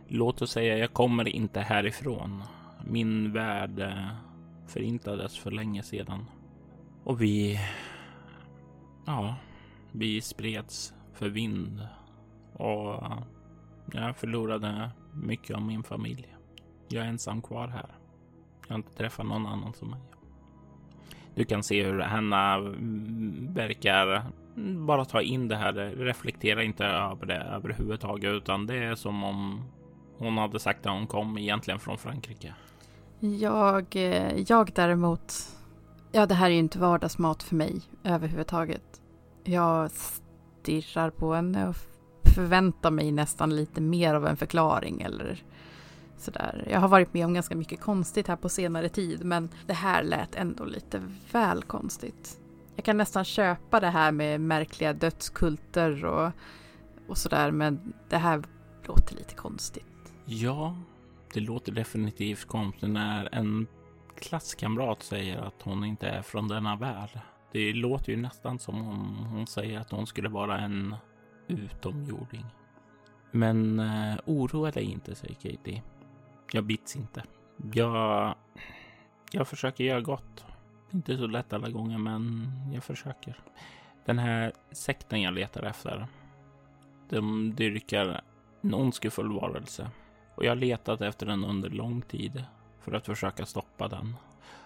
Låt 0.08 0.42
oss 0.42 0.50
säga, 0.50 0.78
jag 0.78 0.92
kommer 0.92 1.28
inte 1.28 1.60
härifrån. 1.60 2.42
Min 2.86 3.32
värld 3.32 3.80
eh, 3.80 4.08
förintades 4.66 5.38
för 5.38 5.50
länge 5.50 5.82
sedan. 5.82 6.24
Och 7.04 7.22
vi... 7.22 7.60
Ja, 9.06 9.36
vi 9.92 10.20
spreds 10.20 10.94
för 11.12 11.28
vind. 11.28 11.88
Och 12.52 13.02
jag 13.92 14.16
förlorade 14.16 14.90
mycket 15.12 15.56
av 15.56 15.62
min 15.62 15.82
familj. 15.82 16.36
Jag 16.88 17.04
är 17.04 17.08
ensam 17.08 17.42
kvar 17.42 17.68
här. 17.68 17.94
Jag 18.68 18.74
har 18.74 18.76
inte 18.76 18.94
träffat 18.94 19.26
någon 19.26 19.46
annan 19.46 19.72
som 19.72 19.90
mig. 19.90 20.00
Du 21.34 21.44
kan 21.44 21.62
se 21.62 21.84
hur 21.84 21.98
Hanna 21.98 22.54
mm, 22.54 23.54
verkar 23.54 24.22
bara 24.86 25.04
ta 25.04 25.22
in 25.22 25.48
det 25.48 25.56
här, 25.56 25.72
reflektera 25.96 26.62
inte 26.62 26.84
över 26.84 27.26
det 27.26 27.36
överhuvudtaget, 27.36 28.32
utan 28.32 28.66
det 28.66 28.76
är 28.76 28.94
som 28.94 29.24
om 29.24 29.64
hon 30.18 30.38
hade 30.38 30.58
sagt 30.58 30.86
att 30.86 30.92
hon 30.92 31.06
kom 31.06 31.38
egentligen 31.38 31.80
från 31.80 31.98
Frankrike. 31.98 32.54
Jag, 33.20 33.96
eh, 33.96 34.40
jag 34.46 34.72
däremot 34.74 35.32
Ja, 36.16 36.26
det 36.26 36.34
här 36.34 36.46
är 36.46 36.50
ju 36.50 36.58
inte 36.58 36.78
vardagsmat 36.78 37.42
för 37.42 37.56
mig 37.56 37.82
överhuvudtaget. 38.04 39.02
Jag 39.44 39.90
stirrar 39.90 41.10
på 41.10 41.34
henne 41.34 41.68
och 41.68 41.76
förväntar 42.34 42.90
mig 42.90 43.12
nästan 43.12 43.56
lite 43.56 43.80
mer 43.80 44.14
av 44.14 44.26
en 44.26 44.36
förklaring 44.36 45.02
eller 45.02 45.42
sådär. 46.16 46.68
Jag 46.70 46.80
har 46.80 46.88
varit 46.88 47.14
med 47.14 47.26
om 47.26 47.34
ganska 47.34 47.56
mycket 47.56 47.80
konstigt 47.80 48.28
här 48.28 48.36
på 48.36 48.48
senare 48.48 48.88
tid 48.88 49.24
men 49.24 49.48
det 49.66 49.72
här 49.72 50.02
lät 50.02 50.34
ändå 50.34 50.64
lite 50.64 51.02
väl 51.32 51.62
konstigt. 51.62 52.38
Jag 52.76 52.84
kan 52.84 52.96
nästan 52.96 53.24
köpa 53.24 53.80
det 53.80 53.90
här 53.90 54.12
med 54.12 54.40
märkliga 54.40 54.92
dödskulter 54.92 56.04
och, 56.04 56.30
och 57.08 57.18
sådär 57.18 57.50
men 57.50 57.92
det 58.08 58.18
här 58.18 58.42
låter 58.86 59.16
lite 59.16 59.34
konstigt. 59.34 59.93
Ja, 60.26 60.76
det 61.34 61.40
låter 61.40 61.72
definitivt 61.72 62.44
konstigt 62.44 62.90
när 62.90 63.34
en 63.34 63.66
klasskamrat 64.18 65.02
säger 65.02 65.38
att 65.38 65.62
hon 65.62 65.84
inte 65.84 66.08
är 66.08 66.22
från 66.22 66.48
denna 66.48 66.76
värld. 66.76 67.20
Det 67.52 67.72
låter 67.72 68.12
ju 68.12 68.18
nästan 68.20 68.58
som 68.58 68.88
om 68.88 69.26
hon 69.30 69.46
säger 69.46 69.80
att 69.80 69.90
hon 69.90 70.06
skulle 70.06 70.28
vara 70.28 70.58
en 70.58 70.96
utomjording. 71.48 72.46
Men 73.30 73.80
eh, 73.80 74.16
oroa 74.26 74.70
dig 74.70 74.84
inte, 74.84 75.14
säger 75.14 75.34
Katie. 75.34 75.82
Jag 76.52 76.64
bits 76.64 76.96
inte. 76.96 77.22
Jag, 77.72 78.34
jag 79.30 79.48
försöker 79.48 79.84
göra 79.84 80.00
gott. 80.00 80.44
Inte 80.90 81.16
så 81.16 81.26
lätt 81.26 81.52
alla 81.52 81.70
gånger, 81.70 81.98
men 81.98 82.50
jag 82.72 82.84
försöker. 82.84 83.40
Den 84.04 84.18
här 84.18 84.52
sekten 84.72 85.22
jag 85.22 85.34
letar 85.34 85.62
efter. 85.62 86.06
De 87.08 87.54
dyrkar 87.54 88.22
en 88.62 88.74
ondskefull 88.74 89.32
varelse 89.32 89.90
och 90.34 90.44
jag 90.44 90.50
har 90.50 90.56
letat 90.56 91.00
efter 91.00 91.26
den 91.26 91.44
under 91.44 91.70
lång 91.70 92.02
tid 92.02 92.44
för 92.80 92.92
att 92.92 93.06
försöka 93.06 93.46
stoppa 93.46 93.88
den. 93.88 94.16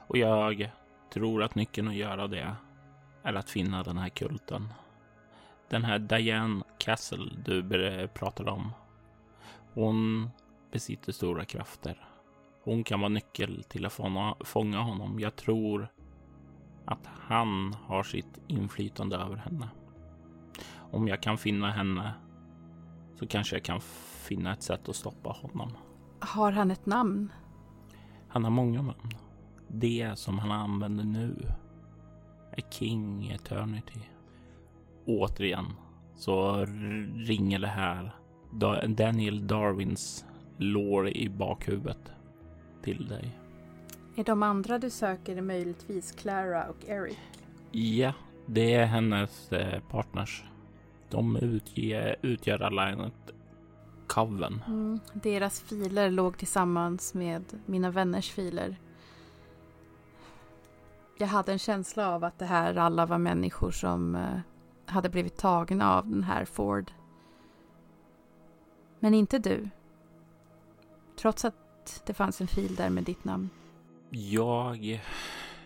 Och 0.07 0.19
jag 0.19 0.71
tror 1.13 1.43
att 1.43 1.55
nyckeln 1.55 1.89
att 1.89 1.95
göra 1.95 2.27
det 2.27 2.57
är 3.23 3.35
att 3.35 3.51
finna 3.51 3.83
den 3.83 3.99
här 3.99 4.09
kulten. 4.09 4.73
Den 5.69 5.85
här 5.85 5.99
Diane 5.99 6.65
Castle 6.79 7.31
du 7.45 8.09
pratade 8.15 8.51
om. 8.51 8.73
Hon 9.75 10.31
besitter 10.73 11.13
stora 11.13 11.45
krafter. 11.45 12.09
Hon 12.63 12.85
kan 12.85 13.01
vara 13.01 13.09
nyckel 13.09 13.65
till 13.69 13.87
att 13.87 14.01
fånga 14.41 14.79
honom. 14.81 15.21
Jag 15.21 15.37
tror 15.37 15.89
att 16.85 17.07
han 17.07 17.77
har 17.87 18.03
sitt 18.03 18.41
inflytande 18.47 19.17
över 19.17 19.37
henne. 19.37 19.69
Om 20.91 21.09
jag 21.09 21.23
kan 21.23 21.39
finna 21.39 21.71
henne 21.71 22.13
så 23.19 23.27
kanske 23.27 23.57
jag 23.57 23.65
kan 23.65 23.81
finna 24.29 24.53
ett 24.53 24.63
sätt 24.63 24.89
att 24.89 24.97
stoppa 24.97 25.31
honom. 25.31 25.73
Har 26.21 26.53
han 26.53 26.71
ett 26.71 26.87
namn? 26.87 27.33
Han 28.29 28.45
har 28.45 28.51
många 28.51 28.83
namn. 28.83 29.11
Det 29.69 30.13
som 30.15 30.39
han 30.39 30.51
använder 30.51 31.05
nu 31.05 31.37
är 32.53 32.63
King 32.71 33.29
Eternity. 33.29 34.01
Återigen 35.07 35.67
så 36.15 36.67
ringer 37.17 37.59
det 37.59 37.67
här 37.67 38.15
Daniel 38.87 39.47
Darwins 39.47 40.25
lår 40.57 41.09
i 41.09 41.29
bakhuvudet 41.29 42.13
till 42.83 43.09
dig. 43.09 43.39
Är 44.17 44.25
de 44.25 44.43
andra 44.43 44.79
du 44.79 44.91
söker 44.91 45.43
möjligtvis 45.43 46.13
Clara 46.13 46.65
och 46.69 46.89
Eric? 46.89 47.19
Ja, 47.73 48.13
det 48.47 48.75
är 48.75 48.87
hennes 48.87 49.53
eh, 49.53 49.81
partners. 49.81 50.45
De 51.11 51.37
utger, 51.37 52.17
utgör 52.23 52.63
Alliance 52.63 53.17
Coven. 54.09 54.65
Mm, 54.67 55.01
deras 55.13 55.61
filer 55.61 56.11
låg 56.11 56.39
tillsammans 56.39 57.15
med 57.15 57.45
mina 57.67 57.91
vänners 57.91 58.31
filer. 58.31 58.77
Jag 61.19 61.27
hade 61.27 61.53
en 61.53 61.59
känsla 61.59 62.09
av 62.15 62.25
att 62.25 62.39
det 62.39 62.45
här 62.45 62.77
alla 62.77 63.07
var 63.07 63.19
människor 63.19 63.71
som 63.71 64.15
eh, 64.15 64.41
hade 64.87 65.09
blivit 65.09 65.37
tagna 65.37 65.95
av 65.95 66.09
den 66.09 66.23
här 66.23 66.45
Ford. 66.45 66.93
Men 68.99 69.15
inte 69.15 69.39
du. 69.39 69.69
Trots 71.17 71.45
att 71.45 72.03
det 72.07 72.15
fanns 72.15 72.41
en 72.41 72.49
fil 72.49 72.75
där 72.75 72.91
med 72.91 73.05
ditt 73.05 73.25
namn. 73.25 73.51
Jag 74.11 75.01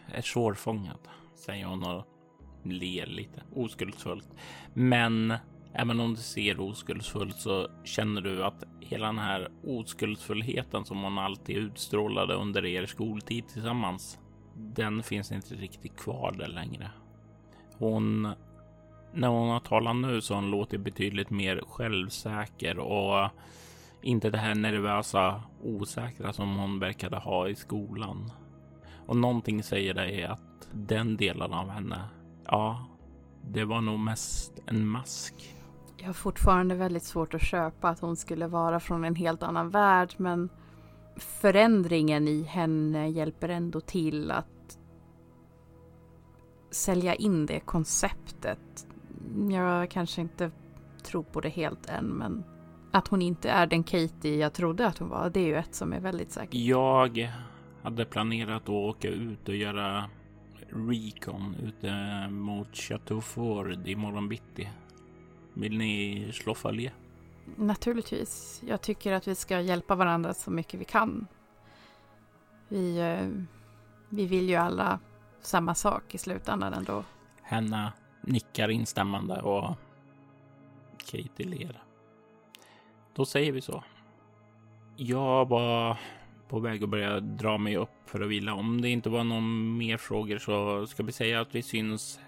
är 0.06 0.22
svårfångad, 0.22 0.98
säger 1.34 1.66
hon 1.66 1.84
och 1.84 2.04
ler 2.62 3.06
lite 3.06 3.42
oskuldsfullt. 3.54 4.28
Men 4.74 5.34
även 5.74 6.00
om 6.00 6.14
du 6.14 6.20
ser 6.20 6.60
oskuldsfullt 6.60 7.36
så 7.36 7.68
känner 7.84 8.20
du 8.20 8.44
att 8.44 8.64
hela 8.80 9.06
den 9.06 9.18
här 9.18 9.48
oskuldsfullheten 9.64 10.84
som 10.84 11.02
hon 11.02 11.18
alltid 11.18 11.56
utstrålade 11.56 12.34
under 12.34 12.64
er 12.64 12.86
skoltid 12.86 13.48
tillsammans, 13.48 14.18
den 14.54 15.02
finns 15.02 15.32
inte 15.32 15.54
riktigt 15.54 15.96
kvar 15.96 16.34
där 16.38 16.48
längre. 16.48 16.90
Hon, 17.78 18.22
när 19.12 19.28
hon 19.28 19.48
har 19.48 19.60
talat 19.60 19.96
nu 19.96 20.20
så 20.20 20.34
har 20.34 20.42
hon 20.42 20.50
låtit 20.50 20.80
betydligt 20.80 21.30
mer 21.30 21.62
självsäker 21.68 22.78
och 22.78 23.30
inte 24.02 24.30
det 24.30 24.38
här 24.38 24.54
nervösa, 24.54 25.42
osäkra 25.62 26.32
som 26.32 26.56
hon 26.56 26.78
verkade 26.78 27.16
ha 27.16 27.48
i 27.48 27.54
skolan. 27.54 28.32
Och 29.06 29.16
någonting 29.16 29.62
säger 29.62 29.94
dig 29.94 30.24
att 30.24 30.68
den 30.72 31.16
delen 31.16 31.52
av 31.52 31.68
henne 31.70 32.04
Ja, 32.46 32.86
det 33.42 33.64
var 33.64 33.80
nog 33.80 33.98
mest 33.98 34.60
en 34.66 34.86
mask. 34.86 35.54
Jag 35.96 36.06
har 36.06 36.12
fortfarande 36.12 36.74
väldigt 36.74 37.02
svårt 37.02 37.34
att 37.34 37.42
köpa 37.42 37.88
att 37.88 38.00
hon 38.00 38.16
skulle 38.16 38.46
vara 38.46 38.80
från 38.80 39.04
en 39.04 39.14
helt 39.14 39.42
annan 39.42 39.70
värld, 39.70 40.14
men 40.16 40.48
förändringen 41.16 42.28
i 42.28 42.42
henne 42.42 43.08
hjälper 43.08 43.48
ändå 43.48 43.80
till 43.80 44.30
att 44.30 44.78
sälja 46.70 47.14
in 47.14 47.46
det 47.46 47.60
konceptet. 47.60 48.86
Jag 49.50 49.90
kanske 49.90 50.20
inte 50.20 50.50
tror 51.02 51.22
på 51.22 51.40
det 51.40 51.48
helt 51.48 51.86
än, 51.86 52.06
men 52.06 52.44
att 52.92 53.08
hon 53.08 53.22
inte 53.22 53.50
är 53.50 53.66
den 53.66 53.82
Katie 53.82 54.36
jag 54.36 54.52
trodde 54.52 54.86
att 54.86 54.98
hon 54.98 55.08
var, 55.08 55.30
det 55.30 55.40
är 55.40 55.46
ju 55.46 55.56
ett 55.56 55.74
som 55.74 55.92
är 55.92 56.00
väldigt 56.00 56.30
säkert. 56.30 56.54
Jag 56.54 57.32
hade 57.82 58.04
planerat 58.04 58.62
att 58.62 58.68
åka 58.68 59.08
ut 59.08 59.48
och 59.48 59.56
göra 59.56 60.04
recon 60.68 61.54
ute 61.62 62.28
mot 62.30 62.76
Chateau 62.76 63.20
Ford 63.20 63.88
imorgon 63.88 64.28
bitti. 64.28 64.68
Vill 65.54 65.78
ni 65.78 66.28
slå 66.32 66.54
följe? 66.54 66.92
Naturligtvis. 67.56 68.62
Jag 68.66 68.80
tycker 68.80 69.12
att 69.12 69.28
vi 69.28 69.34
ska 69.34 69.60
hjälpa 69.60 69.94
varandra 69.94 70.34
så 70.34 70.50
mycket 70.50 70.80
vi 70.80 70.84
kan. 70.84 71.26
Vi, 72.68 72.98
eh, 72.98 73.28
vi 74.08 74.26
vill 74.26 74.48
ju 74.48 74.56
alla 74.56 75.00
samma 75.40 75.74
sak 75.74 76.14
i 76.14 76.18
slutändan 76.18 76.74
ändå. 76.74 77.04
Henna 77.42 77.92
nickar 78.20 78.68
instämmande 78.68 79.42
och 79.42 79.76
Katie 80.98 81.46
ler. 81.46 81.82
Då 83.14 83.24
säger 83.24 83.52
vi 83.52 83.60
så. 83.60 83.84
Jag 84.96 85.48
var 85.48 85.98
på 86.48 86.60
väg 86.60 86.84
att 86.84 86.90
börja 86.90 87.20
dra 87.20 87.58
mig 87.58 87.76
upp 87.76 87.90
för 88.06 88.20
att 88.20 88.28
vila. 88.28 88.54
Om 88.54 88.80
det 88.80 88.88
inte 88.88 89.10
var 89.10 89.24
någon 89.24 89.76
mer 89.76 89.96
frågor 89.96 90.38
så 90.38 90.86
ska 90.86 91.02
vi 91.02 91.12
säga 91.12 91.40
att 91.40 91.54
vi 91.54 91.62
syns 91.62 92.20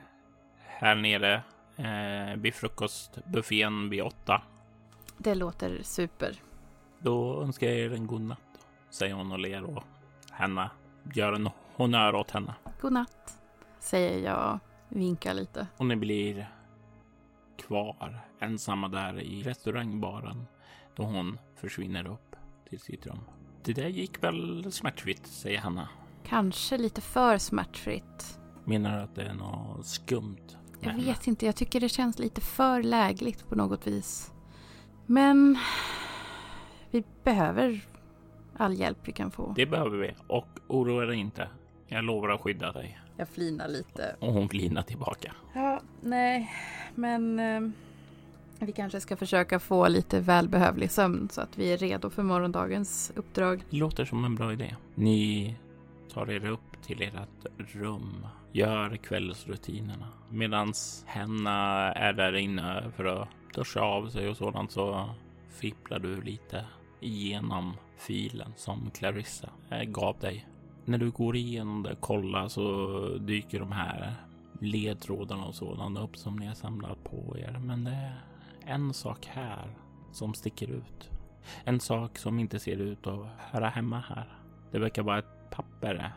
här 0.58 0.94
nere 0.94 1.42
eh, 1.76 2.36
vid 2.36 2.54
frukostbuffén 2.54 3.90
vid 3.90 4.02
åtta. 4.02 4.42
Det 5.18 5.34
låter 5.34 5.82
super. 5.82 6.40
Då 6.98 7.42
önskar 7.42 7.66
jag 7.66 7.76
er 7.76 7.92
en 7.92 8.06
god 8.06 8.20
natt, 8.20 8.66
säger 8.90 9.14
hon 9.14 9.32
och 9.32 9.38
ler 9.38 9.62
och 9.64 9.84
Hanna 10.30 10.70
gör 11.14 11.32
en 11.32 11.50
honnör 11.74 12.14
åt 12.14 12.30
henne. 12.30 12.54
God 12.80 12.92
natt, 12.92 13.38
säger 13.78 14.30
jag 14.30 14.58
vinkar 14.88 15.34
lite. 15.34 15.66
Och 15.76 15.86
ni 15.86 15.96
blir 15.96 16.50
kvar 17.58 18.20
ensamma 18.38 18.88
där 18.88 19.20
i 19.20 19.42
restaurangbaren 19.42 20.46
då 20.96 21.02
hon 21.02 21.38
försvinner 21.56 22.06
upp 22.06 22.36
till 22.68 22.80
sitt 22.80 23.06
rum. 23.06 23.20
Det 23.64 23.72
där 23.72 23.88
gick 23.88 24.22
väl 24.22 24.72
smärtfritt, 24.72 25.26
säger 25.26 25.58
Hanna. 25.58 25.88
Kanske 26.24 26.78
lite 26.78 27.00
för 27.00 27.38
smärtfritt. 27.38 28.38
Menar 28.64 28.96
du 28.96 29.02
att 29.02 29.14
det 29.14 29.22
är 29.22 29.34
något 29.34 29.86
skumt? 29.86 30.56
Jag 30.84 30.92
henne? 30.92 31.04
vet 31.04 31.26
inte, 31.26 31.46
jag 31.46 31.56
tycker 31.56 31.80
det 31.80 31.88
känns 31.88 32.18
lite 32.18 32.40
för 32.40 32.82
lägligt 32.82 33.48
på 33.48 33.54
något 33.54 33.86
vis. 33.86 34.32
Men 35.06 35.58
vi 36.90 37.04
behöver 37.24 37.80
all 38.56 38.74
hjälp 38.74 38.98
vi 39.04 39.12
kan 39.12 39.30
få. 39.30 39.52
Det 39.56 39.66
behöver 39.66 39.96
vi 39.98 40.14
och 40.26 40.48
oroa 40.68 41.06
dig 41.06 41.16
inte. 41.18 41.48
Jag 41.86 42.04
lovar 42.04 42.28
att 42.28 42.40
skydda 42.40 42.72
dig. 42.72 43.00
Jag 43.16 43.28
flinar 43.28 43.68
lite. 43.68 44.16
Och 44.20 44.32
hon 44.32 44.48
flinar 44.48 44.82
tillbaka. 44.82 45.32
Ja, 45.54 45.80
nej, 46.00 46.52
men 46.94 47.38
eh, 47.38 47.60
vi 48.58 48.72
kanske 48.72 49.00
ska 49.00 49.16
försöka 49.16 49.60
få 49.60 49.88
lite 49.88 50.20
välbehövlig 50.20 50.90
sömn 50.90 51.28
så 51.32 51.40
att 51.40 51.58
vi 51.58 51.72
är 51.72 51.76
redo 51.78 52.10
för 52.10 52.22
morgondagens 52.22 53.12
uppdrag. 53.16 53.64
Låter 53.70 54.04
som 54.04 54.24
en 54.24 54.34
bra 54.34 54.52
idé. 54.52 54.76
Ni 54.94 55.54
tar 56.12 56.30
er 56.30 56.48
upp 56.50 56.82
till 56.86 57.02
ert 57.02 57.74
rum, 57.74 58.26
gör 58.54 58.96
kvällsrutinerna. 58.96 60.08
Medans 60.30 61.04
Henna 61.06 61.92
är 61.92 62.12
där 62.12 62.36
inne 62.36 62.90
för 62.96 63.04
att 63.04 63.28
duscha 63.54 63.80
av 63.80 64.08
sig 64.08 64.28
och 64.28 64.36
sådant 64.36 64.72
så 64.72 65.10
fipplar 65.48 65.98
du 65.98 66.22
lite 66.22 66.64
igenom 67.00 67.72
filen 67.98 68.52
som 68.56 68.90
Clarissa 68.90 69.50
eh, 69.70 69.82
gav 69.82 70.18
dig 70.18 70.46
när 70.84 70.98
du 70.98 71.10
går 71.10 71.36
igenom 71.36 71.82
det 71.82 71.92
och 71.92 72.00
kollar 72.00 72.48
så 72.48 72.98
dyker 73.18 73.60
de 73.60 73.72
här 73.72 74.14
ledtrådarna 74.60 75.44
och 75.44 75.54
sådant 75.54 75.98
upp 75.98 76.16
som 76.16 76.36
ni 76.36 76.46
har 76.46 76.54
samlat 76.54 77.04
på 77.04 77.38
er. 77.38 77.60
Men 77.62 77.84
det 77.84 77.90
är 77.90 78.22
en 78.66 78.94
sak 78.94 79.26
här 79.26 79.68
som 80.12 80.34
sticker 80.34 80.70
ut. 80.70 81.10
En 81.64 81.80
sak 81.80 82.18
som 82.18 82.38
inte 82.38 82.58
ser 82.58 82.76
ut 82.76 83.06
att 83.06 83.26
höra 83.38 83.68
hemma 83.68 84.04
här. 84.08 84.38
Det 84.70 84.78
verkar 84.78 85.02
vara 85.02 85.18
ett 85.18 85.50
papper, 85.50 86.12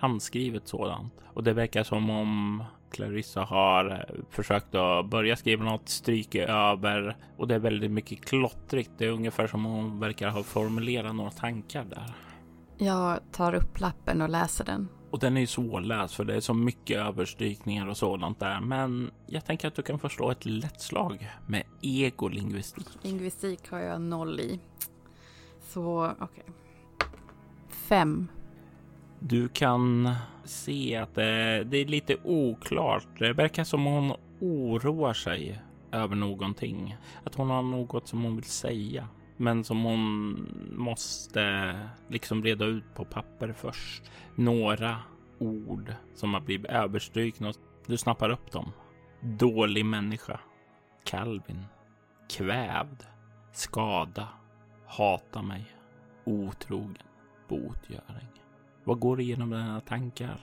handskrivet 0.00 0.68
sådant. 0.68 1.12
Och 1.24 1.44
det 1.44 1.52
verkar 1.52 1.82
som 1.82 2.10
om 2.10 2.64
Clarissa 2.90 3.40
har 3.40 4.06
försökt 4.30 4.74
att 4.74 5.06
börja 5.06 5.36
skriva 5.36 5.64
något, 5.64 5.88
stryka 5.88 6.48
över 6.48 7.16
och 7.36 7.48
det 7.48 7.54
är 7.54 7.58
väldigt 7.58 7.90
mycket 7.90 8.24
klottrigt. 8.24 8.90
Det 8.98 9.06
är 9.06 9.10
ungefär 9.10 9.46
som 9.46 9.66
om 9.66 9.72
hon 9.72 10.00
verkar 10.00 10.28
ha 10.28 10.42
formulerat 10.42 11.14
några 11.14 11.30
tankar 11.30 11.84
där. 11.84 12.14
Jag 12.78 13.20
tar 13.32 13.54
upp 13.54 13.80
lappen 13.80 14.22
och 14.22 14.28
läser 14.28 14.64
den. 14.64 14.88
Och 15.10 15.18
den 15.18 15.36
är 15.36 15.40
ju 15.40 15.46
svårläst 15.46 16.14
för 16.14 16.24
det 16.24 16.34
är 16.34 16.40
så 16.40 16.54
mycket 16.54 16.98
överstrykningar 16.98 17.86
och 17.86 17.96
sådant 17.96 18.40
där. 18.40 18.60
Men 18.60 19.10
jag 19.26 19.44
tänker 19.44 19.68
att 19.68 19.74
du 19.74 19.82
kan 19.82 19.98
förstå 19.98 20.30
ett 20.30 20.44
lätt 20.44 20.80
slag 20.80 21.28
med 21.46 21.62
egolingvistik. 21.82 22.86
Lingvistik 23.02 23.70
har 23.70 23.78
jag 23.78 24.00
noll 24.00 24.40
i. 24.40 24.60
Så 25.60 26.14
okej. 26.20 26.24
Okay. 26.24 26.54
Fem. 27.68 28.28
Du 29.20 29.48
kan 29.48 30.14
se 30.44 30.96
att 30.96 31.14
det, 31.14 31.64
det, 31.64 31.76
är 31.76 31.86
lite 31.86 32.16
oklart. 32.24 33.06
Det 33.18 33.32
verkar 33.32 33.64
som 33.64 33.84
hon 33.84 34.12
oroar 34.40 35.12
sig 35.12 35.62
över 35.92 36.16
någonting. 36.16 36.96
Att 37.24 37.34
hon 37.34 37.50
har 37.50 37.62
något 37.62 38.08
som 38.08 38.22
hon 38.22 38.36
vill 38.36 38.44
säga 38.44 39.08
men 39.36 39.64
som 39.64 39.84
hon 39.84 40.36
måste 40.72 41.74
liksom 42.08 42.44
reda 42.44 42.64
ut 42.64 42.94
på 42.94 43.04
papper 43.04 43.52
först. 43.52 44.02
Några 44.34 44.96
ord 45.38 45.94
som 46.14 46.34
har 46.34 46.40
blivit 46.40 46.70
överstrykna. 46.70 47.52
Du 47.86 47.96
snappar 47.96 48.30
upp 48.30 48.52
dem. 48.52 48.72
Dålig 49.20 49.84
människa. 49.84 50.40
Calvin. 51.04 51.64
Kvävd. 52.30 53.02
Skada. 53.52 54.28
Hata 54.86 55.42
mig. 55.42 55.64
Otrogen. 56.24 56.98
Botgöring. 57.48 58.39
Vad 58.84 59.00
går 59.00 59.20
igenom 59.20 59.50
dina 59.50 59.80
tankar? 59.80 60.40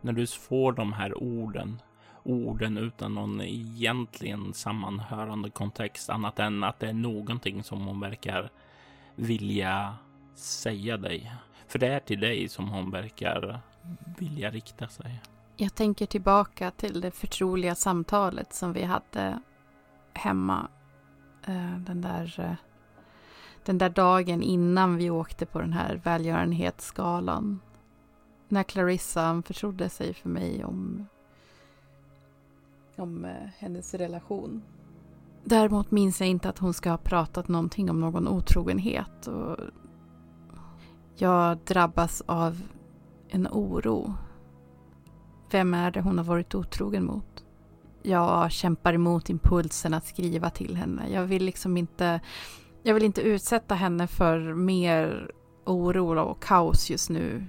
När 0.00 0.12
du 0.12 0.26
får 0.26 0.72
de 0.72 0.92
här 0.92 1.22
orden 1.22 1.78
orden 2.22 2.78
utan 2.78 3.14
någon 3.14 3.40
egentligen 3.40 4.54
sammanhörande 4.54 5.50
kontext 5.50 6.10
annat 6.10 6.38
än 6.38 6.64
att 6.64 6.80
det 6.80 6.88
är 6.88 6.92
någonting 6.92 7.62
som 7.62 7.80
hon 7.86 8.00
verkar 8.00 8.50
vilja 9.14 9.94
säga 10.34 10.96
dig. 10.96 11.32
För 11.66 11.78
det 11.78 11.86
är 11.86 12.00
till 12.00 12.20
dig 12.20 12.48
som 12.48 12.68
hon 12.68 12.90
verkar 12.90 13.60
vilja 14.18 14.50
rikta 14.50 14.88
sig. 14.88 15.20
Jag 15.56 15.74
tänker 15.74 16.06
tillbaka 16.06 16.70
till 16.70 17.00
det 17.00 17.10
förtroliga 17.10 17.74
samtalet 17.74 18.54
som 18.54 18.72
vi 18.72 18.82
hade 18.82 19.40
hemma. 20.14 20.68
Eh, 21.46 21.78
den 21.78 22.00
där, 22.00 22.40
eh, 22.40 22.54
den 23.64 23.78
där 23.78 23.90
dagen 23.90 24.42
innan 24.42 24.96
vi 24.96 25.10
åkte 25.10 25.46
på 25.46 25.60
den 25.60 25.72
här 25.72 26.00
välgörenhetsskalan. 26.04 27.60
När 28.48 28.62
Clarissa 28.62 29.42
förtrodde 29.46 29.88
sig 29.88 30.14
för 30.14 30.28
mig 30.28 30.64
om 30.64 31.06
om 32.96 33.24
eh, 33.24 33.48
hennes 33.58 33.94
relation. 33.94 34.62
Däremot 35.44 35.90
minns 35.90 36.20
jag 36.20 36.28
inte 36.28 36.48
att 36.48 36.58
hon 36.58 36.74
ska 36.74 36.90
ha 36.90 36.96
pratat 36.96 37.48
någonting 37.48 37.90
om 37.90 38.00
någon 38.00 38.28
otrogenhet. 38.28 39.26
Och 39.26 39.56
jag 41.16 41.58
drabbas 41.58 42.22
av 42.26 42.62
en 43.28 43.48
oro. 43.50 44.14
Vem 45.50 45.74
är 45.74 45.90
det 45.90 46.00
hon 46.00 46.18
har 46.18 46.24
varit 46.24 46.54
otrogen 46.54 47.04
mot? 47.04 47.44
Jag 48.02 48.52
kämpar 48.52 48.92
emot 48.92 49.30
impulsen 49.30 49.94
att 49.94 50.06
skriva 50.06 50.50
till 50.50 50.76
henne. 50.76 51.08
Jag 51.10 51.22
vill 51.22 51.44
liksom 51.44 51.76
inte, 51.76 52.20
jag 52.82 52.94
vill 52.94 53.02
inte 53.02 53.22
utsätta 53.22 53.74
henne 53.74 54.06
för 54.06 54.54
mer 54.54 55.30
oro 55.64 56.20
och 56.20 56.42
kaos 56.42 56.90
just 56.90 57.10
nu. 57.10 57.44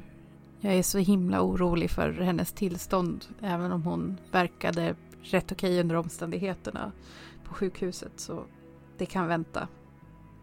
Jag 0.59 0.73
är 0.73 0.83
så 0.83 0.97
himla 0.97 1.41
orolig 1.41 1.91
för 1.91 2.11
hennes 2.11 2.51
tillstånd, 2.51 3.25
även 3.41 3.71
om 3.71 3.83
hon 3.83 4.17
verkade 4.31 4.95
rätt 5.21 5.51
okej 5.51 5.79
under 5.79 5.95
omständigheterna 5.95 6.91
på 7.43 7.53
sjukhuset 7.53 8.11
så 8.15 8.43
det 8.97 9.05
kan 9.05 9.27
vänta. 9.27 9.67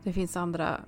Det 0.03 0.13
finns 0.13 0.37
andra 0.37 0.81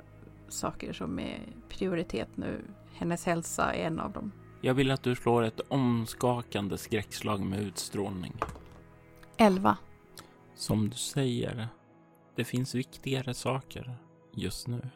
saker 0.48 0.92
som 0.92 1.18
är 1.18 1.40
prioritet 1.68 2.28
nu. 2.34 2.60
Hennes 2.94 3.24
hälsa 3.26 3.72
är 3.72 3.86
en 3.86 4.00
av 4.00 4.12
dem. 4.12 4.32
Jag 4.60 4.74
vill 4.74 4.90
att 4.90 5.02
du 5.02 5.14
slår 5.14 5.42
ett 5.42 5.60
omskakande 5.68 6.78
skräckslag 6.78 7.40
med 7.40 7.60
utstrålning. 7.60 8.34
Elva. 9.36 9.76
Som 10.54 10.90
du 10.90 10.96
säger, 10.96 11.68
det 12.36 12.44
finns 12.44 12.74
viktigare 12.74 13.34
saker 13.34 13.96
just 14.34 14.68
nu. 14.68 14.88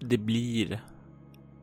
Det 0.00 0.18
blir 0.18 0.80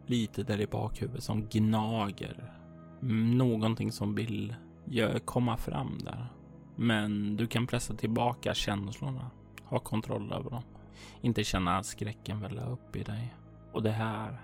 lite 0.06 0.44
där 0.44 0.62
i 0.62 0.68
bakhuvudet 0.68 1.24
som 1.24 1.46
gnager. 1.46 2.54
Mm, 3.02 3.38
någonting 3.38 3.92
som 3.92 4.16
vill 4.16 4.56
komma 5.26 5.58
fram 5.58 5.98
där. 5.98 6.28
Men 6.76 7.38
du 7.38 7.48
kan 7.48 7.68
pressa 7.68 7.94
tillbaka 7.94 8.54
känslorna. 8.54 9.32
Ha 9.64 9.80
kontroll 9.80 10.34
över 10.34 10.50
dem. 10.50 10.64
Inte 11.22 11.44
känna 11.44 11.84
skräcken 11.84 12.42
välla 12.42 12.66
upp 12.66 12.96
i 12.96 13.04
dig. 13.04 13.36
Och 13.74 13.84
det 13.84 13.92
här 13.92 14.42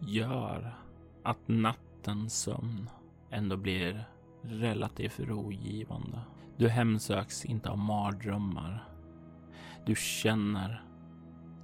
gör 0.00 0.74
att 1.22 1.48
nattens 1.48 2.40
sömn 2.40 2.90
ändå 3.30 3.56
blir 3.56 4.04
relativt 4.42 5.20
rogivande. 5.20 6.20
Du 6.56 6.68
hemsöks 6.68 7.44
inte 7.44 7.70
av 7.70 7.78
mardrömmar. 7.78 8.88
Du 9.88 9.94
känner 9.94 10.82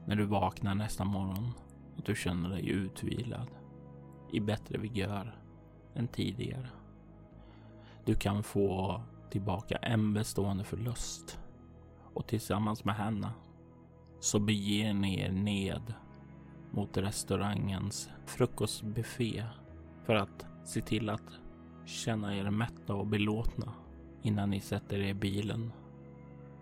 när 0.06 0.16
du 0.16 0.24
vaknar 0.24 0.74
nästa 0.74 1.04
morgon 1.04 1.52
att 1.98 2.04
du 2.04 2.14
känner 2.14 2.48
dig 2.48 2.68
utvilad 2.68 3.50
i 4.32 4.40
bättre 4.40 4.78
vigör 4.78 5.38
än 5.94 6.08
tidigare. 6.08 6.68
Du 8.04 8.14
kan 8.14 8.42
få 8.42 9.00
tillbaka 9.30 9.76
en 9.76 10.14
bestående 10.14 10.64
förlust 10.64 11.38
och 12.14 12.26
tillsammans 12.26 12.84
med 12.84 12.94
henne 12.94 13.30
så 14.20 14.38
beger 14.38 14.94
ni 14.94 15.20
er 15.20 15.32
ned 15.32 15.94
mot 16.70 16.96
restaurangens 16.96 18.10
frukostbuffé 18.26 19.44
för 20.04 20.14
att 20.14 20.46
se 20.64 20.80
till 20.80 21.10
att 21.10 21.40
känna 21.84 22.36
er 22.36 22.50
mätta 22.50 22.94
och 22.94 23.06
belåtna 23.06 23.72
innan 24.22 24.50
ni 24.50 24.60
sätter 24.60 24.98
er 24.98 25.08
i 25.08 25.14
bilen 25.14 25.72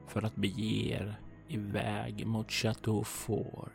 för 0.07 0.22
att 0.22 0.37
bege 0.37 0.94
er 0.94 1.18
iväg 1.54 2.26
mot 2.26 2.50
Chateau 2.50 3.04
Ford. 3.04 3.70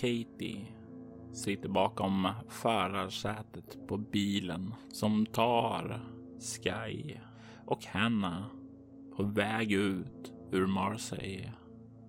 Katie 0.00 0.66
sitter 1.32 1.68
bakom 1.68 2.28
förarsätet 2.48 3.86
på 3.88 3.96
bilen 3.96 4.74
som 4.92 5.26
tar 5.26 6.00
Sky 6.40 7.14
och 7.66 7.84
Hanna 7.84 8.44
på 9.16 9.22
väg 9.22 9.72
ut 9.72 10.32
ur 10.52 10.66
Marseille 10.66 11.52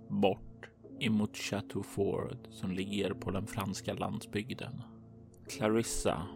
bort 0.10 0.70
emot 1.00 1.38
Chateau 1.38 1.84
Ford 1.84 2.38
som 2.50 2.72
ligger 2.72 3.14
på 3.14 3.32
den 3.32 3.48
franska 3.48 3.94
landsbygden. 3.94 4.82
Clarissa 5.50 6.28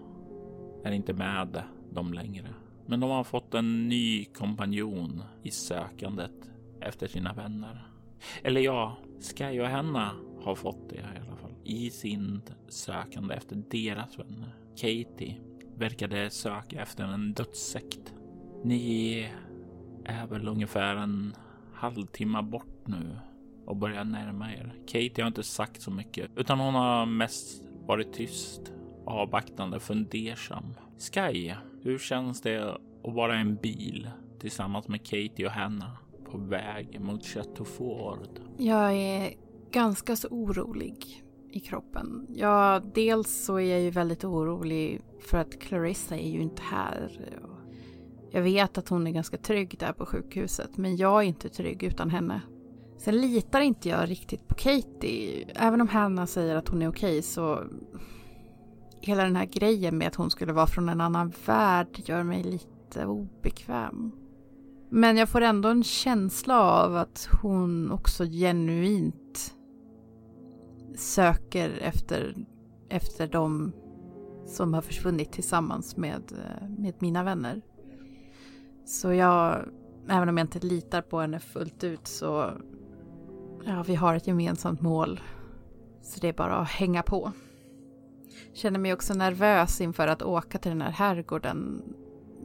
är 0.83 0.91
inte 0.91 1.13
med 1.13 1.63
dem 1.91 2.13
längre, 2.13 2.47
men 2.85 2.99
de 2.99 3.09
har 3.09 3.23
fått 3.23 3.53
en 3.53 3.87
ny 3.87 4.25
kompanjon 4.25 5.23
i 5.43 5.51
sökandet 5.51 6.51
efter 6.81 7.07
sina 7.07 7.33
vänner. 7.33 7.87
Eller 8.43 8.61
ja, 8.61 8.97
Sky 9.21 9.59
och 9.59 9.67
Henna 9.67 10.11
har 10.43 10.55
fått 10.55 10.89
det 10.89 10.95
i 10.95 11.21
alla 11.27 11.37
fall 11.37 11.55
i 11.63 11.89
sin 11.89 12.41
sökande 12.67 13.35
efter 13.35 13.63
deras 13.69 14.19
vänner. 14.19 14.55
Katie 14.75 15.35
verkade 15.75 16.29
söka 16.29 16.81
efter 16.81 17.03
en 17.03 17.33
dödssekt. 17.33 18.13
Ni 18.63 19.19
är 20.05 20.27
väl 20.27 20.47
ungefär 20.47 20.95
en 20.95 21.35
halvtimme 21.83 22.41
bort 22.41 22.87
nu 22.87 23.17
och 23.65 23.75
börjar 23.77 24.03
närma 24.03 24.51
er. 24.53 24.73
Katie 24.87 25.23
har 25.23 25.27
inte 25.27 25.43
sagt 25.43 25.81
så 25.81 25.91
mycket 25.91 26.31
utan 26.35 26.59
hon 26.59 26.73
har 26.73 27.05
mest 27.05 27.63
varit 27.87 28.13
tyst, 28.13 28.61
avvaktande, 29.05 29.79
fundersam. 29.79 30.73
Sky, 30.99 31.53
hur 31.83 31.97
känns 31.97 32.41
det 32.41 32.73
att 33.03 33.13
vara 33.13 33.35
en 33.35 33.55
bil 33.55 34.09
tillsammans 34.39 34.87
med 34.87 35.03
Katie 35.03 35.45
och 35.45 35.51
Hanna 35.51 35.97
på 36.31 36.37
väg 36.37 37.01
mot 37.01 37.25
Chateau 37.25 37.65
Ford? 37.65 38.39
Jag 38.57 38.93
är 38.93 39.33
ganska 39.71 40.15
så 40.15 40.27
orolig. 40.27 41.23
i 41.51 41.59
kroppen? 41.59 42.27
Ja, 42.29 42.81
dels 42.93 43.45
så 43.45 43.55
är 43.55 43.71
jag 43.71 43.81
ju 43.81 43.89
väldigt 43.89 44.23
orolig 44.23 45.01
för 45.19 45.37
att 45.37 45.59
Clarissa 45.59 46.17
är 46.17 46.29
ju 46.29 46.41
inte 46.41 46.61
här. 46.61 47.11
Jag 48.35 48.41
vet 48.41 48.77
att 48.77 48.89
hon 48.89 49.07
är 49.07 49.11
ganska 49.11 49.37
trygg 49.37 49.75
där 49.79 49.93
på 49.93 50.05
sjukhuset, 50.05 50.77
men 50.77 50.95
jag 50.95 51.23
är 51.23 51.27
inte 51.27 51.49
trygg 51.49 51.83
utan 51.83 52.09
henne. 52.09 52.41
Sen 52.97 53.21
litar 53.21 53.61
inte 53.61 53.89
jag 53.89 54.09
riktigt 54.09 54.47
på 54.47 54.55
Katie. 54.55 55.47
Även 55.55 55.81
om 55.81 55.87
Hanna 55.87 56.27
säger 56.27 56.55
att 56.55 56.67
hon 56.67 56.81
är 56.81 56.87
okej 56.87 57.21
så... 57.21 57.63
Hela 59.01 59.23
den 59.23 59.35
här 59.35 59.45
grejen 59.45 59.97
med 59.97 60.07
att 60.07 60.15
hon 60.15 60.29
skulle 60.29 60.53
vara 60.53 60.67
från 60.67 60.89
en 60.89 61.01
annan 61.01 61.33
värld 61.45 61.99
gör 62.05 62.23
mig 62.23 62.43
lite 62.43 63.05
obekväm. 63.05 64.11
Men 64.89 65.17
jag 65.17 65.29
får 65.29 65.41
ändå 65.41 65.69
en 65.69 65.83
känsla 65.83 66.61
av 66.61 66.95
att 66.95 67.29
hon 67.41 67.91
också 67.91 68.25
genuint 68.25 69.55
söker 70.95 71.69
efter, 71.81 72.35
efter 72.89 73.27
de 73.27 73.71
som 74.45 74.73
har 74.73 74.81
försvunnit 74.81 75.31
tillsammans 75.31 75.97
med, 75.97 76.31
eh, 76.31 76.69
med 76.69 76.93
mina 76.99 77.23
vänner. 77.23 77.61
Så 78.85 79.13
jag, 79.13 79.65
även 80.09 80.29
om 80.29 80.37
jag 80.37 80.43
inte 80.43 80.59
litar 80.59 81.01
på 81.01 81.19
henne 81.19 81.39
fullt 81.39 81.83
ut 81.83 82.07
så, 82.07 82.51
ja, 83.65 83.83
vi 83.87 83.95
har 83.95 84.15
ett 84.15 84.27
gemensamt 84.27 84.81
mål. 84.81 85.19
Så 86.01 86.19
det 86.19 86.27
är 86.27 86.33
bara 86.33 86.55
att 86.55 86.69
hänga 86.69 87.03
på. 87.03 87.31
Känner 88.53 88.79
mig 88.79 88.93
också 88.93 89.13
nervös 89.13 89.81
inför 89.81 90.07
att 90.07 90.21
åka 90.21 90.57
till 90.57 90.71
den 90.71 90.81
här 90.81 90.91
herrgården. 90.91 91.81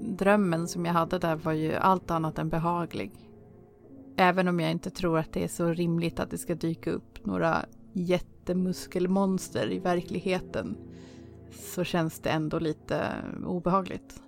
Drömmen 0.01 0.69
som 0.69 0.87
jag 0.87 0.93
hade 0.93 1.19
där 1.19 1.37
var 1.37 1.53
ju 1.53 1.75
allt 1.75 2.11
annat 2.11 2.39
än 2.39 2.49
behaglig. 2.49 3.13
Även 4.17 4.49
om 4.49 4.61
jag 4.61 4.71
inte 4.71 4.91
tror 4.91 5.19
att 5.19 5.33
det 5.33 5.45
är 5.45 5.49
så 5.49 5.69
rimligt 5.69 6.21
att 6.21 6.31
det 6.31 6.39
ska 6.39 6.55
dyka 6.55 6.91
upp 6.91 7.27
några 7.27 7.65
jättemuskelmonster 7.93 9.73
i 9.73 9.79
verkligheten 9.79 10.77
så 11.51 11.85
känns 11.85 12.21
det 12.21 12.31
ändå 12.31 12.59
lite 12.59 13.07
obehagligt. 13.47 14.23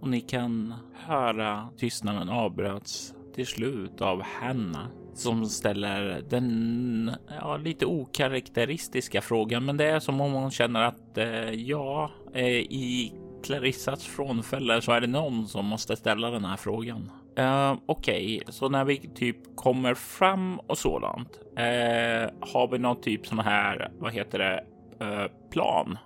Och 0.00 0.08
ni 0.08 0.20
kan 0.20 0.74
höra 0.94 1.68
tystnaden 1.76 2.28
avbröts 2.28 3.14
till 3.34 3.46
slut 3.46 4.00
av 4.00 4.22
Hanna 4.22 4.90
som 5.14 5.46
ställer 5.46 6.22
den 6.28 7.10
ja, 7.40 7.56
lite 7.56 7.86
okaraktäristiska 7.86 9.20
frågan. 9.20 9.64
Men 9.64 9.76
det 9.76 9.84
är 9.84 10.00
som 10.00 10.20
om 10.20 10.32
hon 10.32 10.50
känner 10.50 10.82
att 10.82 11.18
eh, 11.18 11.50
ja, 11.50 12.10
eh, 12.34 12.46
i 12.48 13.12
Clarissas 13.44 14.04
frånfälle 14.04 14.82
så 14.82 14.92
är 14.92 15.00
det 15.00 15.06
någon 15.06 15.48
som 15.48 15.66
måste 15.66 15.96
ställa 15.96 16.30
den 16.30 16.44
här 16.44 16.56
frågan. 16.56 17.10
Eh, 17.36 17.76
Okej, 17.86 18.40
okay. 18.42 18.52
så 18.52 18.68
när 18.68 18.84
vi 18.84 18.96
typ 18.96 19.56
kommer 19.56 19.94
fram 19.94 20.58
och 20.58 20.78
sådant. 20.78 21.40
Eh, 21.56 22.30
har 22.52 22.68
vi 22.72 22.78
någon 22.78 23.00
typ 23.00 23.26
sån 23.26 23.38
här, 23.38 23.90
vad 23.98 24.12
heter 24.12 24.38
det, 24.38 24.64
eh, 25.04 25.50
plan? 25.50 25.98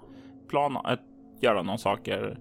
Plan 0.48 0.76
att 0.76 1.00
göra 1.40 1.62
någon 1.62 1.78
saker. 1.78 2.38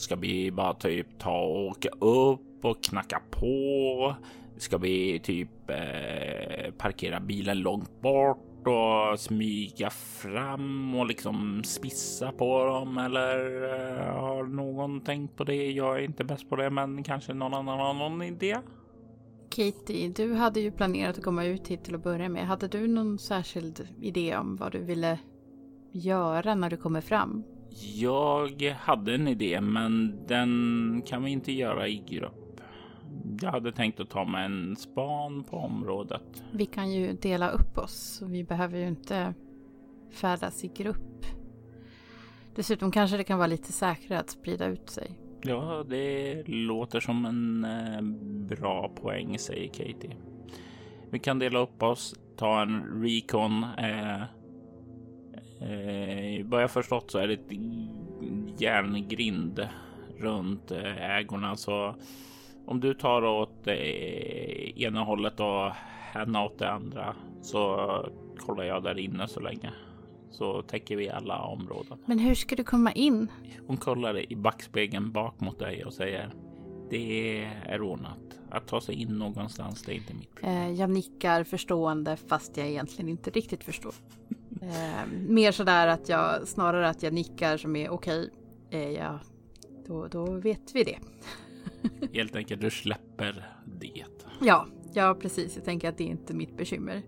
Ska 0.00 0.16
vi 0.16 0.50
bara 0.50 0.74
typ 0.74 1.18
ta 1.18 1.40
och 1.40 1.66
åka 1.66 1.88
upp 1.88 2.64
och 2.64 2.84
knacka 2.84 3.22
på? 3.30 4.14
Ska 4.56 4.78
vi 4.78 5.20
typ 5.20 5.70
eh, 5.70 6.72
parkera 6.78 7.20
bilen 7.20 7.58
långt 7.58 8.00
bort 8.00 8.66
och 8.66 9.20
smyga 9.20 9.90
fram 9.90 10.94
och 10.94 11.06
liksom 11.06 11.62
spissa 11.64 12.32
på 12.32 12.64
dem? 12.64 12.98
Eller 12.98 13.62
eh, 13.62 14.14
har 14.20 14.44
någon 14.44 15.00
tänkt 15.00 15.36
på 15.36 15.44
det? 15.44 15.70
Jag 15.70 15.96
är 15.96 16.04
inte 16.04 16.24
bäst 16.24 16.48
på 16.48 16.56
det, 16.56 16.70
men 16.70 17.02
kanske 17.02 17.34
någon 17.34 17.54
annan 17.54 17.78
har 17.78 17.94
någon 17.94 18.22
idé? 18.22 18.56
Katie, 19.50 20.08
du 20.08 20.34
hade 20.34 20.60
ju 20.60 20.72
planerat 20.72 21.18
att 21.18 21.24
komma 21.24 21.44
ut 21.44 21.68
hit 21.68 21.84
till 21.84 21.94
att 21.94 22.04
börja 22.04 22.28
med. 22.28 22.46
Hade 22.46 22.68
du 22.68 22.88
någon 22.88 23.18
särskild 23.18 23.88
idé 24.00 24.36
om 24.36 24.56
vad 24.56 24.72
du 24.72 24.78
ville 24.78 25.18
göra 25.92 26.54
när 26.54 26.70
du 26.70 26.76
kommer 26.76 27.00
fram? 27.00 27.44
Jag 27.94 28.74
hade 28.78 29.14
en 29.14 29.28
idé, 29.28 29.60
men 29.60 30.18
den 30.26 31.02
kan 31.06 31.24
vi 31.24 31.30
inte 31.30 31.52
göra 31.52 31.88
i 31.88 32.02
grupp. 32.08 32.60
Jag 33.40 33.50
hade 33.50 33.72
tänkt 33.72 34.00
att 34.00 34.10
ta 34.10 34.24
med 34.24 34.44
en 34.44 34.76
span 34.76 35.44
på 35.44 35.56
området. 35.56 36.42
Vi 36.52 36.66
kan 36.66 36.92
ju 36.92 37.12
dela 37.12 37.50
upp 37.50 37.78
oss. 37.78 38.22
Vi 38.26 38.44
behöver 38.44 38.78
ju 38.78 38.88
inte 38.88 39.34
färdas 40.10 40.64
i 40.64 40.68
grupp. 40.68 41.26
Dessutom 42.54 42.92
kanske 42.92 43.16
det 43.16 43.24
kan 43.24 43.38
vara 43.38 43.46
lite 43.46 43.72
säkrare 43.72 44.20
att 44.20 44.30
sprida 44.30 44.66
ut 44.66 44.90
sig. 44.90 45.18
Ja, 45.42 45.84
det 45.88 46.42
låter 46.46 47.00
som 47.00 47.24
en 47.24 47.64
eh, 47.64 48.02
bra 48.56 48.88
poäng, 48.88 49.38
säger 49.38 49.68
Katie. 49.68 50.16
Vi 51.10 51.18
kan 51.18 51.38
dela 51.38 51.58
upp 51.58 51.82
oss, 51.82 52.14
ta 52.36 52.62
en 52.62 53.02
recon. 53.02 53.64
Eh, 53.78 54.22
Eh, 55.60 56.46
vad 56.46 56.62
jag 56.62 56.70
förstått 56.70 57.10
så 57.10 57.18
är 57.18 57.26
det 57.28 57.34
ett 57.34 58.60
järngrind 58.60 59.68
runt 60.18 60.70
eh, 60.70 61.10
ägorna. 61.16 61.56
Så 61.56 61.94
om 62.66 62.80
du 62.80 62.94
tar 62.94 63.24
åt 63.24 63.66
eh, 63.66 63.74
ena 64.82 65.04
hållet 65.04 65.40
och 65.40 65.72
henne 66.12 66.38
åt 66.38 66.58
det 66.58 66.70
andra 66.70 67.14
så 67.42 67.90
kollar 68.38 68.64
jag 68.64 68.82
där 68.82 68.98
inne 68.98 69.28
så 69.28 69.40
länge. 69.40 69.70
Så 70.30 70.62
täcker 70.62 70.96
vi 70.96 71.10
alla 71.10 71.42
områden. 71.42 71.98
Men 72.06 72.18
hur 72.18 72.34
ska 72.34 72.56
du 72.56 72.64
komma 72.64 72.92
in? 72.92 73.28
Hon 73.66 73.76
kollar 73.76 74.32
i 74.32 74.36
backspegeln 74.36 75.12
bak 75.12 75.40
mot 75.40 75.58
dig 75.58 75.84
och 75.84 75.92
säger 75.92 76.32
det 76.90 77.44
är 77.66 77.82
ordnat. 77.82 78.18
Att 78.50 78.66
ta 78.66 78.80
sig 78.80 78.94
in 78.94 79.08
någonstans, 79.08 79.82
det 79.82 79.92
är 79.92 79.96
inte 79.96 80.14
mitt 80.14 80.34
problem. 80.34 80.56
Eh, 80.56 80.72
jag 80.72 80.90
nickar 80.90 81.44
förstående 81.44 82.16
fast 82.16 82.56
jag 82.56 82.68
egentligen 82.68 83.08
inte 83.08 83.30
riktigt 83.30 83.64
förstår. 83.64 83.94
Eh, 84.62 85.06
mer 85.28 85.52
sådär 85.52 85.86
att 85.86 86.08
jag 86.08 86.48
snarare 86.48 86.88
att 86.88 87.02
jag 87.02 87.12
nickar 87.12 87.56
som 87.56 87.76
är 87.76 87.90
okej, 87.90 88.30
okay, 88.68 88.82
eh, 88.82 88.90
ja, 88.90 89.20
då, 89.86 90.06
då 90.06 90.24
vet 90.32 90.74
vi 90.74 90.84
det. 90.84 90.98
Helt 92.18 92.36
enkelt, 92.36 92.60
du 92.60 92.70
släpper 92.70 93.46
det. 93.64 94.04
Ja, 94.40 94.66
ja 94.92 95.16
precis. 95.20 95.56
Jag 95.56 95.64
tänker 95.64 95.88
att 95.88 95.98
det 95.98 96.04
är 96.04 96.08
inte 96.08 96.34
mitt 96.34 96.56
bekymmer. 96.56 97.02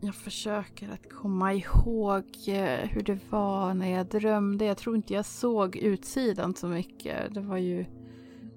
Jag 0.00 0.14
försöker 0.14 0.88
att 0.88 1.12
komma 1.12 1.54
ihåg 1.54 2.24
eh, 2.48 2.88
hur 2.88 3.02
det 3.02 3.18
var 3.30 3.74
när 3.74 3.90
jag 3.90 4.06
drömde. 4.06 4.64
Jag 4.64 4.78
tror 4.78 4.96
inte 4.96 5.14
jag 5.14 5.26
såg 5.26 5.76
utsidan 5.76 6.54
så 6.54 6.66
mycket. 6.66 7.34
Det 7.34 7.40
var 7.40 7.56
ju 7.56 7.84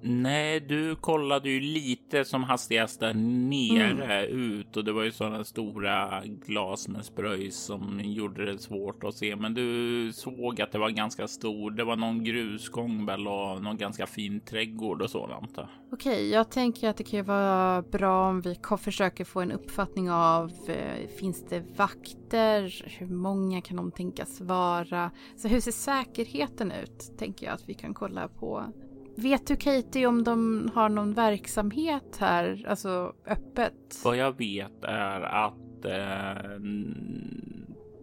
Nej, 0.02 0.60
du 0.60 0.95
kollade 0.95 1.50
ju 1.50 1.60
lite 1.60 2.26
som 2.26 2.43
hastigast 2.43 3.00
där 3.00 3.14
nere 3.14 4.26
mm. 4.26 4.52
ut 4.52 4.78
och 4.78 4.86
det 4.86 4.91
var 4.91 5.04
ju 5.04 5.12
sådana 5.12 5.43
stora 5.43 6.24
glas 6.26 6.88
med 6.88 7.06
spröjs 7.06 7.56
som 7.56 8.02
gjorde 8.04 8.45
det 8.45 8.58
svårt 8.58 9.04
att 9.04 9.16
se. 9.16 9.36
Men 9.36 9.54
du 9.54 10.12
såg 10.14 10.62
att 10.62 10.72
det 10.72 10.78
var 10.78 10.89
ganska 10.89 11.28
stor. 11.28 11.72
Det 11.72 11.84
var 11.84 11.95
någon 11.95 12.24
grusgång 12.24 13.06
väl 13.06 13.28
och 13.28 13.64
någon 13.64 13.78
ganska 13.78 14.08
fin 14.08 14.39
trädgård 14.39 15.02
och 15.02 15.10
sådant. 15.10 15.52
Okej, 15.52 15.68
okay, 15.91 16.30
jag 16.30 16.52
tänker 16.52 16.89
att 16.89 16.97
det 16.97 17.04
kan 17.04 17.26
vara 17.26 17.82
bra 17.82 18.30
om 18.30 18.41
vi 18.41 18.60
försöker 18.80 19.26
få 19.26 19.41
en 19.41 19.52
uppfattning 19.52 20.12
av 20.12 20.52
eh, 20.68 21.08
finns 21.20 21.45
det 21.50 21.64
vakter? 21.78 22.86
Hur 23.00 23.08
många 23.08 23.62
kan 23.62 23.78
de 23.78 23.91
tänkas 23.91 24.41
vara? 24.41 25.12
Så 25.38 25.47
hur 25.47 25.60
ser 25.60 25.72
säkerheten 25.72 26.72
ut? 26.72 27.18
Tänker 27.18 27.45
jag 27.45 27.56
att 27.56 27.70
vi 27.70 27.74
kan 27.74 27.93
kolla 27.93 28.28
på 28.28 28.74
Vet 29.22 29.47
du 29.47 29.55
Katie 29.55 30.07
om 30.07 30.24
de 30.24 30.70
har 30.74 30.89
någon 30.89 31.13
verksamhet 31.13 32.17
här, 32.20 32.65
alltså 32.67 33.13
öppet? 33.26 34.01
Vad 34.03 34.17
jag 34.17 34.38
vet 34.38 34.84
är 34.84 35.22
att 35.22 35.86
eh, 35.86 36.59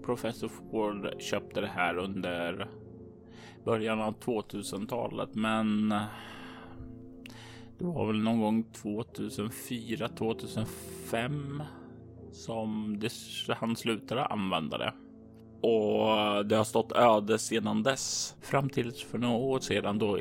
professor 0.05 0.49
Ford 0.49 1.11
köpte 1.19 1.61
det 1.61 1.67
här 1.67 1.97
under 1.97 2.69
början 3.65 4.01
av 4.01 4.19
2000-talet, 4.19 5.35
men 5.35 5.89
det 7.79 7.85
var 7.85 8.07
väl 8.07 8.23
någon 8.23 8.41
gång 8.41 8.65
2004, 8.73 10.09
2005 10.09 11.63
som 12.33 12.99
det, 13.01 13.13
han 13.55 13.77
slutade 13.77 14.27
använda 14.27 14.79
det. 14.79 14.93
Och 15.61 16.47
det 16.47 16.57
har 16.57 16.65
stått 16.65 16.93
öde 16.93 17.39
sedan 17.39 17.83
dess. 17.83 18.37
Fram 18.41 18.71
till 18.71 18.93
för 18.93 19.19
några 19.19 19.37
år 19.37 19.61
sedan 19.61 19.99
då 19.99 20.19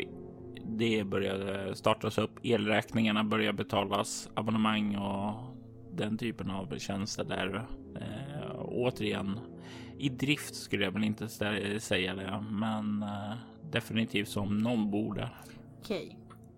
det 0.78 1.04
började 1.04 1.68
eh, 1.68 1.74
startas 1.74 2.18
upp. 2.18 2.40
Elräkningarna 2.44 3.24
började 3.24 3.54
betalas, 3.54 4.30
abonnemang 4.34 4.96
och 4.96 5.34
den 5.92 6.18
typen 6.18 6.52
av 6.52 6.78
tjänster 6.78 7.24
där. 7.24 7.66
Eh, 7.96 8.56
återigen, 8.60 9.40
i 9.98 10.10
drift 10.10 10.56
skulle 10.56 10.86
jag 10.86 10.92
väl 10.92 11.04
inte 11.04 11.28
säga 11.80 12.16
det, 12.16 12.44
men 12.50 13.04
eh, 13.04 13.34
definitivt 13.72 14.30
som 14.30 14.58
någon 14.58 14.92
borde. 14.92 15.30
Okej. 15.80 16.18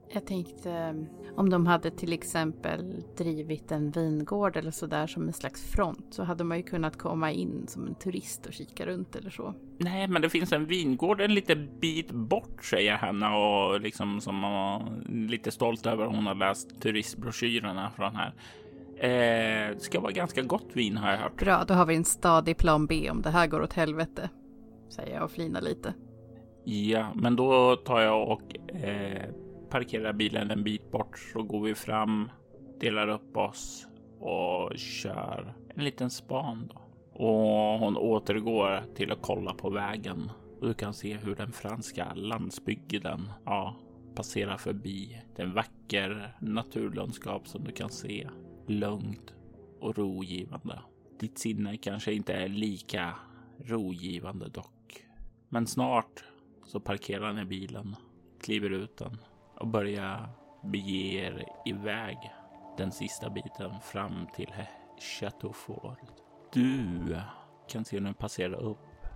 Jag 0.10 0.26
tänkte 0.26 0.95
om 1.36 1.49
de 1.49 1.68
hade 1.68 1.91
till 1.91 2.14
exempel 2.14 3.03
drivit 3.18 3.72
en 3.72 3.91
vingård 3.91 4.58
eller 4.58 4.72
sådär 4.72 5.08
som 5.08 5.28
en 5.28 5.34
slags 5.34 5.72
front 5.72 6.08
så 6.10 6.24
hade 6.24 6.43
man 6.43 6.58
ju 6.58 6.64
kunnat 6.64 6.97
komma 6.97 7.32
in 7.32 7.66
som 7.68 7.88
en 7.88 7.95
turist 7.95 8.45
och 8.45 8.53
kika 8.53 8.86
runt 8.86 9.16
eller 9.16 9.30
så. 9.30 9.53
Nej, 9.78 10.08
men 10.08 10.22
det 10.22 10.30
finns 10.30 10.51
en 10.51 10.66
vingård 10.66 11.22
en 11.22 11.34
liten 11.34 11.80
bit 11.80 12.12
bort 12.12 12.66
säger 12.66 12.95
Hanna 12.95 13.38
och 13.38 13.82
liksom 13.82 14.22
som 14.22 14.36
man 14.36 14.53
var 14.53 14.91
lite 15.28 15.51
stolt 15.51 15.86
över. 15.86 16.05
Hon 16.05 16.26
har 16.26 16.36
läst 16.36 16.82
turistbroschyrerna 16.82 17.91
från 17.95 18.16
här. 18.16 18.34
Eh, 18.99 19.74
det 19.74 19.82
ska 19.82 19.99
vara 19.99 20.12
ganska 20.12 20.41
gott 20.41 20.70
vin 20.74 20.97
har 20.97 21.12
jag 21.12 21.18
hört. 21.18 21.39
Bra, 21.39 21.64
då 21.68 21.74
har 21.74 21.86
vi 21.86 21.95
en 21.95 22.05
stadig 22.05 22.58
plan 22.58 22.88
B 22.88 23.10
om 23.12 23.22
det 23.22 23.30
här 23.30 23.47
går 23.47 23.62
åt 23.62 23.74
helvete. 23.74 24.30
Säger 24.89 25.16
jag 25.16 25.24
och 25.24 25.32
flinar 25.32 25.62
lite. 25.62 25.93
Ja, 26.64 27.08
men 27.16 27.36
då 27.36 27.76
tar 27.76 28.01
jag 28.01 28.30
och 28.30 28.76
eh, 28.76 29.30
parkerar 29.70 30.13
bilen 30.13 30.51
en 30.51 30.63
bit 30.63 30.91
bort 30.91 31.20
så 31.34 31.43
går 31.43 31.61
vi 31.61 31.76
fram, 31.76 32.30
delar 32.80 33.07
upp 33.07 33.38
oss 33.38 33.88
och 34.20 34.78
kör 34.78 35.53
en 35.76 35.84
liten 35.84 36.09
span 36.09 36.72
då. 36.74 36.82
Och 37.13 37.80
hon 37.80 37.97
återgår 37.97 38.84
till 38.95 39.11
att 39.11 39.22
kolla 39.22 39.53
på 39.53 39.70
vägen. 39.70 40.32
Och 40.61 40.68
du 40.68 40.74
kan 40.74 40.93
se 40.93 41.18
hur 41.18 41.36
den 41.36 41.51
franska 41.51 42.13
landsbygden, 42.13 43.32
ja, 43.45 43.76
passerar 44.15 44.57
förbi. 44.57 45.22
Det 45.36 45.41
är 45.41 45.45
en 45.45 45.53
vacker 45.53 46.36
naturlandskap 46.41 47.47
som 47.47 47.63
du 47.63 47.72
kan 47.72 47.89
se. 47.89 48.30
Lugnt 48.68 49.34
och 49.80 49.97
rogivande. 49.97 50.80
Ditt 51.20 51.39
sinne 51.39 51.78
kanske 51.78 52.13
inte 52.13 52.34
är 52.34 52.47
lika 52.47 53.15
rogivande 53.65 54.49
dock. 54.49 55.03
Men 55.49 55.68
snart 55.68 56.24
så 56.65 56.80
parkerar 56.80 57.34
ni 57.34 57.45
bilen, 57.45 57.95
kliver 58.41 58.70
ut 58.70 58.97
den 58.97 59.18
och 59.60 59.68
börja 59.68 60.30
bege 60.64 61.26
er 61.26 61.45
iväg 61.66 62.18
den 62.78 62.91
sista 62.91 63.30
biten 63.30 63.80
fram 63.82 64.28
till 64.36 64.53
Chateau 64.99 65.53
Fort. 65.53 65.99
Du 66.53 67.18
kan 67.68 67.86
se 67.86 67.97
hur 67.97 68.03
den 68.03 68.14
passerar 68.14 68.55
upp 68.55 69.08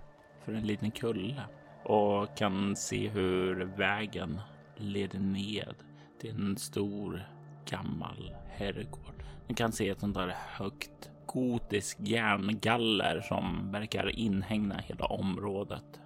för 0.44 0.52
en 0.52 0.66
liten 0.66 0.90
kulle 0.90 1.42
och 1.84 2.36
kan 2.36 2.76
se 2.76 3.08
hur 3.08 3.64
vägen 3.64 4.40
leder 4.76 5.18
ned 5.18 5.74
till 6.20 6.30
en 6.30 6.56
stor 6.56 7.22
gammal 7.70 8.34
herrgård. 8.48 9.24
Du 9.46 9.54
kan 9.54 9.72
se 9.72 9.88
ett 9.88 10.00
sånt 10.00 10.14
där 10.14 10.34
högt 10.36 11.10
gotiskt 11.26 12.00
järngaller 12.00 13.20
som 13.20 13.72
verkar 13.72 14.18
inhägna 14.18 14.78
hela 14.78 15.04
området. 15.04 16.00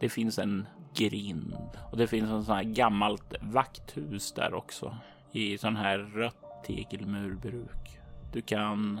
Det 0.00 0.08
finns 0.08 0.38
en 0.38 0.66
grind 0.96 1.68
och 1.90 1.96
det 1.96 2.06
finns 2.06 2.30
en 2.30 2.44
sån 2.44 2.56
här 2.56 2.62
gammalt 2.62 3.34
vakthus 3.40 4.32
där 4.32 4.54
också 4.54 4.96
i 5.32 5.58
sån 5.58 5.76
här 5.76 5.98
rött 5.98 6.64
tegelmurbruk. 6.66 8.00
Du 8.32 8.42
kan 8.42 9.00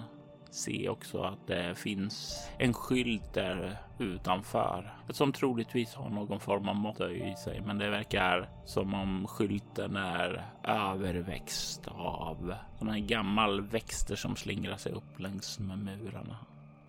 se 0.50 0.88
också 0.88 1.22
att 1.22 1.46
det 1.46 1.78
finns 1.78 2.48
en 2.58 2.74
skylt 2.74 3.34
där 3.34 3.78
utanför 3.98 4.94
som 5.10 5.32
troligtvis 5.32 5.94
har 5.94 6.10
någon 6.10 6.40
form 6.40 6.68
av 6.68 6.76
mått 6.76 7.00
i 7.00 7.34
sig. 7.44 7.60
Men 7.60 7.78
det 7.78 7.90
verkar 7.90 8.48
som 8.64 8.94
om 8.94 9.26
skylten 9.26 9.96
är 9.96 10.46
överväxt 10.64 11.88
av 11.88 12.54
sådana 12.78 12.92
här 12.92 13.06
gammal 13.06 13.60
växter 13.60 14.16
som 14.16 14.36
slingrar 14.36 14.76
sig 14.76 14.92
upp 14.92 15.20
längs 15.20 15.58
med 15.58 15.78
murarna. 15.78 16.36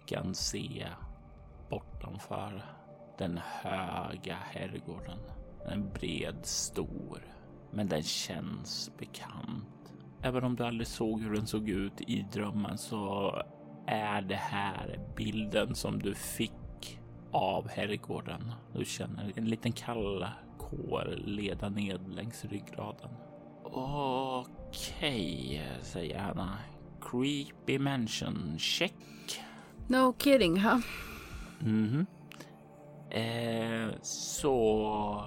Kan 0.05 0.35
se 0.35 0.87
bortanför 1.69 2.76
den 3.17 3.39
höga 3.61 4.37
herrgården. 4.51 5.17
En 5.65 5.89
bred, 5.93 6.37
stor, 6.43 7.21
men 7.71 7.87
den 7.87 8.03
känns 8.03 8.91
bekant. 8.97 9.93
Även 10.21 10.43
om 10.43 10.55
du 10.55 10.63
aldrig 10.63 10.87
såg 10.87 11.21
hur 11.21 11.33
den 11.33 11.47
såg 11.47 11.69
ut 11.69 12.01
i 12.01 12.25
drömmen 12.33 12.77
så 12.77 13.33
är 13.87 14.21
det 14.21 14.35
här 14.35 14.99
bilden 15.15 15.75
som 15.75 15.99
du 15.99 16.15
fick 16.15 16.99
av 17.31 17.69
herrgården. 17.69 18.51
Du 18.73 18.85
känner 18.85 19.31
en 19.35 19.45
liten 19.45 19.71
kall 19.71 20.25
kår 20.57 21.13
leda 21.17 21.69
ned 21.69 22.07
längs 22.07 22.45
ryggraden. 22.45 23.09
Okej, 23.63 25.61
säger 25.81 26.19
Hanna. 26.19 26.57
Creepy 27.01 27.79
mansion, 27.79 28.55
check. 28.59 28.93
No 29.87 30.13
kidding, 30.19 30.59
ha? 30.59 30.81
Mhm. 31.59 32.05
Eh, 33.09 33.87
så 34.01 35.23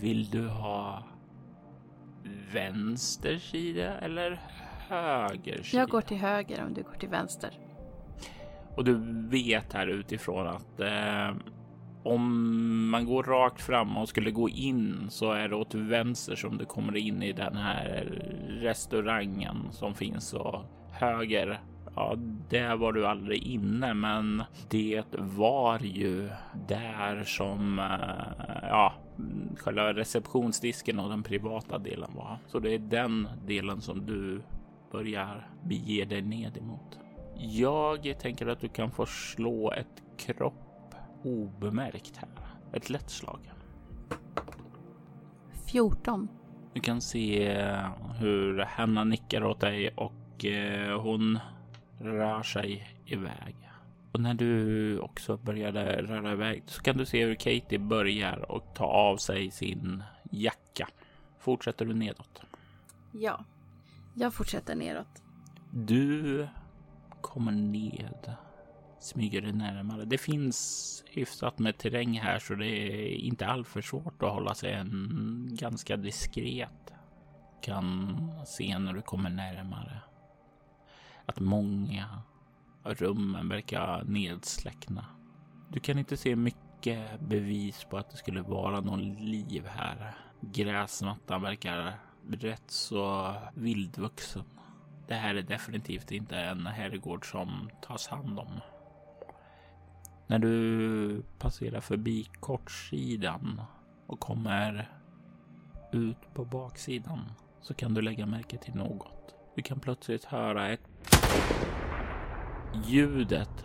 vill 0.00 0.30
du 0.30 0.48
ha 0.48 1.02
vänster 2.52 3.36
sida 3.36 3.98
eller 3.98 4.40
höger 4.88 5.62
sida? 5.62 5.82
Jag 5.82 5.88
går 5.88 6.00
till 6.00 6.16
höger 6.16 6.64
om 6.64 6.74
du 6.74 6.82
går 6.82 6.94
till 6.94 7.08
vänster. 7.08 7.50
Och 8.76 8.84
du 8.84 8.94
vet 9.28 9.72
här 9.72 9.86
utifrån 9.86 10.46
att 10.46 10.80
eh, 10.80 11.36
om 12.02 12.90
man 12.90 13.04
går 13.04 13.22
rakt 13.22 13.60
fram 13.60 13.96
och 13.96 14.08
skulle 14.08 14.30
gå 14.30 14.48
in 14.48 15.06
så 15.10 15.32
är 15.32 15.48
det 15.48 15.56
åt 15.56 15.74
vänster 15.74 16.36
som 16.36 16.58
du 16.58 16.64
kommer 16.64 16.96
in 16.96 17.22
i 17.22 17.32
den 17.32 17.56
här 17.56 18.04
restaurangen 18.48 19.56
som 19.70 19.94
finns 19.94 20.34
och 20.34 20.64
höger. 20.90 21.60
Ja, 21.98 22.16
där 22.48 22.76
var 22.76 22.92
du 22.92 23.06
aldrig 23.06 23.42
inne, 23.42 23.94
men 23.94 24.42
det 24.68 25.04
var 25.18 25.78
ju 25.78 26.28
där 26.68 27.24
som 27.24 27.78
eh, 27.78 28.68
ja, 28.68 28.92
själva 29.56 29.92
receptionsdisken 29.92 30.98
och 30.98 31.08
den 31.08 31.22
privata 31.22 31.78
delen 31.78 32.10
var. 32.14 32.38
Så 32.46 32.58
det 32.58 32.74
är 32.74 32.78
den 32.78 33.28
delen 33.46 33.80
som 33.80 34.06
du 34.06 34.42
börjar 34.92 35.50
bege 35.62 36.04
dig 36.04 36.22
ned 36.22 36.56
emot. 36.56 36.98
Jag 37.36 38.18
tänker 38.18 38.46
att 38.46 38.60
du 38.60 38.68
kan 38.68 38.90
få 38.90 39.06
slå 39.06 39.72
ett 39.72 40.02
kropp 40.16 40.94
obemärkt 41.24 42.16
här. 42.16 42.28
Ett 42.72 42.90
lätt 42.90 43.10
slag. 43.10 43.40
14. 45.72 46.28
Du 46.74 46.80
kan 46.80 47.00
se 47.00 47.52
hur 48.18 48.58
Hanna 48.58 49.04
nickar 49.04 49.44
åt 49.44 49.60
dig 49.60 49.88
och 49.88 50.44
eh, 50.44 51.00
hon 51.00 51.38
rör 51.98 52.42
sig 52.42 52.88
iväg. 53.06 53.56
Och 54.12 54.20
när 54.20 54.34
du 54.34 54.98
också 54.98 55.36
började 55.36 56.02
röra 56.02 56.32
iväg 56.32 56.62
så 56.66 56.82
kan 56.82 56.96
du 56.96 57.06
se 57.06 57.24
hur 57.24 57.34
Katie 57.34 57.78
börjar 57.78 58.50
och 58.52 58.74
ta 58.74 58.84
av 58.84 59.16
sig 59.16 59.50
sin 59.50 60.02
jacka. 60.30 60.88
Fortsätter 61.38 61.84
du 61.84 61.94
nedåt? 61.94 62.42
Ja, 63.12 63.44
jag 64.14 64.34
fortsätter 64.34 64.74
neråt. 64.74 65.22
Du 65.70 66.46
kommer 67.20 67.52
ned, 67.52 68.32
smyger 69.00 69.40
dig 69.42 69.52
närmare. 69.52 70.04
Det 70.04 70.18
finns 70.18 71.04
hyfsat 71.06 71.58
med 71.58 71.78
terräng 71.78 72.18
här 72.18 72.38
så 72.38 72.54
det 72.54 72.66
är 72.66 73.08
inte 73.08 73.46
alltför 73.46 73.80
svårt 73.80 74.22
att 74.22 74.32
hålla 74.32 74.54
sig 74.54 74.72
en 74.72 75.48
ganska 75.52 75.96
diskret. 75.96 76.92
Kan 77.62 78.30
se 78.46 78.78
när 78.78 78.92
du 78.92 79.02
kommer 79.02 79.30
närmare 79.30 80.00
att 81.28 81.40
många 81.40 82.22
av 82.82 82.94
rummen 82.94 83.48
verkar 83.48 84.04
nedsläckna. 84.04 85.04
Du 85.68 85.80
kan 85.80 85.98
inte 85.98 86.16
se 86.16 86.36
mycket 86.36 87.20
bevis 87.20 87.84
på 87.84 87.98
att 87.98 88.10
det 88.10 88.16
skulle 88.16 88.42
vara 88.42 88.80
någon 88.80 89.14
liv 89.14 89.66
här. 89.66 90.14
Gräsmattan 90.40 91.42
verkar 91.42 91.98
rätt 92.30 92.70
så 92.70 93.34
vildvuxen. 93.54 94.44
Det 95.08 95.14
här 95.14 95.34
är 95.34 95.42
definitivt 95.42 96.12
inte 96.12 96.36
en 96.36 96.66
herrgård 96.66 97.30
som 97.30 97.70
tas 97.82 98.08
hand 98.08 98.38
om. 98.38 98.60
När 100.26 100.38
du 100.38 101.22
passerar 101.38 101.80
förbi 101.80 102.24
kortsidan 102.40 103.60
och 104.06 104.20
kommer 104.20 104.90
ut 105.92 106.34
på 106.34 106.44
baksidan 106.44 107.32
så 107.60 107.74
kan 107.74 107.94
du 107.94 108.02
lägga 108.02 108.26
märke 108.26 108.58
till 108.58 108.74
något. 108.74 109.34
Du 109.58 109.62
kan 109.62 109.80
plötsligt 109.80 110.24
höra 110.24 110.68
ett 110.68 110.80
ljudet 112.84 113.64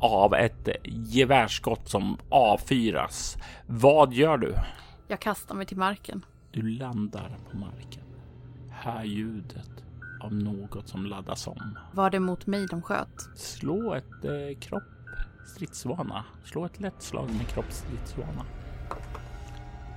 av 0.00 0.34
ett 0.34 0.68
gevärsskott 0.84 1.88
som 1.88 2.18
avfyras. 2.28 3.36
Vad 3.66 4.12
gör 4.12 4.38
du? 4.38 4.54
Jag 5.08 5.20
kastar 5.20 5.54
mig 5.54 5.66
till 5.66 5.76
marken. 5.76 6.24
Du 6.52 6.62
landar 6.62 7.36
på 7.50 7.56
marken. 7.56 8.02
Hör 8.70 9.04
ljudet 9.04 9.84
av 10.22 10.34
något 10.34 10.88
som 10.88 11.06
laddas 11.06 11.46
om. 11.46 11.78
Var 11.92 12.10
det 12.10 12.20
mot 12.20 12.46
mig 12.46 12.66
de 12.70 12.82
sköt? 12.82 13.20
Slå 13.36 13.94
ett 13.94 14.24
eh, 14.24 14.58
kropp 14.60 14.82
stridsvana. 15.46 16.24
Slå 16.44 16.64
ett 16.64 16.80
lätt 16.80 17.02
slag 17.02 17.30
med 17.30 17.48
kroppsstridsvana. 17.48 18.44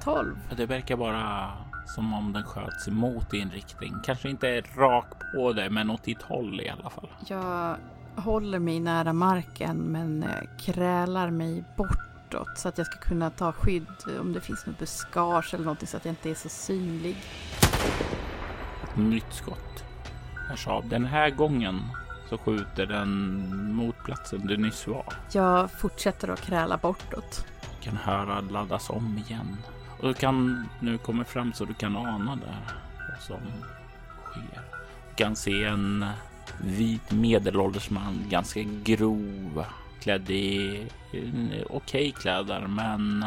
12. 0.04 0.36
Det 0.58 0.66
verkar 0.66 0.98
bara 0.98 1.52
som 1.86 2.14
om 2.14 2.34
den 2.34 2.44
sköts 2.44 2.88
emot 2.88 3.34
i 3.34 3.42
en 3.42 3.50
riktning. 3.50 3.96
Kanske 4.04 4.30
inte 4.30 4.62
rakt 4.62 5.18
på 5.36 5.54
dig, 5.54 5.70
men 5.70 5.90
åt 5.90 6.04
ditt 6.04 6.22
håll 6.22 6.62
i 6.62 6.70
alla 6.70 6.90
fall. 6.90 7.10
Jag 7.28 7.78
håller 8.16 8.60
mig 8.60 8.80
nära 8.80 9.14
marken 9.14 9.78
men 9.78 10.24
eh, 10.24 10.30
krälar 10.60 11.30
mig 11.30 11.64
bortåt 11.78 12.58
så 12.58 12.68
att 12.68 12.78
jag 12.78 12.88
ska 12.88 13.00
kunna 13.00 13.30
ta 13.30 13.52
skydd 13.52 13.88
om 14.20 14.34
det 14.34 14.42
finns 14.42 14.66
något 14.66 14.80
buskage 14.80 15.54
eller 15.54 15.66
någonting 15.66 15.88
så 15.88 15.98
att 15.98 16.06
jag 16.06 16.12
inte 16.12 16.30
är 16.30 16.36
så 16.36 16.50
synlig. 16.50 17.18
Ett 18.84 18.98
nytt 18.98 19.34
skott. 19.34 19.84
Hörs 20.50 20.68
av. 20.68 20.90
Den 20.90 21.06
här 21.06 21.30
gången 21.30 21.82
så 22.30 22.38
skjuter 22.38 22.86
den 22.86 23.74
mot 23.74 23.96
platsen 24.04 24.48
du 24.48 24.58
nyss 24.58 24.88
var. 24.88 25.14
Jag 25.32 25.72
fortsätter 25.72 26.28
att 26.28 26.42
kräla 26.42 26.78
bortåt. 26.78 27.46
Du 27.62 27.86
kan 27.86 27.98
höra 27.98 28.42
laddas 28.42 28.90
om 28.90 29.18
igen. 29.28 29.58
Och 30.02 30.08
du 30.08 30.14
kan 30.14 30.70
nu 30.80 30.98
komma 30.98 31.24
fram 31.24 31.54
så 31.54 31.66
du 31.66 31.74
kan 31.74 31.98
ana 31.98 32.36
det 32.36 32.58
vad 33.10 33.22
som 33.22 33.42
sker. 34.32 34.62
Du 35.10 35.16
kan 35.16 35.36
se 35.36 35.64
en 35.64 36.06
vit 36.62 37.12
medelålders 37.12 37.90
man, 37.90 38.26
ganska 38.30 38.62
grov, 38.84 39.66
klädd 40.00 40.30
i 40.30 40.88
okej 41.12 41.66
okay 41.70 42.12
kläder, 42.12 42.68
men 42.68 43.26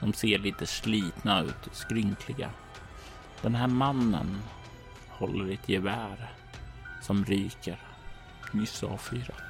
de 0.00 0.12
ser 0.12 0.38
lite 0.38 0.66
slitna 0.66 1.40
ut, 1.40 1.68
skrynkliga. 1.72 2.50
Den 3.42 3.54
här 3.54 3.66
mannen 3.66 4.38
håller 5.08 5.52
ett 5.52 5.68
gevär 5.68 6.30
som 7.02 7.24
ryker, 7.24 7.78
nyss 8.52 8.82
avfyrat, 8.82 9.42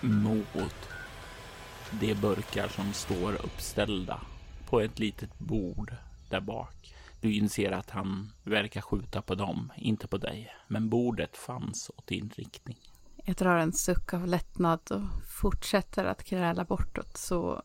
mot 0.00 0.90
de 1.90 2.14
burkar 2.14 2.68
som 2.68 2.92
står 2.92 3.32
uppställda 3.32 4.20
på 4.68 4.80
ett 4.80 4.98
litet 4.98 5.38
bord 5.38 5.94
där 6.30 6.40
bak. 6.40 6.94
Du 7.20 7.32
inser 7.32 7.72
att 7.72 7.90
han 7.90 8.32
verkar 8.44 8.80
skjuta 8.80 9.22
på 9.22 9.34
dem, 9.34 9.72
inte 9.76 10.06
på 10.08 10.18
dig. 10.18 10.54
Men 10.66 10.88
bordet 10.88 11.36
fanns 11.36 11.90
åt 11.96 12.06
din 12.06 12.30
riktning. 12.34 12.76
Jag 13.24 13.36
drar 13.36 13.56
en 13.56 13.72
suck 13.72 14.14
av 14.14 14.26
lättnad 14.26 14.80
och 14.90 15.30
fortsätter 15.40 16.04
att 16.04 16.24
kräla 16.24 16.64
bortåt 16.64 17.16
så 17.16 17.62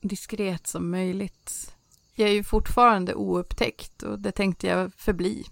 diskret 0.00 0.66
som 0.66 0.90
möjligt. 0.90 1.74
Jag 2.14 2.28
är 2.28 2.32
ju 2.32 2.44
fortfarande 2.44 3.14
oupptäckt 3.14 4.02
och 4.02 4.18
det 4.18 4.32
tänkte 4.32 4.66
jag 4.66 4.94
förbli 4.94 5.44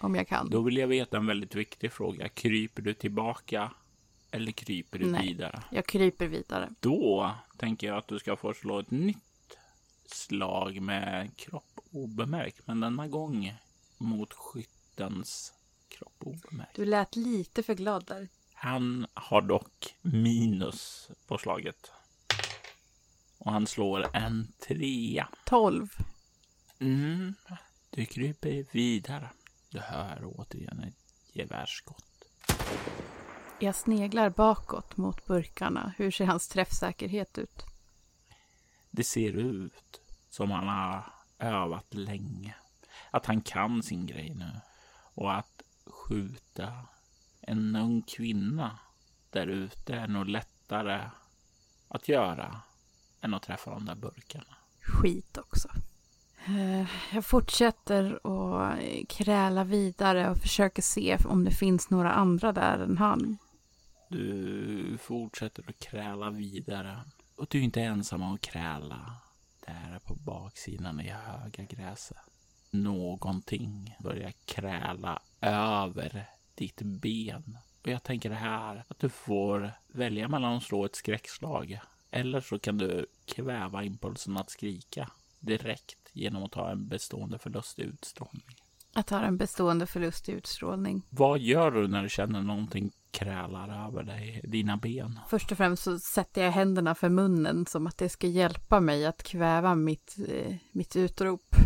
om 0.00 0.14
jag 0.14 0.28
kan. 0.28 0.50
Då 0.50 0.60
vill 0.60 0.76
jag 0.76 0.88
veta 0.88 1.16
en 1.16 1.26
väldigt 1.26 1.54
viktig 1.54 1.92
fråga. 1.92 2.28
Kryper 2.28 2.82
du 2.82 2.94
tillbaka 2.94 3.70
eller 4.30 4.52
kryper 4.52 4.98
du 4.98 5.06
Nej, 5.06 5.26
vidare? 5.26 5.62
Jag 5.70 5.86
kryper 5.86 6.26
vidare. 6.26 6.68
Då 6.80 7.30
tänker 7.56 7.86
jag 7.86 7.96
att 7.96 8.08
du 8.08 8.18
ska 8.18 8.36
få 8.36 8.54
slå 8.54 8.78
ett 8.78 8.90
nytt 8.90 9.25
slag 10.10 10.80
med 10.80 11.36
kropp 11.36 11.80
obemärkt, 11.90 12.60
men 12.66 12.80
denna 12.80 13.08
gång 13.08 13.54
mot 13.98 14.32
skyttens 14.32 15.52
kropp 15.88 16.16
obemärkt. 16.18 16.76
Du 16.76 16.84
lät 16.84 17.16
lite 17.16 17.62
för 17.62 17.74
glad 17.74 18.04
där. 18.04 18.28
Han 18.54 19.06
har 19.14 19.42
dock 19.42 19.94
minus 20.02 21.10
på 21.26 21.38
slaget. 21.38 21.90
Och 23.38 23.52
han 23.52 23.66
slår 23.66 24.16
en 24.16 24.52
trea. 24.68 25.28
Tolv. 25.44 25.88
Mm, 26.78 27.34
du 27.90 28.06
kryper 28.06 28.66
vidare. 28.72 29.30
Du 29.70 29.80
hör 29.80 30.22
återigen 30.24 30.80
ett 30.80 30.94
gevärsskott. 31.32 32.04
Jag 33.60 33.74
sneglar 33.74 34.30
bakåt 34.30 34.96
mot 34.96 35.26
burkarna. 35.26 35.94
Hur 35.96 36.10
ser 36.10 36.24
hans 36.24 36.48
träffsäkerhet 36.48 37.38
ut? 37.38 37.64
Det 38.96 39.04
ser 39.04 39.32
ut 39.32 40.00
som 40.30 40.50
han 40.50 40.68
har 40.68 41.02
övat 41.38 41.94
länge. 41.94 42.54
Att 43.10 43.26
han 43.26 43.40
kan 43.40 43.82
sin 43.82 44.06
grej 44.06 44.34
nu. 44.34 44.50
Och 45.14 45.34
att 45.34 45.62
skjuta 45.86 46.72
en 47.40 47.76
ung 47.76 48.02
kvinna 48.02 48.78
där 49.30 49.46
ute 49.46 49.94
är 49.94 50.08
nog 50.08 50.28
lättare 50.28 51.00
att 51.88 52.08
göra 52.08 52.60
än 53.20 53.34
att 53.34 53.42
träffa 53.42 53.70
de 53.70 53.84
där 53.84 53.94
burkarna. 53.94 54.56
Skit 54.80 55.38
också. 55.38 55.68
Eh, 56.46 56.86
jag 57.14 57.24
fortsätter 57.24 58.20
att 58.22 59.08
kräla 59.08 59.64
vidare 59.64 60.30
och 60.30 60.38
försöker 60.38 60.82
se 60.82 61.18
om 61.24 61.44
det 61.44 61.50
finns 61.50 61.90
några 61.90 62.12
andra 62.12 62.52
där 62.52 62.78
än 62.78 62.98
han. 62.98 63.38
Du 64.08 64.98
fortsätter 64.98 65.64
att 65.68 65.78
kräla 65.78 66.30
vidare. 66.30 67.00
Och 67.36 67.46
du 67.50 67.58
är 67.58 67.62
inte 67.62 67.82
ensam 67.82 68.22
om 68.22 68.34
att 68.34 68.40
kräla. 68.40 69.12
Där 69.66 69.98
på 70.04 70.14
baksidan 70.14 71.00
i 71.00 71.08
höga 71.08 71.64
gräset. 71.64 72.16
Någonting 72.70 73.96
börjar 74.00 74.32
kräla 74.44 75.22
över 75.40 76.26
ditt 76.54 76.82
ben. 76.82 77.58
Och 77.82 77.88
jag 77.88 78.02
tänker 78.02 78.30
det 78.30 78.36
här 78.36 78.84
att 78.88 78.98
du 78.98 79.08
får 79.08 79.72
välja 79.88 80.28
mellan 80.28 80.56
att 80.56 80.62
slå 80.62 80.84
ett 80.84 80.96
skräckslag 80.96 81.80
eller 82.10 82.40
så 82.40 82.58
kan 82.58 82.78
du 82.78 83.06
kväva 83.24 83.84
impulsen 83.84 84.36
att 84.36 84.50
skrika 84.50 85.10
direkt 85.40 86.10
genom 86.12 86.42
att 86.42 86.52
ta 86.52 86.70
en 86.70 86.88
bestående 86.88 87.38
förlust 87.38 87.78
i 87.78 87.82
utstrålning. 87.82 88.56
Att 88.92 89.10
ha 89.10 89.20
en 89.20 89.36
bestående 89.36 89.86
förlust 89.86 90.28
i 90.28 90.32
utstrålning. 90.32 91.02
Vad 91.10 91.40
gör 91.40 91.70
du 91.70 91.88
när 91.88 92.02
du 92.02 92.08
känner 92.08 92.42
någonting 92.42 92.92
krälar 93.16 93.86
över 93.86 94.02
dig, 94.02 94.40
dina 94.44 94.76
ben? 94.76 95.20
Först 95.28 95.52
och 95.52 95.58
främst 95.58 95.82
så 95.82 95.98
sätter 95.98 96.44
jag 96.44 96.52
händerna 96.52 96.94
för 96.94 97.08
munnen 97.08 97.66
som 97.66 97.86
att 97.86 97.98
det 97.98 98.08
ska 98.08 98.26
hjälpa 98.26 98.80
mig 98.80 99.06
att 99.06 99.22
kväva 99.22 99.74
mitt, 99.74 100.16
eh, 100.28 100.54
mitt 100.72 100.96
utrop. 100.96 101.56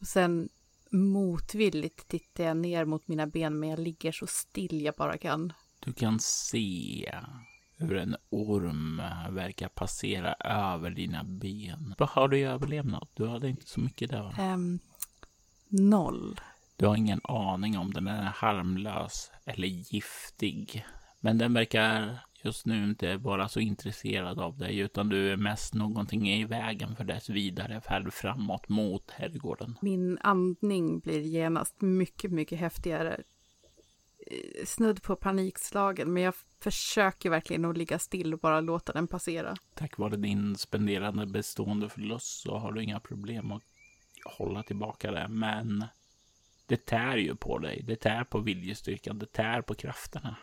Och 0.00 0.06
sen 0.06 0.48
motvilligt 0.90 2.08
tittar 2.08 2.44
jag 2.44 2.56
ner 2.56 2.84
mot 2.84 3.08
mina 3.08 3.26
ben 3.26 3.60
men 3.60 3.68
jag 3.68 3.78
ligger 3.78 4.12
så 4.12 4.26
still 4.26 4.82
jag 4.82 4.94
bara 4.94 5.18
kan. 5.18 5.52
Du 5.80 5.92
kan 5.92 6.20
se 6.20 7.14
hur 7.76 7.96
en 7.96 8.16
orm 8.30 9.02
verkar 9.30 9.68
passera 9.68 10.34
över 10.34 10.90
dina 10.90 11.24
ben. 11.24 11.94
Vad 11.98 12.08
har 12.08 12.28
du 12.28 12.38
i 12.38 12.42
överlevnad? 12.42 13.08
Du 13.14 13.26
hade 13.26 13.48
inte 13.48 13.66
så 13.66 13.80
mycket 13.80 14.10
där. 14.10 14.52
Um, 14.54 14.78
noll. 15.68 16.40
Du 16.78 16.86
har 16.86 16.96
ingen 16.96 17.20
aning 17.24 17.78
om 17.78 17.92
den 17.92 18.06
är 18.06 18.22
harmlös 18.22 19.30
eller 19.44 19.68
giftig. 19.68 20.86
Men 21.20 21.38
den 21.38 21.54
verkar 21.54 22.18
just 22.44 22.66
nu 22.66 22.84
inte 22.84 23.16
vara 23.16 23.48
så 23.48 23.60
intresserad 23.60 24.40
av 24.40 24.58
dig 24.58 24.78
utan 24.78 25.08
du 25.08 25.32
är 25.32 25.36
mest 25.36 25.74
någonting 25.74 26.30
i 26.30 26.44
vägen 26.44 26.96
för 26.96 27.04
dess 27.04 27.28
vidare 27.28 27.80
färd 27.80 28.12
framåt 28.12 28.68
mot 28.68 29.10
herrgården. 29.10 29.78
Min 29.82 30.18
andning 30.18 31.00
blir 31.00 31.20
genast 31.20 31.80
mycket, 31.80 32.32
mycket 32.32 32.58
häftigare. 32.58 33.20
Snudd 34.64 35.02
på 35.02 35.16
panikslagen, 35.16 36.12
men 36.12 36.22
jag 36.22 36.34
försöker 36.60 37.30
verkligen 37.30 37.64
att 37.64 37.78
ligga 37.78 37.98
still 37.98 38.34
och 38.34 38.40
bara 38.40 38.60
låta 38.60 38.92
den 38.92 39.06
passera. 39.06 39.56
Tack 39.74 39.98
vare 39.98 40.16
din 40.16 40.56
spenderande 40.56 41.26
bestående 41.26 41.88
förlust 41.88 42.40
så 42.40 42.58
har 42.58 42.72
du 42.72 42.82
inga 42.82 43.00
problem 43.00 43.52
att 43.52 43.62
hålla 44.24 44.62
tillbaka 44.62 45.10
det, 45.10 45.28
men 45.28 45.84
det 46.68 46.86
tär 46.86 47.16
ju 47.16 47.36
på 47.36 47.58
dig. 47.58 47.82
Det 47.86 47.96
tär 47.96 48.24
på 48.24 48.38
viljestyrkan. 48.38 49.18
Det 49.18 49.32
tär 49.32 49.62
på 49.62 49.74
krafterna. 49.74 50.36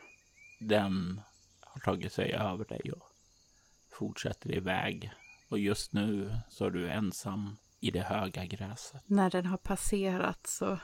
Den 0.60 1.22
har 1.60 1.82
tagit 1.82 2.14
sig 2.14 2.34
över 2.34 2.66
dig 2.66 2.92
och 2.92 3.04
fortsätter 3.92 4.56
iväg. 4.56 5.12
Och 5.50 5.60
just 5.60 5.94
nu 5.94 6.38
så 6.50 6.66
är 6.66 6.70
du 6.70 6.90
ensam 6.90 7.58
i 7.80 7.92
det 7.92 8.02
höga 8.02 8.46
gräset. 8.46 9.02
När 9.06 9.30
den 9.30 9.46
har 9.46 9.58
passerat 9.58 10.48
så 10.48 10.80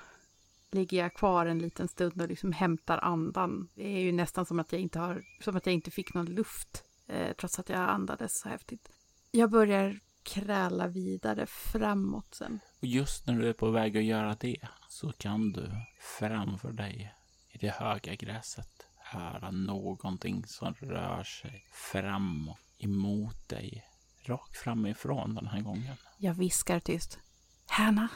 ligger 0.72 0.98
jag 0.98 1.14
kvar 1.14 1.46
en 1.46 1.60
liten 1.60 1.88
stund 1.88 2.22
och 2.22 2.28
liksom 2.28 2.52
hämtar 2.52 2.98
andan. 2.98 3.70
Det 3.76 3.88
är 3.88 4.00
ju 4.00 4.12
nästan 4.12 4.46
som 4.46 4.60
att 4.60 4.72
jag 4.72 4.82
inte, 4.82 5.00
har, 5.00 5.24
som 5.39 5.56
att 5.56 5.66
jag 5.66 5.74
inte 5.74 5.92
fick 5.92 6.14
någon 6.14 6.26
luft 6.26 6.84
eh, 7.08 7.34
trots 7.34 7.60
att 7.60 7.70
jag 7.70 7.80
andades 7.80 8.39
så 8.39 8.50
häftigt. 8.50 8.92
Jag 9.32 9.50
börjar 9.50 10.00
kräla 10.24 10.88
vidare 10.88 11.45
framåt 11.45 12.36
sen. 12.36 12.59
Och 12.80 12.88
just 12.88 13.28
när 13.28 13.39
du 13.39 13.49
är 13.49 13.53
på 13.53 13.72
väg 13.72 13.97
att 13.97 14.03
göra 14.03 14.36
det 14.39 14.57
så 14.89 15.11
kan 15.11 15.51
du 15.51 15.72
framför 16.19 16.72
dig 16.72 17.13
i 17.49 17.57
det 17.57 17.69
höga 17.69 18.15
gräset 18.15 18.88
höra 19.11 19.51
någonting 19.51 20.47
som 20.47 20.74
rör 20.74 21.24
sig 21.24 21.65
framåt 21.72 22.59
emot 22.78 23.49
dig. 23.49 23.86
Rakt 24.26 24.57
framifrån 24.57 25.36
den 25.36 25.47
här 25.47 25.61
gången. 25.61 25.95
Jag 26.17 26.34
viskar 26.34 26.80
tyst. 26.80 27.19
Hanna? 27.67 28.07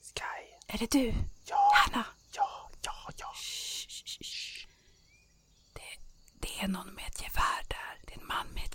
Sky. 0.00 0.54
Är 0.66 0.78
det 0.78 0.90
du? 0.90 1.14
Ja. 1.44 1.72
Hanna? 1.74 2.06
Ja, 2.36 2.70
ja, 2.82 3.10
ja. 3.16 3.32
Det, 5.72 6.00
det 6.40 6.64
är 6.64 6.68
någon 6.68 6.94
med 6.94 7.04
ett 7.06 7.22
gevär 7.22 7.62
där. 7.68 8.00
Det 8.06 8.14
är 8.14 8.20
en 8.20 8.26
man 8.26 8.46
med. 8.54 8.67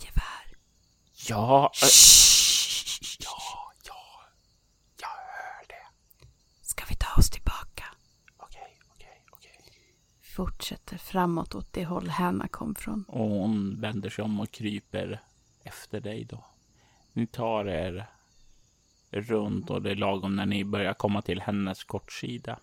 Ja. 1.29 1.71
Äh. 1.83 1.87
Ska 6.61 6.85
vi 6.89 6.95
ta 6.95 7.15
oss 7.17 7.29
tillbaka? 7.29 7.83
Okej, 8.37 8.79
okej, 8.95 9.25
okej. 9.31 9.59
Fortsätter 10.21 10.97
framåt 10.97 11.55
åt 11.55 11.73
det 11.73 11.85
håll 11.85 12.09
Hanna 12.09 12.47
kom 12.47 12.75
från. 12.75 13.05
Och 13.07 13.29
hon 13.29 13.81
vänder 13.81 14.09
sig 14.09 14.23
om 14.23 14.39
och 14.39 14.51
kryper 14.51 15.21
efter 15.63 15.99
dig 15.99 16.25
då. 16.25 16.45
Ni 17.13 17.27
tar 17.27 17.65
er 17.65 18.05
runt 19.11 19.69
och 19.69 19.81
det 19.81 19.91
är 19.91 19.95
lagom 19.95 20.35
när 20.35 20.45
ni 20.45 20.65
börjar 20.65 20.93
komma 20.93 21.21
till 21.21 21.41
hennes 21.41 21.83
kortsida 21.83 22.59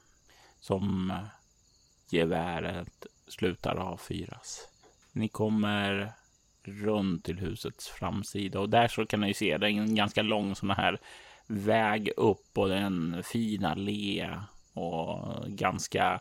som 0.61 1.12
geväret 2.08 3.06
slutar 3.28 3.76
avfyras. 3.76 4.68
Ni 5.12 5.28
kommer 5.28 6.12
runt 6.70 7.24
till 7.24 7.38
husets 7.38 7.88
framsida 7.88 8.60
och 8.60 8.70
där 8.70 8.88
så 8.88 9.06
kan 9.06 9.20
ni 9.20 9.34
se 9.34 9.58
det 9.58 9.66
är 9.66 9.70
en 9.70 9.94
ganska 9.94 10.22
lång 10.22 10.54
sån 10.54 10.70
här 10.70 10.98
väg 11.46 12.10
upp 12.16 12.58
och 12.58 12.76
en 12.76 13.22
fin 13.22 13.64
allé 13.64 14.30
och 14.74 15.44
ganska 15.46 16.20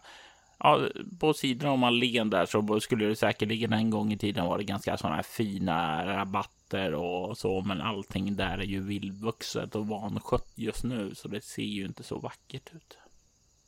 Ja, 0.64 0.88
på 1.20 1.34
sidan 1.34 1.70
om 1.70 1.84
allén 1.84 2.30
där 2.30 2.46
så 2.46 2.80
skulle 2.80 3.06
det 3.06 3.16
säkerligen 3.16 3.74
en 3.74 3.90
gång 3.90 4.14
i 4.14 4.18
tiden 4.18 4.46
vara 4.46 4.64
ganska 4.64 4.98
sådana 4.98 5.16
här 5.16 5.24
fina 5.24 6.06
rabatter 6.06 6.94
och 6.94 7.38
så, 7.38 7.62
men 7.62 7.82
allting 7.82 8.36
där 8.36 8.58
är 8.58 8.64
ju 8.64 8.82
vildvuxet 8.82 9.76
och 9.76 9.88
vanskött 9.88 10.52
just 10.56 10.84
nu, 10.84 11.16
så 11.16 11.28
det 11.28 11.44
ser 11.44 11.64
ju 11.64 11.86
inte 11.86 12.04
så 12.04 12.20
vackert 12.20 12.74
ut. 12.74 12.98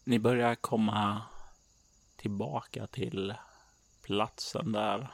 Ni 0.04 0.20
börjar 0.20 0.56
komma 0.56 1.22
tillbaka 2.16 2.88
till 2.88 3.34
platsen 4.02 4.72
där. 4.72 5.08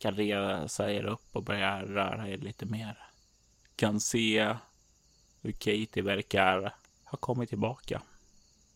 Kan 0.00 0.14
resa 0.14 0.90
er 0.92 1.04
upp 1.04 1.26
och 1.32 1.42
börja 1.44 1.82
röra 1.82 2.28
er 2.28 2.36
lite 2.38 2.66
mer. 2.66 2.98
Kan 3.76 4.00
se 4.00 4.56
hur 5.42 5.52
Katie 5.52 6.02
verkar 6.02 6.74
ha 7.04 7.18
kommit 7.18 7.48
tillbaka. 7.48 8.02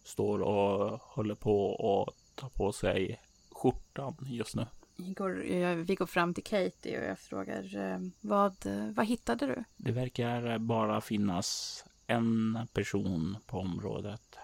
Står 0.04 0.42
och 0.42 1.00
håller 1.02 1.34
på 1.34 1.66
och 1.70 2.10
tar 2.34 2.48
på 2.48 2.72
sig 2.72 3.20
skjortan 3.50 4.16
just 4.20 4.54
nu. 4.56 4.66
Går, 4.96 5.44
jag- 5.44 5.76
vi 5.76 5.94
går 5.94 6.06
fram 6.06 6.34
till 6.34 6.44
Katie 6.44 6.98
och 7.00 7.04
jag 7.06 7.18
frågar 7.18 7.76
eh, 7.76 7.98
vad, 8.20 8.66
eh, 8.66 8.86
vad 8.90 9.06
hittade 9.06 9.46
du? 9.46 9.64
Det 9.76 9.92
verkar 9.92 10.58
bara 10.58 11.00
finnas 11.00 11.84
en 12.06 12.58
person 12.72 13.36
på 13.46 13.58
området. 13.58 14.36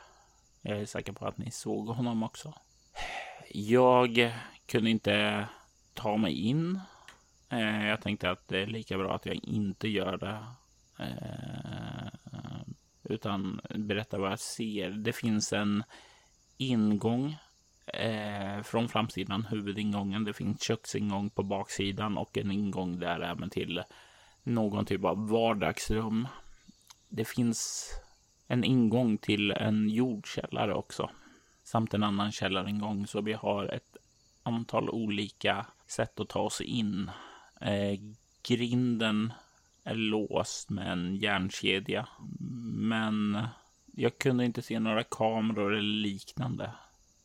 Jag 0.63 0.79
är 0.81 0.87
säker 0.87 1.13
på 1.13 1.27
att 1.27 1.39
ni 1.39 1.51
såg 1.51 1.87
honom 1.89 2.23
också. 2.23 2.55
Jag 3.49 4.33
kunde 4.67 4.91
inte 4.91 5.47
ta 6.03 6.17
mig 6.17 6.33
in. 6.33 6.81
Eh, 7.49 7.87
Jag 7.87 8.01
tänkte 8.01 8.31
att 8.31 8.49
det 8.49 8.63
är 8.63 8.67
lika 8.67 8.99
bra 8.99 9.15
att 9.15 9.27
jag 9.27 9.35
inte 9.43 9.89
gör 9.89 10.17
det. 10.17 10.39
Eh, 11.05 12.09
Utan 13.03 13.61
berätta 13.75 14.19
vad 14.19 14.31
jag 14.31 14.41
ser. 14.41 14.91
Det 14.91 15.13
finns 15.13 15.53
en 15.53 15.85
ingång 16.57 17.37
eh, 17.87 18.63
från 18.63 18.89
framsidan, 18.89 19.45
huvudingången. 19.45 20.25
Det 20.25 20.33
finns 20.33 20.63
köksingång 20.63 21.31
på 21.31 21.43
baksidan 21.43 22.19
och 22.19 22.39
en 22.39 22.51
ingång 22.51 22.99
där 22.99 23.21
även 23.21 23.51
till 23.51 23.83
någon 24.43 24.85
typ 24.85 25.05
av 25.05 25.29
vardagsrum. 25.29 26.29
Det 27.09 27.25
finns 27.25 27.91
en 28.47 28.65
ingång 28.65 29.19
till 29.19 29.51
en 29.51 29.89
jordkällare 29.89 30.75
också. 30.75 31.11
Samt 31.65 31.95
en 31.95 32.03
annan 32.03 32.33
källaringång. 32.33 33.07
Så 33.07 33.21
vi 33.21 33.33
har 33.33 33.67
ett 33.67 33.97
antal 34.43 34.91
olika 34.91 35.67
sätt 35.87 36.21
att 36.21 36.29
ta 36.29 36.41
oss 36.41 36.61
in. 36.61 37.11
Eh, 37.61 38.01
grinden 38.43 39.33
är 39.85 39.95
låst 39.95 40.71
med 40.71 40.93
en 40.93 41.17
järnkedja. 41.17 42.09
Men 42.75 43.47
jag 43.87 44.19
kunde 44.19 44.45
inte 44.45 44.63
se 44.63 44.81
några 44.81 45.05
kameror 45.05 45.73
eller 45.73 46.03
liknande. 46.03 46.71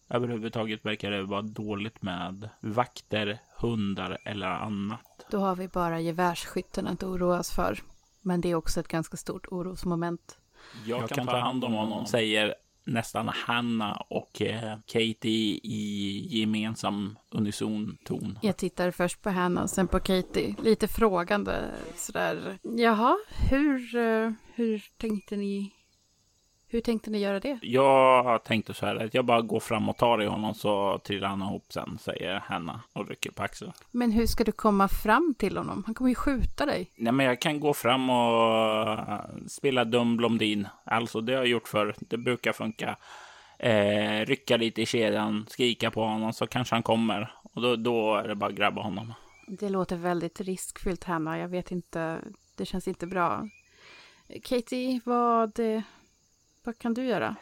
Överhuvudtaget 0.10 0.86
verkar 0.86 1.12
det 1.12 1.24
vara 1.24 1.42
dåligt 1.42 2.02
med 2.02 2.50
vakter, 2.60 3.40
hundar 3.58 4.18
eller 4.24 4.48
annat. 4.48 5.26
Då 5.32 5.40
har 5.40 5.56
vi 5.56 5.68
bara 5.68 6.00
gevärsskytten 6.00 6.88
att 6.88 7.04
oroa 7.04 7.40
oss 7.40 7.52
för. 7.52 7.80
Men 8.22 8.42
det 8.42 8.50
är 8.50 8.56
också 8.56 8.80
ett 8.80 8.88
ganska 8.88 9.18
stort 9.18 9.48
orosmoment. 9.48 10.40
Jag, 10.86 11.10
kan, 11.10 11.28
ta 11.28 11.40
hand 11.40 11.64
om 11.64 11.74
honom, 11.74 12.06
säger 12.06 12.56
nästan 12.86 13.28
Hanna 13.28 13.94
och 14.10 14.42
eh, 14.42 14.78
Katie 14.86 15.60
i 15.64 16.28
gemensam 16.30 17.18
unison 17.32 17.98
ton. 18.06 18.40
Jag 18.42 18.58
tittar 18.58 18.92
först 18.92 19.22
på 19.22 19.30
Hanna 19.30 19.64
och 19.64 19.70
sen 19.70 19.88
på 19.88 20.00
Katie. 20.00 20.56
Lite 20.64 20.88
frågande 20.88 21.72
sådär. 21.96 22.58
Jaha, 22.62 23.18
hur, 23.50 23.96
eh, 23.96 24.32
hur 24.54 24.84
tänkte 24.98 25.36
ni? 25.36 25.72
Hur 26.76 26.82
tänkte 26.82 27.10
ni 27.10 27.18
göra 27.18 27.40
det? 27.40 27.60
Jag 27.62 28.44
tänkte 28.44 28.74
så 28.74 28.86
här 28.86 28.96
att 28.96 29.14
jag 29.14 29.26
bara 29.26 29.42
går 29.42 29.60
fram 29.60 29.90
och 29.90 29.98
tar 29.98 30.24
i 30.24 30.26
honom 30.26 30.54
så 30.54 31.00
trillar 31.04 31.28
han 31.28 31.42
ihop 31.42 31.66
sen, 31.70 31.98
säger 32.02 32.40
Hanna 32.40 32.82
och 32.94 33.10
rycker 33.10 33.32
på 33.32 33.44
axeln. 33.44 33.72
Men 33.92 34.12
hur 34.12 34.26
ska 34.26 34.44
du 34.44 34.52
komma 34.52 34.88
fram 34.88 35.36
till 35.38 35.58
honom? 35.58 35.84
Han 35.86 35.96
kommer 35.96 36.10
ju 36.10 36.16
skjuta 36.16 36.66
dig. 36.66 36.92
Nej, 36.96 37.14
men 37.14 37.26
jag 37.26 37.42
kan 37.42 37.60
gå 37.60 37.74
fram 37.74 38.10
och 38.10 38.98
spela 39.48 39.86
dum 39.86 40.18
blondin. 40.18 40.68
Alltså, 40.84 41.22
det 41.22 41.34
har 41.34 41.40
jag 41.40 41.48
gjort 41.48 41.68
förr. 41.68 41.96
Det 42.00 42.18
brukar 42.18 42.54
funka. 42.54 42.98
Eh, 43.60 44.26
rycka 44.26 44.58
lite 44.58 44.82
i 44.82 44.86
kedjan, 44.86 45.46
skrika 45.50 45.92
på 45.92 46.04
honom 46.04 46.34
så 46.34 46.48
kanske 46.48 46.76
han 46.76 46.84
kommer. 46.84 47.34
Och 47.54 47.62
då, 47.62 47.76
då 47.76 48.16
är 48.16 48.28
det 48.28 48.36
bara 48.36 48.50
att 48.50 48.56
grabba 48.56 48.82
honom. 48.82 49.14
Det 49.48 49.70
låter 49.70 49.98
väldigt 49.98 50.42
riskfyllt, 50.42 51.04
Hanna. 51.04 51.40
Jag 51.40 51.48
vet 51.48 51.72
inte. 51.72 52.20
Det 52.56 52.66
känns 52.66 52.88
inte 52.88 53.08
bra. 53.08 53.50
Katie, 54.44 55.00
vad, 55.06 55.60
vad 56.66 56.78
kan 56.78 56.94
du 56.94 57.06
göra? 57.06 57.36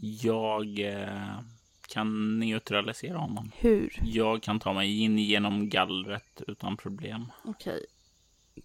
Jag 0.00 0.78
eh, 0.78 1.40
kan 1.88 2.38
neutralisera 2.38 3.18
honom. 3.18 3.50
Hur? 3.56 4.00
Jag 4.02 4.42
kan 4.42 4.60
ta 4.60 4.72
mig 4.72 5.02
in 5.02 5.18
genom 5.18 5.68
gallret 5.68 6.42
utan 6.46 6.76
problem. 6.76 7.32
Okej. 7.44 7.86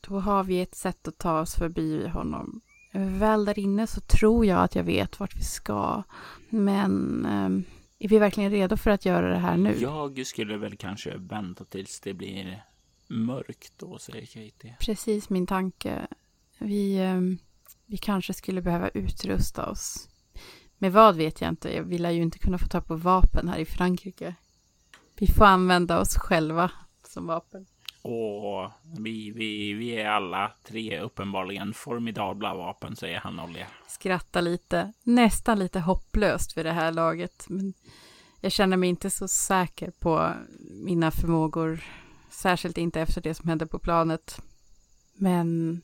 Då 0.02 0.20
har 0.20 0.44
vi 0.44 0.62
ett 0.62 0.76
sätt 0.76 1.08
att 1.08 1.18
ta 1.18 1.40
oss 1.40 1.56
förbi 1.56 2.08
honom. 2.08 2.62
Väl 2.92 3.46
där 3.46 3.60
inne 3.60 3.88
så 3.88 4.02
tror 4.02 4.46
jag 4.46 4.64
att 4.64 4.76
jag 4.76 4.84
vet 4.84 5.20
vart 5.20 5.36
vi 5.36 5.44
ska. 5.44 6.04
Men 6.50 7.26
ehm, 7.26 7.64
är 8.00 8.08
vi 8.08 8.20
verkligen 8.20 8.52
redo 8.52 8.78
för 8.78 8.92
att 8.92 9.06
göra 9.06 9.30
det 9.30 9.38
här 9.38 9.58
nu? 9.58 9.78
Jag 9.80 10.26
skulle 10.26 10.58
väl 10.58 10.78
kanske 10.78 11.18
vänta 11.18 11.66
tills 11.66 12.00
det 12.00 12.14
blir 12.14 12.64
mörkt 13.08 13.74
då, 13.78 13.98
säger 13.98 14.26
Katie. 14.26 14.76
Precis 14.80 15.30
min 15.30 15.48
tanke. 15.48 16.08
Vi, 16.58 16.98
ehm, 16.98 17.38
vi 17.90 17.98
kanske 17.98 18.34
skulle 18.34 18.62
behöva 18.62 18.90
utrusta 18.90 19.70
oss. 19.70 20.10
Med 20.78 20.92
vad 20.92 21.16
vet 21.16 21.42
jag 21.42 21.50
inte. 21.50 21.82
Vi 21.82 21.98
lär 21.98 22.12
ju 22.12 22.22
inte 22.22 22.40
kunna 22.40 22.58
få 22.58 22.68
ta 22.68 22.82
på 22.82 22.96
vapen 22.96 23.50
här 23.50 23.60
i 23.60 23.66
Frankrike. 23.66 24.36
Vi 25.16 25.28
får 25.28 25.46
använda 25.46 26.00
oss 26.00 26.18
själva 26.18 26.72
som 27.08 27.28
vapen. 27.28 27.66
Och 28.02 28.72
vi, 28.98 29.32
vi, 29.32 29.74
vi 29.74 29.90
är 29.92 30.10
alla 30.10 30.52
tre 30.64 31.00
uppenbarligen 31.00 31.74
formidabla 31.74 32.56
vapen, 32.56 32.96
säger 32.96 33.20
han 33.20 33.40
och 33.40 33.50
ler. 33.50 33.68
Skratta 33.88 34.42
lite. 34.42 34.94
Nästan 35.04 35.60
lite 35.60 35.80
hopplöst 35.80 36.58
vid 36.58 36.66
det 36.66 36.72
här 36.72 36.92
laget. 36.92 37.46
Men 37.50 37.74
jag 38.42 38.52
känner 38.52 38.78
mig 38.78 38.90
inte 38.90 39.10
så 39.10 39.28
säker 39.28 39.92
på 39.92 40.34
mina 40.60 41.12
förmågor. 41.12 41.84
Särskilt 42.30 42.78
inte 42.78 43.02
efter 43.02 43.22
det 43.22 43.34
som 43.34 43.50
hände 43.50 43.68
på 43.68 43.80
planet. 43.80 44.42
Men 45.14 45.82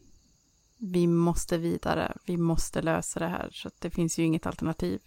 vi 0.92 1.08
måste 1.08 1.58
vidare. 1.58 2.18
Vi 2.26 2.38
måste 2.38 2.82
lösa 2.82 3.20
det 3.20 3.28
här. 3.28 3.50
Så 3.52 3.68
att 3.68 3.82
det 3.82 3.90
finns 3.90 4.20
ju 4.20 4.24
inget 4.24 4.46
alternativ. 4.46 5.02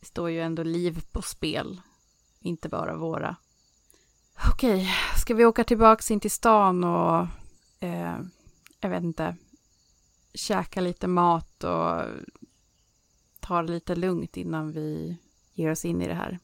Det 0.00 0.06
står 0.06 0.30
ju 0.30 0.40
ändå 0.40 0.62
liv 0.62 1.00
på 1.12 1.22
spel. 1.22 1.80
Inte 2.40 2.68
bara 2.68 2.96
våra. 2.96 3.36
Okej, 4.52 4.88
ska 5.16 5.34
vi 5.34 5.44
åka 5.44 5.64
tillbaks 5.64 6.10
in 6.10 6.20
till 6.20 6.30
stan 6.30 6.84
och... 6.84 7.26
Eh, 7.80 8.18
jag 8.80 8.90
vet 8.90 9.02
inte. 9.02 9.36
Käka 10.34 10.80
lite 10.80 11.06
mat 11.06 11.64
och 11.64 12.02
ta 13.40 13.62
det 13.62 13.72
lite 13.72 13.94
lugnt 13.94 14.36
innan 14.36 14.72
vi 14.72 15.16
ger 15.52 15.70
oss 15.70 15.84
in 15.84 16.02
i 16.02 16.08
det 16.08 16.14
här. 16.14 16.38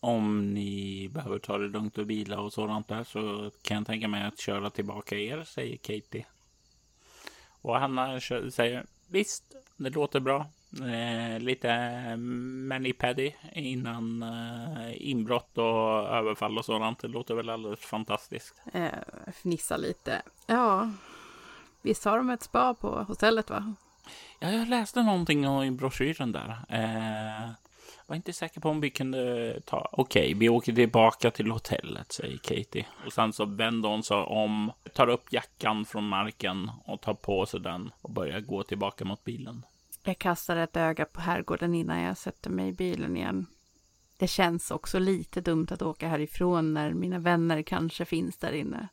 Om 0.00 0.54
ni 0.54 1.08
behöver 1.08 1.38
ta 1.38 1.58
det 1.58 1.68
lugnt 1.68 1.98
och 1.98 2.10
vila 2.10 2.40
och 2.40 2.52
sådant 2.52 2.88
där 2.88 3.04
så 3.04 3.50
kan 3.62 3.76
jag 3.76 3.86
tänka 3.86 4.08
mig 4.08 4.24
att 4.24 4.38
köra 4.38 4.70
tillbaka 4.70 5.16
er, 5.16 5.44
säger 5.44 5.76
Katie. 5.76 6.26
Och 7.62 7.80
Hanna 7.80 8.20
säger 8.50 8.86
visst, 9.08 9.44
det 9.76 9.90
låter 9.90 10.20
bra. 10.20 10.46
Eh, 10.72 11.40
lite 11.40 11.68
mani-pedi 12.16 13.34
innan 13.52 14.22
eh, 14.22 15.08
inbrott 15.10 15.58
och 15.58 16.08
överfall 16.08 16.58
och 16.58 16.64
sådant. 16.64 16.98
Det 16.98 17.08
låter 17.08 17.34
väl 17.34 17.50
alldeles 17.50 17.80
fantastiskt. 17.80 18.62
Eh, 18.72 18.88
fnissa 19.32 19.76
lite. 19.76 20.22
Ja, 20.46 20.90
visst 21.82 22.04
har 22.04 22.16
de 22.16 22.30
ett 22.30 22.42
spa 22.42 22.74
på 22.74 22.88
hotellet 22.88 23.50
va? 23.50 23.74
Ja, 24.38 24.50
jag 24.50 24.68
läste 24.68 25.02
någonting 25.02 25.64
i 25.64 25.70
broschyren 25.70 26.32
där. 26.32 26.56
Eh, 26.68 27.50
var 28.10 28.16
inte 28.16 28.32
säker 28.32 28.60
på 28.60 28.68
om 28.68 28.80
vi 28.80 28.90
kunde 28.90 29.60
ta... 29.60 29.88
Okej, 29.92 30.34
vi 30.34 30.48
åker 30.48 30.72
tillbaka 30.72 31.30
till 31.30 31.50
hotellet, 31.50 32.12
säger 32.12 32.38
Katie. 32.38 32.86
Och 33.06 33.12
sen 33.12 33.32
så 33.32 33.44
vänder 33.44 33.88
hon 33.88 34.02
sig 34.02 34.16
om, 34.16 34.72
tar 34.94 35.08
upp 35.08 35.32
jackan 35.32 35.84
från 35.84 36.08
marken 36.08 36.70
och 36.84 37.00
tar 37.00 37.14
på 37.14 37.46
sig 37.46 37.60
den 37.60 37.90
och 38.00 38.10
börjar 38.10 38.40
gå 38.40 38.62
tillbaka 38.62 39.04
mot 39.04 39.24
bilen. 39.24 39.66
Jag 40.04 40.18
kastar 40.18 40.56
ett 40.56 40.76
öga 40.76 41.04
på 41.04 41.20
herrgården 41.20 41.74
innan 41.74 42.00
jag 42.00 42.18
sätter 42.18 42.50
mig 42.50 42.68
i 42.68 42.72
bilen 42.72 43.16
igen. 43.16 43.46
Det 44.16 44.28
känns 44.28 44.70
också 44.70 44.98
lite 44.98 45.40
dumt 45.40 45.66
att 45.70 45.82
åka 45.82 46.08
härifrån 46.08 46.74
när 46.74 46.92
mina 46.92 47.18
vänner 47.18 47.62
kanske 47.62 48.04
finns 48.04 48.36
där 48.36 48.52
inne. 48.52 48.88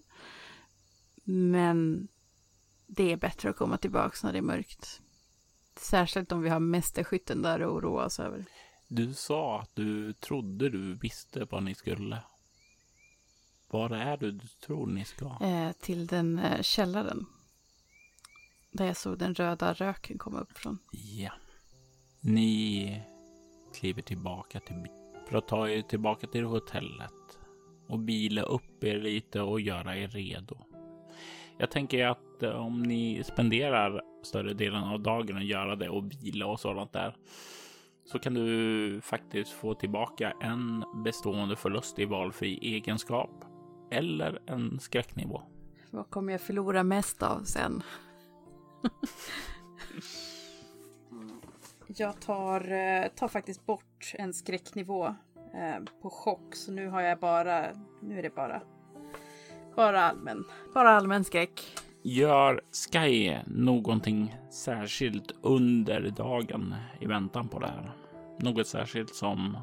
Men 1.24 2.07
det 2.88 3.11
är 3.11 3.18
bättre 3.18 3.49
att 3.49 3.57
komma 3.57 3.78
tillbaka 3.78 4.18
när 4.24 4.32
det 4.32 4.38
är 4.38 4.41
mörkt. 4.41 5.01
Särskilt 5.76 6.32
om 6.32 6.41
vi 6.41 6.49
har 6.49 6.59
mästerskytten 6.59 7.41
där 7.41 7.59
att 7.59 7.68
oroa 7.68 8.05
oss 8.05 8.20
över. 8.20 8.45
Du 8.88 9.14
sa 9.14 9.60
att 9.60 9.76
du 9.76 10.14
trodde 10.14 10.70
du 10.70 10.94
visste 10.94 11.48
vad 11.50 11.64
ni 11.64 11.76
skulle. 11.76 12.20
Var 13.70 13.90
är 13.90 14.18
det 14.18 14.32
du 14.32 14.48
tror 14.48 14.88
ni 14.88 15.06
ska? 15.06 15.38
Eh, 15.42 15.72
till 15.72 16.08
den 16.08 16.40
eh, 16.40 16.62
källaren. 16.62 17.26
Där 18.72 18.86
jag 18.86 18.98
såg 18.98 19.18
den 19.18 19.36
röda 19.36 19.74
röken 19.74 20.18
komma 20.18 20.40
upp 20.40 20.58
från. 20.58 20.78
Ja. 20.92 21.32
Ni 22.20 23.02
kliver 23.80 24.02
tillbaka 24.02 24.60
till 24.60 24.76
för 25.30 25.38
att 25.38 25.48
ta 25.48 25.70
er 25.70 25.82
tillbaka 25.82 26.28
till 26.28 26.46
hotellet 26.46 27.38
och 27.88 28.00
bila 28.00 28.42
upp 28.42 28.84
er 28.84 29.00
lite 29.00 29.42
och 29.42 29.62
göra 29.62 29.98
er 29.98 30.08
redo. 30.08 30.58
Jag 31.58 31.72
tänker 31.72 32.06
att 32.06 32.44
eh, 32.44 32.52
om 32.52 32.84
ni 32.84 33.24
spenderar 33.24 34.02
större 34.24 34.54
delen 34.54 34.84
av 34.84 35.00
dagen 35.00 35.38
att 35.38 35.46
göra 35.46 35.76
det 35.76 35.90
och 35.90 36.12
vila 36.12 36.46
och 36.46 36.60
sådant 36.60 36.94
där 36.94 37.16
så 38.08 38.20
kan 38.20 38.34
du 38.34 39.01
faktiskt 39.01 39.51
få 39.51 39.74
tillbaka 39.74 40.34
en 40.41 40.86
bestående 41.03 41.55
förlust 41.55 41.99
i 41.99 42.05
valfri 42.05 42.60
egenskap 42.62 43.45
eller 43.91 44.41
en 44.45 44.80
skräcknivå. 44.80 45.41
Vad 45.91 46.10
kommer 46.10 46.32
jag 46.32 46.41
förlora 46.41 46.84
mest 46.84 47.24
av 47.24 47.43
sen? 47.43 47.84
jag 51.88 52.22
tar, 52.22 52.72
eh, 52.72 53.08
tar 53.08 53.28
faktiskt 53.28 53.66
bort 53.66 54.14
en 54.14 54.34
skräcknivå 54.34 55.05
eh, 55.53 55.84
på 56.01 56.10
chock. 56.10 56.55
Så 56.55 56.72
nu 56.72 56.88
har 56.88 57.01
jag 57.01 57.20
bara, 57.20 57.66
nu 58.01 58.20
är 58.20 58.24
det 58.24 58.36
bara, 58.36 58.62
bara 59.76 60.01
allmän, 60.01 60.43
bara 60.74 60.89
allmän 60.89 61.24
skräck. 61.24 61.78
Gör 62.10 62.62
Sky 62.72 63.36
någonting 63.45 64.36
särskilt 64.51 65.32
under 65.41 66.10
dagen 66.10 66.76
i 66.99 67.05
väntan 67.05 67.47
på 67.47 67.60
det 67.60 67.68
här? 67.68 67.95
Något 68.39 68.68
särskilt 68.68 69.16
som 69.16 69.58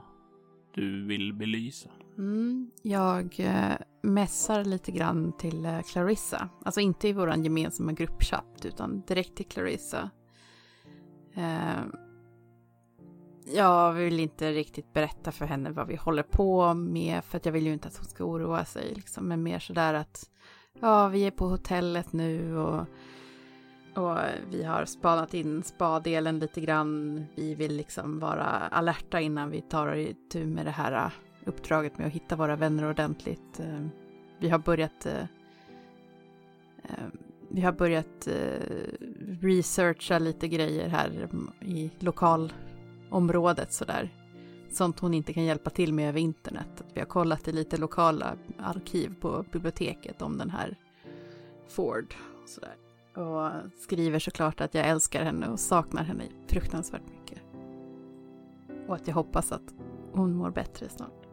du 0.75 1.07
vill 1.07 1.33
belysa? 1.33 1.91
Mm, 2.19 2.71
jag 2.83 3.41
eh, 3.41 3.77
mässar 4.03 4.65
lite 4.65 4.93
grann 4.93 5.33
till 5.39 5.65
eh, 5.65 5.81
Clarissa. 5.81 6.49
Alltså 6.65 6.81
inte 6.81 7.09
i 7.09 7.13
vår 7.13 7.35
gemensamma 7.35 7.93
gruppchatt 7.93 8.65
utan 8.65 9.03
direkt 9.07 9.37
till 9.37 9.47
Clarissa. 9.47 10.11
Eh, 11.35 11.85
jag 13.55 13.93
vill 13.93 14.21
inte 14.21 14.53
riktigt 14.53 14.93
berätta 14.93 15.33
för 15.33 15.47
henne 15.47 15.71
vad 15.71 15.87
vi 15.87 15.97
håller 15.97 16.23
på 16.23 16.75
med 16.75 17.25
för 17.25 17.37
att 17.37 17.47
jag 17.47 17.53
vill 17.53 17.67
ju 17.67 17.73
inte 17.73 17.89
att 17.89 17.97
hon 17.97 18.07
ska 18.07 18.25
oroa 18.25 18.65
sig. 18.65 18.95
Liksom. 18.95 19.29
Men 19.29 19.43
mer 19.43 19.59
sådär 19.59 19.95
att 19.95 20.31
ja, 20.81 21.09
vi 21.09 21.27
är 21.27 21.31
på 21.31 21.47
hotellet 21.47 22.13
nu 22.13 22.57
och, 22.57 22.87
och 23.95 24.19
vi 24.51 24.65
har 24.65 24.85
spanat 24.85 25.35
in 25.35 25.63
spadelen 25.63 26.39
lite 26.39 26.61
grann. 26.61 27.25
Vi 27.35 27.55
vill 27.55 27.77
liksom 27.77 28.19
vara 28.19 28.45
alerta 28.47 29.21
innan 29.21 29.51
vi 29.51 29.61
tar 29.61 29.95
itu 29.95 30.47
med 30.47 30.67
det 30.67 30.71
här 30.71 30.93
äh, 30.93 31.11
uppdraget 31.45 31.99
med 31.99 32.07
att 32.07 32.13
hitta 32.13 32.37
våra 32.37 32.57
vänner 32.57 32.89
ordentligt. 32.91 33.61
Äh, 33.61 33.87
vi 34.39 34.49
har 34.49 34.59
börjat 34.59 35.07
äh, 35.07 35.25
vi 37.49 37.61
har 37.61 37.73
börjat 37.73 38.29
researcha 39.41 40.19
lite 40.19 40.49
grejer 40.49 40.89
här 40.89 41.29
i 41.61 41.91
lokalområdet 41.99 43.73
sådär. 43.73 44.24
Sånt 44.75 45.01
hon 45.01 45.15
inte 45.15 45.33
kan 45.33 45.45
hjälpa 45.45 45.71
till 45.71 45.93
med 45.93 46.09
över 46.09 46.21
internet. 46.21 46.85
Vi 46.95 47.01
har 47.01 47.07
kollat 47.07 47.49
i 47.49 47.53
lite 47.53 47.77
lokala 47.77 48.37
arkiv 48.59 49.15
på 49.21 49.45
biblioteket 49.53 50.23
om 50.23 50.39
den 50.39 50.51
här 50.51 50.77
Ford. 51.69 52.15
Och, 52.43 52.49
sådär. 52.49 52.75
och 53.15 53.51
skriver 53.79 54.19
såklart 54.19 54.61
att 54.61 54.75
jag 54.75 54.87
älskar 54.87 55.25
henne 55.25 55.49
och 55.49 55.61
saknar 55.61 56.03
henne 56.03 56.25
fruktansvärt 56.47 57.03
mycket. 57.21 57.39
Och 58.89 58.95
att 58.95 59.09
jag 59.09 59.15
hoppas 59.15 59.53
att 59.53 59.75
hon 60.13 60.37
mår 60.37 60.51
bättre 60.51 60.89
snart. 60.89 61.27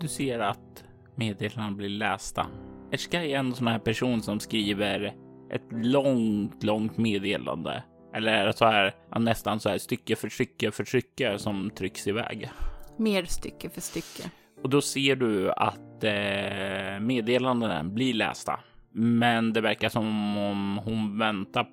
Du 0.00 0.08
ser 0.08 0.38
att 0.38 0.84
meddelandena 1.14 1.76
blir 1.76 1.88
lästa. 1.88 2.46
Erska 2.90 3.24
är 3.24 3.38
en 3.38 3.54
sån 3.54 3.66
här 3.66 3.78
person 3.78 4.22
som 4.22 4.40
skriver 4.40 5.16
ett 5.50 5.66
långt, 5.70 6.62
långt 6.62 6.96
meddelande. 6.96 7.82
Eller 8.14 8.52
så 8.52 8.64
här, 8.64 8.94
nästan 9.18 9.60
så 9.60 9.68
här 9.68 9.78
stycke 9.78 10.16
för 10.16 10.28
stycke 10.28 10.70
för 10.70 10.84
stycke 10.84 11.38
som 11.38 11.70
trycks 11.70 12.06
iväg. 12.06 12.50
Mer 12.96 13.24
stycke 13.24 13.70
för 13.70 13.80
stycke. 13.80 14.30
Och 14.62 14.70
då 14.70 14.80
ser 14.80 15.16
du 15.16 15.52
att 15.52 16.04
eh, 16.04 17.00
meddelandena 17.00 17.84
blir 17.84 18.14
lästa. 18.14 18.60
Men 18.92 19.52
det 19.52 19.60
verkar 19.60 19.88
som 19.88 20.36
om 20.38 20.80
hon 20.84 21.18
väntar 21.18 21.68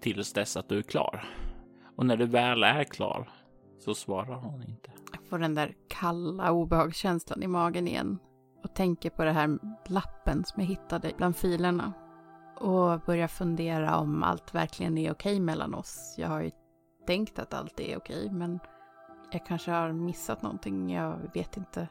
tills 0.00 0.32
dess 0.32 0.56
att 0.56 0.68
du 0.68 0.78
är 0.78 0.82
klar. 0.82 1.24
Och 1.96 2.06
när 2.06 2.16
du 2.16 2.26
väl 2.26 2.62
är 2.62 2.84
klar 2.84 3.28
så 3.78 3.94
svarar 3.94 4.34
hon 4.34 4.62
inte. 4.62 4.90
Jag 5.12 5.28
får 5.28 5.38
den 5.38 5.54
där 5.54 5.74
kalla 5.88 6.52
obehagskänslan 6.52 7.42
i 7.42 7.46
magen 7.46 7.88
igen 7.88 8.18
och 8.64 8.74
tänker 8.74 9.10
på 9.10 9.24
det 9.24 9.32
här 9.32 9.58
lappen 9.86 10.44
som 10.44 10.62
jag 10.62 10.68
hittade 10.68 11.12
bland 11.16 11.36
filerna 11.36 11.92
och 12.60 13.00
börjar 13.00 13.28
fundera 13.28 13.96
om 13.96 14.22
allt 14.22 14.54
verkligen 14.54 14.98
är 14.98 15.12
okej 15.12 15.40
mellan 15.40 15.74
oss. 15.74 16.14
Jag 16.18 16.28
har 16.28 16.42
ju 16.42 16.50
tänkt 17.06 17.38
att 17.38 17.54
allt 17.54 17.80
är 17.80 17.96
okej, 17.96 18.30
men 18.30 18.58
jag 19.32 19.46
kanske 19.46 19.70
har 19.70 19.92
missat 19.92 20.42
någonting. 20.42 20.92
Jag 20.92 21.30
vet 21.34 21.56
inte. 21.56 21.88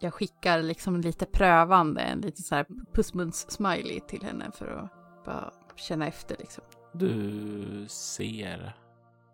Jag 0.00 0.14
skickar 0.14 0.62
liksom 0.62 1.00
lite 1.00 1.26
prövande, 1.26 2.00
en 2.00 2.20
liten 2.20 2.42
så 2.42 2.54
här 2.54 2.66
pussmuns-smiley 2.92 4.00
till 4.00 4.22
henne 4.22 4.50
för 4.54 4.66
att 4.66 5.24
bara 5.24 5.52
känna 5.76 6.06
efter 6.06 6.36
liksom. 6.38 6.64
Du 6.94 7.86
ser 7.88 8.76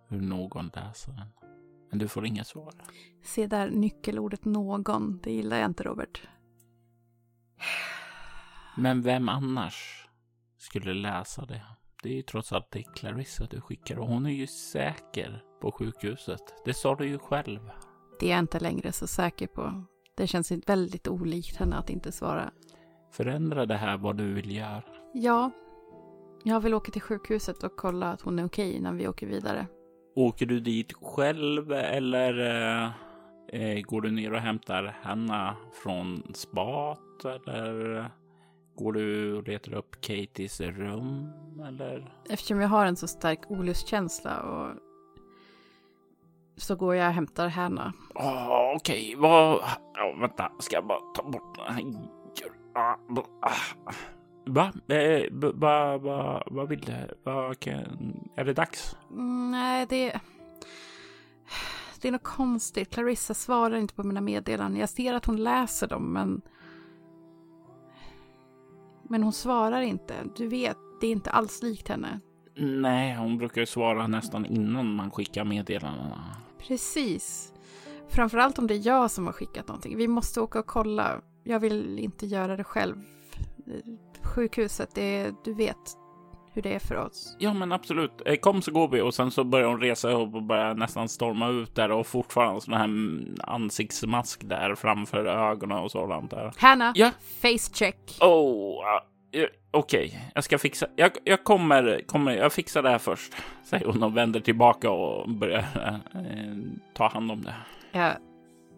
hur 0.09 0.21
någon 0.21 0.71
läser 0.75 1.13
den. 1.13 1.29
Men 1.91 1.99
du 1.99 2.09
får 2.09 2.27
inga 2.27 2.45
svar. 2.45 2.73
Se 3.23 3.47
där 3.47 3.71
nyckelordet 3.71 4.45
någon. 4.45 5.21
Det 5.23 5.33
gillar 5.33 5.57
jag 5.57 5.67
inte, 5.67 5.83
Robert. 5.83 6.29
Men 8.77 9.03
vem 9.03 9.29
annars 9.29 10.09
skulle 10.59 10.95
läsa 10.95 11.47
det? 11.47 11.63
Det 12.03 12.09
är 12.09 12.15
ju 12.15 12.23
trots 12.23 12.53
allt 12.53 12.71
det 12.71 12.83
Clarissa 12.83 13.47
du 13.51 13.61
skickar 13.61 13.99
och 13.99 14.09
hon 14.09 14.27
är 14.27 14.31
ju 14.31 14.47
säker 14.47 15.43
på 15.61 15.73
sjukhuset. 15.73 16.43
Det 16.65 16.75
sa 16.75 16.95
du 16.95 17.07
ju 17.07 17.19
själv. 17.19 17.61
Det 18.21 18.27
är 18.27 18.31
jag 18.31 18.39
inte 18.39 18.61
längre 18.61 18.93
så 18.93 19.07
säker 19.07 19.47
på. 19.47 19.85
Det 20.17 20.27
känns 20.27 20.53
väldigt 20.67 21.09
olikt 21.09 21.57
henne 21.57 21.77
att 21.77 21.91
inte 21.91 22.13
svara. 22.13 22.51
Förändra 23.13 23.67
det 23.67 23.77
här 23.77 23.99
vad 23.99 24.17
du 24.17 24.35
vill 24.35 24.57
göra. 24.57 24.85
Ja, 25.15 25.51
jag 26.45 26.61
vill 26.61 26.75
åka 26.75 26.93
till 26.93 27.03
sjukhuset 27.03 27.63
och 27.63 27.77
kolla 27.77 28.13
att 28.13 28.21
hon 28.21 28.39
är 28.39 28.45
okej 28.45 28.73
innan 28.73 28.97
vi 28.97 29.09
åker 29.09 29.27
vidare. 29.27 29.67
Åker 30.17 30.47
du 30.47 30.61
dit 30.61 30.93
själv 30.93 31.73
eller 31.73 32.41
eh, 32.41 32.91
eh, 33.53 33.83
går 33.83 34.01
du 34.01 34.11
ner 34.11 34.33
och 34.33 34.41
hämtar 34.41 34.97
Hanna 35.03 35.57
från 35.83 36.23
spat 36.35 37.25
eller 37.47 38.11
går 38.77 38.93
du 38.93 39.37
och 39.37 39.49
letar 39.49 39.75
upp 39.75 40.01
Katies 40.01 40.61
rum 40.61 41.33
eller? 41.69 42.15
Eftersom 42.31 42.61
jag 42.61 42.69
har 42.69 42.87
en 42.87 42.97
så 42.97 43.07
stark 43.09 43.51
olustkänsla 43.51 44.43
och 44.43 44.88
så 46.59 46.77
går 46.77 46.95
jag 46.95 47.09
och 47.09 47.15
hämtar 47.15 47.49
Hanna. 47.49 47.93
Oh, 48.15 48.73
Okej, 48.77 49.17
okay. 49.17 49.17
vad... 49.17 49.55
Oh, 49.55 50.21
vänta, 50.21 50.53
ska 50.59 50.77
jag 50.77 50.87
bara 50.87 51.01
ta 51.15 51.23
bort 51.23 51.57
den 51.57 51.75
här... 51.75 51.85
Ah, 52.75 52.97
ah. 53.41 53.93
Va? 54.47 54.73
Eh, 54.95 55.23
va, 55.33 55.99
va, 55.99 56.43
vad 56.47 56.69
vill 56.69 56.81
du? 56.81 57.15
Va, 57.25 57.55
kan, 57.55 58.29
är 58.37 58.45
det 58.45 58.53
dags? 58.53 58.97
Mm, 59.11 59.51
nej, 59.51 59.87
det... 59.89 60.21
Det 62.01 62.09
är 62.09 62.13
något 62.13 62.23
konstigt. 62.23 62.91
Clarissa 62.91 63.35
svarar 63.35 63.77
inte 63.77 63.95
på 63.95 64.03
mina 64.03 64.21
meddelanden. 64.21 64.81
Jag 64.81 64.89
ser 64.89 65.15
att 65.15 65.25
hon 65.25 65.37
läser 65.37 65.87
dem, 65.87 66.13
men... 66.13 66.41
Men 69.09 69.23
hon 69.23 69.33
svarar 69.33 69.81
inte. 69.81 70.15
Du 70.37 70.49
vet, 70.49 70.77
det 71.01 71.07
är 71.07 71.13
inte 71.13 71.31
alls 71.31 71.63
likt 71.63 71.89
henne. 71.89 72.21
Nej, 72.57 73.17
hon 73.17 73.39
brukar 73.39 73.61
ju 73.61 73.67
svara 73.67 74.07
nästan 74.07 74.47
innan 74.47 74.95
man 74.95 75.11
skickar 75.11 75.45
meddelandena. 75.45 76.25
Precis. 76.59 77.53
Framförallt 78.09 78.59
om 78.59 78.67
det 78.67 78.75
är 78.75 78.87
jag 78.87 79.11
som 79.11 79.27
har 79.27 79.33
skickat 79.33 79.69
någonting. 79.69 79.97
Vi 79.97 80.09
måste 80.09 80.41
åka 80.41 80.59
och 80.59 80.67
kolla. 80.67 81.21
Jag 81.45 81.61
vill 81.61 81.99
inte 81.99 82.27
göra 82.27 82.57
det 82.57 82.65
själv 82.65 82.97
sjukhuset, 84.23 84.95
det, 84.95 85.35
du 85.45 85.55
vet 85.55 85.77
hur 86.53 86.63
det 86.63 86.75
är 86.75 86.79
för 86.79 86.95
oss. 86.95 87.37
Ja, 87.39 87.55
men 87.55 87.73
absolut. 87.73 88.23
Eh, 88.27 88.37
kom 88.37 88.63
så 88.63 88.73
går 88.73 88.89
vi 88.89 89.01
och 89.01 89.15
sen 89.15 89.31
så 89.31 89.45
börjar 89.45 89.69
hon 89.69 89.81
resa 89.81 90.11
upp 90.11 90.35
och 90.35 90.43
börjar 90.43 90.75
nästan 90.75 91.09
storma 91.09 91.49
ut 91.49 91.75
där 91.75 91.91
och 91.91 92.07
fortfarande 92.07 92.61
sån 92.61 92.75
här 92.75 92.91
ansiktsmask 93.53 94.49
där 94.49 94.75
framför 94.75 95.25
ögonen 95.25 95.79
och 95.79 95.91
sådant 95.91 96.31
där. 96.31 96.53
Hanna, 96.57 96.93
ja? 96.97 97.11
face 97.43 97.75
check. 97.75 98.19
Oh, 98.21 98.85
okej, 99.71 100.07
okay. 100.07 100.21
jag 100.35 100.45
ska 100.45 100.59
fixa. 100.59 100.87
Jag, 100.97 101.13
jag 101.25 101.45
kommer, 101.45 102.03
kommer, 102.07 102.37
jag 102.37 102.53
fixar 102.53 102.83
det 102.83 102.91
här 102.91 102.99
först, 102.99 103.33
säger 103.65 103.87
hon 103.87 104.03
och 104.03 104.17
vänder 104.17 104.41
tillbaka 104.41 104.91
och 104.91 105.31
börjar 105.31 105.59
uh, 106.15 106.59
ta 106.95 107.09
hand 107.09 107.31
om 107.31 107.45
det. 107.45 107.55
Jag 107.93 108.17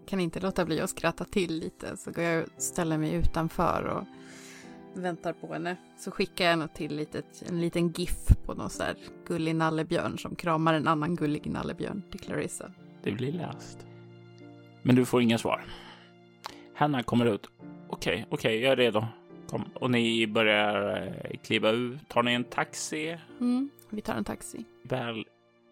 kan 0.06 0.20
inte 0.20 0.40
låta 0.40 0.64
bli 0.64 0.80
att 0.80 0.90
skratta 0.90 1.24
till 1.24 1.58
lite 1.58 1.96
så 1.96 2.10
går 2.10 2.24
jag 2.24 2.42
och 2.42 2.62
ställer 2.62 2.98
mig 2.98 3.14
utanför 3.14 3.84
och 3.84 4.04
väntar 5.02 5.32
på 5.32 5.52
henne. 5.52 5.76
Så 5.98 6.10
skickar 6.10 6.44
jag 6.44 6.50
henne 6.50 6.68
till 6.68 6.96
litet, 6.96 7.42
en 7.48 7.60
liten 7.60 7.88
GIF 7.88 8.26
på 8.46 8.54
någon 8.54 8.70
sån 8.70 8.86
där 8.86 8.96
gullig 9.26 9.54
nallebjörn 9.54 10.18
som 10.18 10.36
kramar 10.36 10.74
en 10.74 10.88
annan 10.88 11.16
gullig 11.16 11.50
nallebjörn 11.50 12.02
till 12.10 12.20
Clarissa. 12.20 12.72
Det 13.02 13.12
blir 13.12 13.32
läst. 13.32 13.86
Men 14.82 14.96
du 14.96 15.04
får 15.04 15.22
inga 15.22 15.38
svar. 15.38 15.64
Hanna 16.74 17.02
kommer 17.02 17.26
ut. 17.26 17.46
Okej, 17.46 17.66
okay, 17.88 18.24
okej, 18.28 18.28
okay, 18.30 18.60
jag 18.60 18.72
är 18.72 18.76
redo. 18.76 19.06
Kom. 19.50 19.64
Och 19.74 19.90
ni 19.90 20.26
börjar 20.26 20.96
eh, 20.96 21.38
kliva 21.38 21.70
ut. 21.70 22.08
Tar 22.08 22.22
ni 22.22 22.32
en 22.32 22.44
taxi? 22.44 23.18
Mm, 23.40 23.70
vi 23.90 24.00
tar 24.00 24.14
en 24.14 24.24
taxi. 24.24 24.64
Väl 24.82 25.24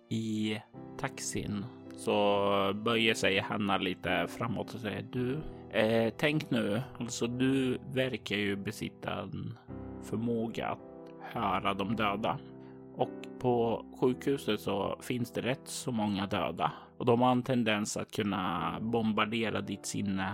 i 0.08 0.58
taxin 0.98 1.64
så 1.96 2.72
böjer 2.74 3.14
sig 3.14 3.38
Hanna 3.38 3.78
lite 3.78 4.26
framåt 4.28 4.74
och 4.74 4.80
säger 4.80 5.06
du, 5.12 5.40
Eh, 5.70 6.12
tänk 6.16 6.50
nu, 6.50 6.82
alltså 6.98 7.26
du 7.26 7.78
verkar 7.92 8.36
ju 8.36 8.56
besitta 8.56 9.20
en 9.20 9.58
förmåga 10.02 10.68
att 10.68 10.78
höra 11.32 11.74
de 11.74 11.96
döda. 11.96 12.38
Och 12.96 13.10
på 13.40 13.84
sjukhuset 14.00 14.60
så 14.60 14.98
finns 15.02 15.32
det 15.32 15.40
rätt 15.40 15.68
så 15.68 15.92
många 15.92 16.26
döda 16.26 16.72
och 16.98 17.06
de 17.06 17.20
har 17.20 17.32
en 17.32 17.42
tendens 17.42 17.96
att 17.96 18.10
kunna 18.10 18.74
bombardera 18.80 19.60
ditt 19.60 19.86
sinne 19.86 20.32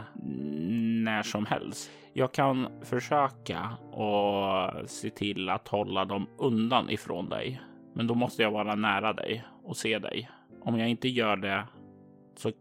när 1.05 1.22
som 1.22 1.47
helst. 1.47 1.90
Jag 2.16 2.32
kan 2.32 2.68
försöka 2.82 3.70
och 3.92 4.90
se 4.90 5.10
till 5.10 5.48
att 5.48 5.68
hålla 5.68 6.04
dem 6.04 6.26
undan 6.38 6.90
ifrån 6.90 7.28
dig, 7.28 7.60
men 7.94 8.06
då 8.06 8.14
måste 8.14 8.42
jag 8.42 8.50
vara 8.50 8.74
nära 8.74 9.12
dig 9.12 9.44
och 9.64 9.76
se 9.76 9.98
dig. 9.98 10.30
Om 10.60 10.78
jag 10.78 10.88
inte 10.88 11.08
gör 11.08 11.36
det 11.36 11.64
så 12.36 12.52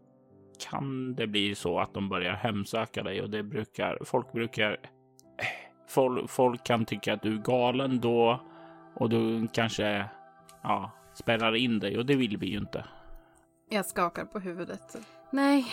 kan 0.70 1.14
det 1.14 1.26
bli 1.26 1.54
så 1.54 1.78
att 1.78 1.94
de 1.94 2.08
börjar 2.08 2.32
hemsöka 2.32 3.02
dig 3.02 3.22
och 3.22 3.30
det 3.30 3.42
brukar 3.42 3.98
folk 4.04 4.32
brukar. 4.32 4.76
Folk, 5.88 6.30
folk 6.30 6.66
kan 6.66 6.84
tycka 6.84 7.14
att 7.14 7.22
du 7.22 7.34
är 7.34 7.42
galen 7.42 8.00
då 8.00 8.40
och 8.94 9.08
du 9.08 9.48
kanske 9.52 10.04
ja, 10.62 10.90
spärrar 11.14 11.56
in 11.56 11.78
dig 11.78 11.98
och 11.98 12.06
det 12.06 12.16
vill 12.16 12.36
vi 12.36 12.46
ju 12.46 12.58
inte. 12.58 12.84
Jag 13.70 13.86
skakar 13.86 14.24
på 14.24 14.38
huvudet. 14.38 14.96
Nej, 15.30 15.66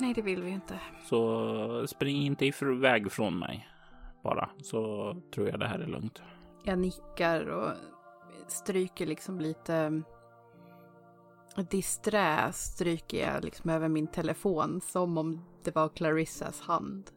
nej 0.00 0.14
det 0.14 0.22
vill 0.22 0.42
vi 0.42 0.50
inte. 0.50 0.80
Så 1.04 1.86
spring 1.86 2.16
inte 2.16 2.52
iväg 2.60 3.12
från 3.12 3.38
mig 3.38 3.68
bara 4.22 4.50
så 4.62 5.14
tror 5.34 5.48
jag 5.48 5.60
det 5.60 5.66
här 5.66 5.78
är 5.78 5.86
lugnt. 5.86 6.22
Jag 6.64 6.78
nickar 6.78 7.46
och 7.46 7.72
stryker 8.48 9.06
liksom 9.06 9.40
lite 9.40 10.02
disträ 11.70 12.52
stryker 12.52 13.32
jag 13.32 13.44
liksom 13.44 13.70
över 13.70 13.88
min 13.88 14.06
telefon 14.06 14.80
som 14.80 15.18
om 15.18 15.44
det 15.64 15.74
var 15.74 15.88
Clarissas 15.88 16.60
hand. 16.60 17.10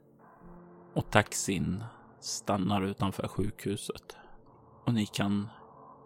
Och 0.94 1.12
taxin 1.12 1.84
stannar 2.20 2.82
utanför 2.82 3.28
sjukhuset 3.28 4.18
och 4.86 4.94
ni 4.94 5.06
kan 5.06 5.48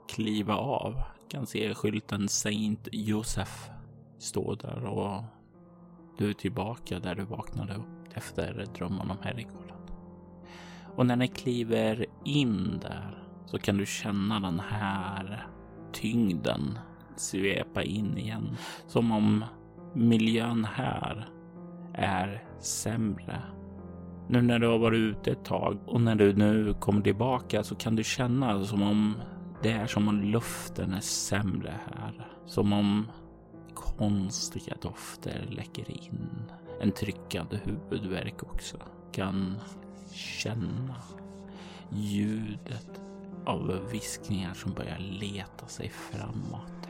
kliva 0.07 0.55
av. 0.55 1.01
Kan 1.29 1.45
se 1.45 1.73
skylten 1.73 2.29
Saint 2.29 2.87
Joseph 2.91 3.71
stå 4.17 4.55
där 4.55 4.85
och 4.85 5.23
du 6.17 6.29
är 6.29 6.33
tillbaka 6.33 6.99
där 6.99 7.15
du 7.15 7.23
vaknade 7.23 7.75
upp 7.75 8.13
efter 8.13 8.65
drömmen 8.77 9.11
om 9.11 9.17
herrgården. 9.21 9.77
Och 10.95 11.05
när 11.05 11.15
ni 11.15 11.27
kliver 11.27 12.05
in 12.23 12.79
där 12.81 13.23
så 13.45 13.59
kan 13.59 13.77
du 13.77 13.85
känna 13.85 14.39
den 14.39 14.59
här 14.59 15.47
tyngden 15.93 16.79
svepa 17.15 17.83
in 17.83 18.17
igen. 18.17 18.57
Som 18.87 19.11
om 19.11 19.45
miljön 19.93 20.65
här 20.65 21.29
är 21.93 22.43
sämre. 22.59 23.41
Nu 24.27 24.41
när 24.41 24.59
du 24.59 24.67
har 24.67 24.77
varit 24.77 24.97
ute 24.97 25.31
ett 25.31 25.45
tag 25.45 25.77
och 25.85 26.01
när 26.01 26.15
du 26.15 26.33
nu 26.33 26.73
kommer 26.79 27.01
tillbaka 27.01 27.63
så 27.63 27.75
kan 27.75 27.95
du 27.95 28.03
känna 28.03 28.63
som 28.63 28.81
om 28.81 29.15
det 29.63 29.71
är 29.71 29.87
som 29.87 30.07
om 30.07 30.21
luften 30.21 30.93
är 30.93 30.99
sämre 30.99 31.73
här. 31.85 32.27
Som 32.45 32.73
om 32.73 33.07
konstiga 33.97 34.75
dofter 34.81 35.47
läcker 35.49 35.91
in. 35.91 36.51
En 36.81 36.91
tryckande 36.91 37.59
huvudvärk 37.63 38.43
också. 38.43 38.77
Kan 39.11 39.55
känna 40.11 40.95
ljudet 41.89 43.01
av 43.45 43.89
viskningar 43.91 44.53
som 44.53 44.73
börjar 44.73 44.99
leta 44.99 45.67
sig 45.67 45.89
framåt. 45.89 46.87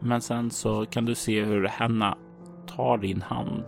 Men 0.00 0.20
sen 0.20 0.50
så 0.50 0.86
kan 0.86 1.04
du 1.04 1.14
se 1.14 1.44
hur 1.44 1.64
Hanna 1.64 2.18
tar 2.66 2.98
din 2.98 3.22
hand, 3.22 3.64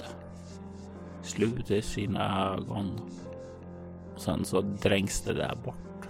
sluter 1.22 1.80
sina 1.80 2.52
ögon 2.52 3.00
och 4.14 4.20
sen 4.20 4.44
så 4.44 4.60
dränks 4.60 5.20
det 5.20 5.34
där 5.34 5.56
bort. 5.64 6.08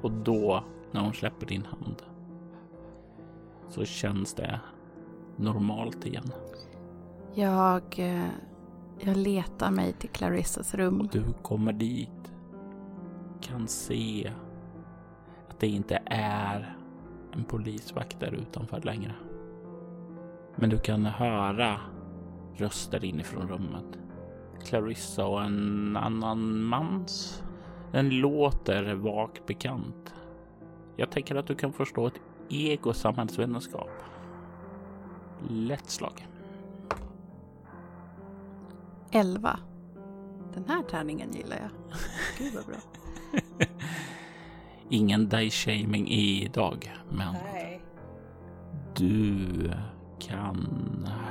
Och 0.00 0.10
då, 0.10 0.64
när 0.92 1.00
hon 1.00 1.14
släpper 1.14 1.46
din 1.46 1.64
hand, 1.64 2.02
så 3.68 3.84
känns 3.84 4.34
det 4.34 4.60
normalt 5.36 6.06
igen. 6.06 6.32
Jag, 7.34 7.82
eh, 7.98 8.28
jag 8.98 9.16
letar 9.16 9.70
mig 9.70 9.92
till 9.92 10.10
Clarissas 10.10 10.74
rum. 10.74 11.00
Och 11.00 11.08
du 11.08 11.24
kommer 11.42 11.72
dit, 11.72 12.32
kan 13.40 13.68
se 13.68 14.32
att 15.48 15.60
det 15.60 15.66
inte 15.66 16.02
är 16.06 16.76
en 17.32 17.44
polisvakt 17.44 18.20
där 18.20 18.34
utanför 18.34 18.80
längre. 18.80 19.14
Men 20.56 20.70
du 20.70 20.78
kan 20.78 21.04
höra 21.04 21.80
röster 22.54 23.04
inifrån 23.04 23.48
rummet. 23.48 23.98
Clarissa 24.64 25.26
och 25.26 25.42
en 25.42 25.96
annan 25.96 26.62
mans. 26.62 27.42
Den 27.92 28.10
låter 28.10 28.94
vagt 28.94 29.46
bekant. 29.46 30.14
Jag 30.96 31.10
tänker 31.10 31.34
att 31.34 31.46
du 31.46 31.54
kan 31.54 31.72
förstå 31.72 32.06
ett 32.06 32.20
ego 32.48 32.92
samhällsvänskap. 32.92 33.90
Lätt 35.48 35.90
slag. 35.90 36.26
11. 39.10 39.58
Den 40.54 40.64
här 40.68 40.82
tärningen 40.82 41.32
gillar 41.32 41.56
jag. 41.56 41.70
Gud 42.38 42.54
vad 42.54 42.64
bra. 42.66 42.76
Ingen 44.90 45.28
die-shaming 45.28 46.08
idag, 46.08 46.92
men 47.10 47.32
Nej. 47.32 47.82
du 48.96 49.70
kan 50.18 50.68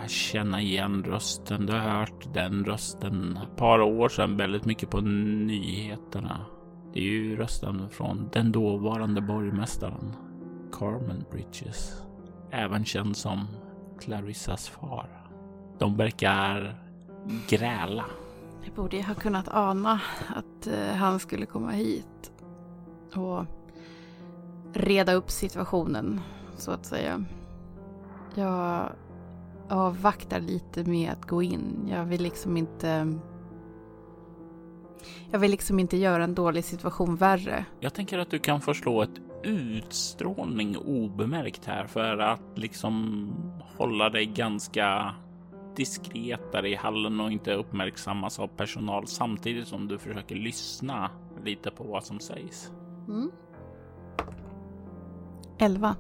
känna 0.08 0.62
igen 0.62 1.04
rösten. 1.04 1.66
Du 1.66 1.74
har 1.74 1.80
hört 1.80 2.34
den 2.34 2.66
rösten 2.66 3.38
ett 3.38 3.56
par 3.56 3.82
år 3.82 4.10
sedan 4.10 4.38
väldigt 4.38 4.66
mycket 4.66 4.90
på 4.90 5.02
nyheterna. 5.02 6.46
Det 6.94 7.00
är 7.00 7.04
ju 7.04 7.36
rösten 7.36 7.90
från 7.90 8.30
den 8.34 8.52
dåvarande 8.52 9.22
borgmästaren 9.22 10.14
Carmen 10.72 11.26
Bridges, 11.32 12.02
även 12.52 12.86
känd 12.86 13.18
som 13.18 13.48
Clarissas 14.00 14.70
far. 14.70 15.10
De 15.78 15.98
verkar 15.98 16.80
gräla. 17.48 18.06
Jag 18.64 18.74
borde 18.74 18.98
ju 18.98 19.04
ha 19.04 19.14
kunnat 19.14 19.48
ana 19.48 20.02
att 20.36 20.68
eh, 20.68 20.96
han 20.96 21.20
skulle 21.20 21.46
komma 21.46 21.72
hit 21.72 22.32
och 23.16 23.46
reda 24.74 25.14
upp 25.14 25.32
situationen, 25.32 26.22
så 26.58 26.72
att 26.72 26.86
säga. 26.86 27.26
Jag 28.36 28.90
avvaktar 29.70 30.40
lite 30.40 30.84
med 30.84 31.12
att 31.12 31.26
gå 31.26 31.44
in. 31.44 31.88
Jag 31.92 32.06
vill 32.06 32.22
liksom 32.24 32.58
inte... 32.58 33.14
Jag 35.32 35.40
vill 35.40 35.52
liksom 35.52 35.80
inte 35.80 35.98
göra 35.98 36.24
en 36.24 36.36
dålig 36.36 36.64
situation 36.66 37.16
värre. 37.16 37.66
Jag 37.80 37.94
tänker 37.94 38.20
att 38.20 38.30
du 38.30 38.40
kan 38.40 38.62
förslå 38.62 39.02
ett 39.02 39.35
utstrålning 39.46 40.78
obemärkt 40.78 41.66
här 41.66 41.88
för 41.88 42.18
att 42.18 42.42
liksom 42.56 43.30
hålla 43.78 44.10
dig 44.10 44.26
ganska 44.26 45.16
diskret 45.76 46.52
där 46.52 46.66
i 46.66 46.76
hallen 46.76 47.20
och 47.20 47.32
inte 47.32 47.54
uppmärksammas 47.54 48.40
av 48.40 48.48
personal 48.48 49.08
samtidigt 49.08 49.68
som 49.68 49.88
du 49.88 49.98
försöker 49.98 50.36
lyssna 50.36 51.12
lite 51.44 51.72
på 51.72 51.84
vad 51.84 52.04
som 52.04 52.20
sägs. 52.20 52.72
Mm. 53.08 53.32
11. 55.58 55.96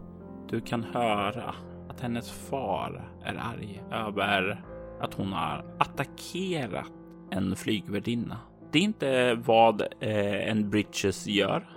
Du 0.49 0.61
kan 0.61 0.83
höra 0.83 1.55
att 1.89 2.01
hennes 2.01 2.31
far 2.31 3.09
är 3.23 3.35
arg 3.35 3.83
över 3.91 4.63
att 5.01 5.13
hon 5.13 5.33
har 5.33 5.65
attackerat 5.79 6.91
en 7.31 7.55
flygvärdinna. 7.55 8.37
Det 8.71 8.79
är 8.79 8.83
inte 8.83 9.35
vad 9.35 9.81
eh, 9.81 10.49
en 10.49 10.69
Bridges 10.69 11.27
gör. 11.27 11.69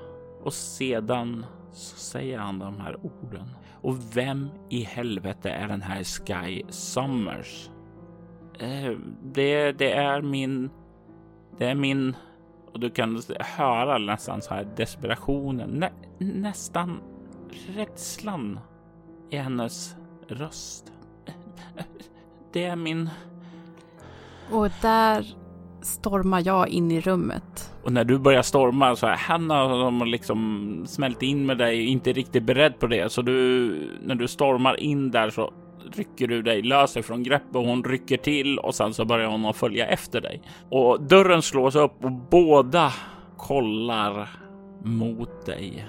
Och 0.43 0.53
sedan 0.53 1.47
så 1.73 1.97
säger 1.97 2.39
han 2.39 2.59
de 2.59 2.81
här 2.81 2.97
orden. 2.97 3.49
Och 3.81 4.17
vem 4.17 4.49
i 4.69 4.83
helvete 4.83 5.51
är 5.51 5.69
den 5.69 5.83
här 5.83 6.03
Sky 6.03 6.63
Summers? 6.69 7.71
Eh, 8.59 8.93
det, 9.23 9.73
det 9.73 9.93
är 9.93 10.23
min... 10.23 10.71
Det 11.59 11.67
är 11.67 11.75
min... 11.75 12.17
Och 12.73 12.81
du 12.81 12.91
kan 12.91 13.23
höra 13.41 13.99
nästan 13.99 14.43
så 14.43 14.55
här 14.55 14.69
desperationen, 14.77 15.71
nä, 15.71 15.91
nästan 16.19 17.01
rädslan 17.69 18.61
i 19.31 19.37
hennes 19.37 19.97
röst. 20.29 20.93
Eh, 21.27 21.35
eh, 21.77 21.85
det 22.53 22.65
är 22.65 22.77
min... 22.77 23.11
Och 24.51 24.69
där 24.83 25.38
stormar 25.81 26.43
jag 26.47 26.69
in 26.69 26.91
i 26.91 27.01
rummet. 27.01 27.73
Och 27.83 27.93
när 27.93 28.05
du 28.05 28.19
börjar 28.19 28.43
storma 28.43 28.97
så 28.97 29.07
är 29.07 29.17
Hanna 29.17 29.69
som 29.69 30.07
liksom 30.07 30.83
smält 30.87 31.23
in 31.23 31.47
med 31.47 31.59
dig 31.59 31.87
inte 31.87 32.13
riktigt 32.13 32.43
beredd 32.43 32.79
på 32.79 32.87
det. 32.87 33.13
Så 33.13 33.23
du, 33.23 33.71
när 34.03 34.15
du 34.15 34.29
stormar 34.29 34.81
in 34.81 35.11
där 35.11 35.31
så 35.31 35.53
rycker 35.93 36.27
du 36.27 36.43
dig 36.43 36.63
lös 36.63 36.95
från 37.03 37.23
greppet 37.23 37.57
och 37.57 37.65
hon 37.65 37.85
rycker 37.85 38.17
till 38.17 38.59
och 38.59 38.75
sen 38.75 38.95
så 38.95 39.05
börjar 39.05 39.31
hon 39.31 39.45
att 39.45 39.57
följa 39.57 39.87
efter 39.87 40.21
dig. 40.21 40.43
Och 40.71 41.03
dörren 41.03 41.43
slås 41.43 41.75
upp 41.75 42.05
och 42.05 42.13
båda 42.13 42.93
kollar 43.37 44.29
mot 44.85 45.47
dig. 45.47 45.87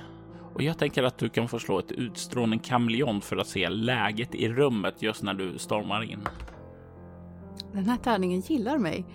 Och 0.54 0.62
jag 0.62 0.78
tänker 0.78 1.04
att 1.04 1.18
du 1.18 1.30
kan 1.30 1.48
få 1.48 1.60
slå 1.60 1.80
ett 1.80 1.92
utstrålning 1.92 2.60
kameleont 2.60 3.26
för 3.26 3.38
att 3.38 3.48
se 3.48 3.70
läget 3.70 4.36
i 4.36 4.50
rummet 4.50 5.02
just 5.02 5.24
när 5.24 5.34
du 5.34 5.58
stormar 5.58 6.04
in. 6.04 6.20
Den 7.74 7.90
här 7.90 7.98
tärningen 7.98 8.40
gillar 8.40 8.78
mig. 8.78 9.06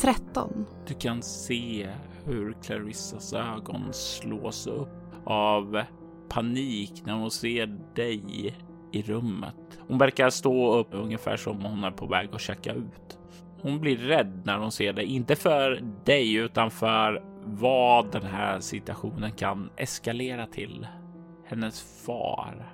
13. 0.00 0.66
Du 0.86 0.94
kan 0.94 1.22
se 1.22 1.88
hur 2.24 2.56
Clarissas 2.62 3.32
ögon 3.32 3.92
slås 3.92 4.66
upp 4.66 4.88
av 5.24 5.82
panik 6.28 7.02
när 7.06 7.14
hon 7.14 7.30
ser 7.30 7.66
dig 7.94 8.54
i 8.92 9.02
rummet. 9.02 9.78
Hon 9.88 9.98
verkar 9.98 10.30
stå 10.30 10.74
upp 10.74 10.88
ungefär 10.90 11.36
som 11.36 11.64
hon 11.64 11.84
är 11.84 11.90
på 11.90 12.06
väg 12.06 12.28
att 12.32 12.40
checka 12.40 12.72
ut. 12.72 13.18
Hon 13.62 13.80
blir 13.80 13.96
rädd 13.96 14.42
när 14.44 14.58
hon 14.58 14.72
ser 14.72 14.92
dig, 14.92 15.04
inte 15.04 15.36
för 15.36 15.82
dig 16.04 16.34
utan 16.34 16.70
för 16.70 17.24
vad 17.44 18.12
den 18.12 18.26
här 18.26 18.60
situationen 18.60 19.32
kan 19.32 19.70
eskalera 19.76 20.46
till. 20.46 20.86
Hennes 21.46 22.04
far 22.06 22.72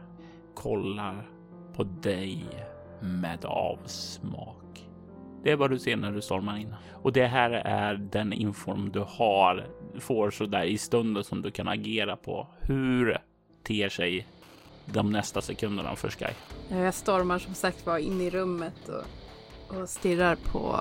kollar 0.55 1.31
på 1.77 1.85
dig 1.85 2.45
med 3.01 3.45
avsmak. 3.45 4.64
Det 5.45 5.51
är 5.51 5.57
vad 5.57 5.71
du 5.71 5.79
ser 5.79 5.97
när 5.97 6.13
du 6.13 6.23
stormar 6.23 6.57
in. 6.57 6.75
Och 7.03 7.13
det 7.13 7.27
här 7.27 7.51
är 7.51 7.95
den 7.95 8.33
inform 8.33 8.91
du 8.93 9.01
har, 9.01 9.67
får 10.01 10.31
så 10.31 10.47
där 10.47 10.65
i 10.65 10.79
stunden 10.79 11.25
som 11.25 11.43
du 11.43 11.51
kan 11.51 11.69
agera 11.69 12.17
på. 12.17 12.47
Hur 12.61 13.19
ter 13.63 13.89
sig 13.89 14.27
de 14.85 15.13
nästa 15.13 15.41
sekunderna 15.41 15.97
för 15.97 16.11
Sky? 16.11 16.35
Jag 16.69 16.95
stormar 16.95 17.39
som 17.39 17.55
sagt 17.55 17.87
var 17.87 17.99
in 17.99 18.21
i 18.21 18.31
rummet 18.31 18.89
och, 18.89 19.77
och 19.77 19.89
stirrar 19.89 20.37
på, 20.37 20.81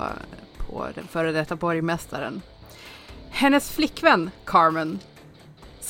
på 0.58 0.86
den 0.94 1.06
före 1.06 1.32
detta 1.32 1.56
borgmästaren. 1.56 2.42
Hennes 3.30 3.70
flickvän 3.70 4.30
Carmen. 4.44 4.98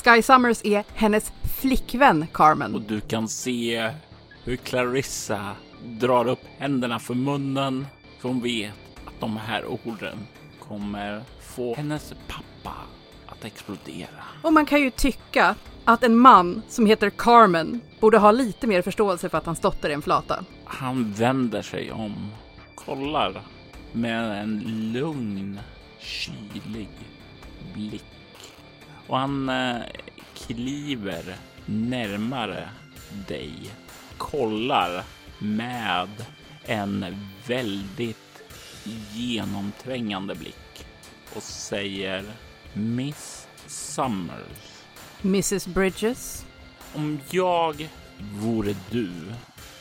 Sky 0.03 0.21
Summers 0.21 0.65
är 0.65 0.83
hennes 0.93 1.31
flickvän 1.59 2.27
Carmen. 2.33 2.75
Och 2.75 2.81
du 2.81 3.01
kan 3.01 3.27
se 3.27 3.91
hur 4.43 4.55
Clarissa 4.55 5.55
drar 5.83 6.27
upp 6.27 6.43
händerna 6.57 6.99
för 6.99 7.13
munnen. 7.13 7.85
För 8.25 8.29
hon 8.29 8.41
vet 8.41 8.73
att 9.05 9.19
de 9.19 9.37
här 9.37 9.65
orden 9.65 10.17
kommer 10.59 11.21
få 11.41 11.75
hennes 11.75 12.13
pappa 12.27 12.73
att 13.25 13.45
explodera. 13.45 14.23
Och 14.41 14.53
man 14.53 14.65
kan 14.65 14.81
ju 14.81 14.89
tycka 14.91 15.55
att 15.85 16.03
en 16.03 16.17
man 16.17 16.61
som 16.67 16.85
heter 16.85 17.09
Carmen 17.09 17.81
borde 17.99 18.17
ha 18.17 18.31
lite 18.31 18.67
mer 18.67 18.81
förståelse 18.81 19.29
för 19.29 19.37
att 19.37 19.45
hans 19.45 19.59
dotter 19.59 19.89
är 19.89 19.93
en 19.93 20.01
flata. 20.01 20.45
Han 20.65 21.11
vänder 21.11 21.61
sig 21.61 21.91
om, 21.91 22.31
kollar 22.75 23.41
med 23.91 24.41
en 24.41 24.59
lugn, 24.93 25.59
kylig 25.99 26.89
blick 27.73 28.03
och 29.07 29.17
han 29.17 29.49
eh, 29.49 29.81
kliver 30.35 31.35
närmare 31.65 32.69
dig, 33.27 33.53
kollar 34.17 35.03
med 35.39 36.09
en 36.65 37.05
väldigt 37.47 38.43
genomträngande 39.13 40.35
blick 40.35 40.85
och 41.35 41.43
säger 41.43 42.23
Miss 42.73 43.47
Summers. 43.67 44.83
Mrs 45.21 45.67
Bridges. 45.67 46.45
Om 46.93 47.19
jag 47.29 47.89
vore 48.19 48.75
du 48.91 49.11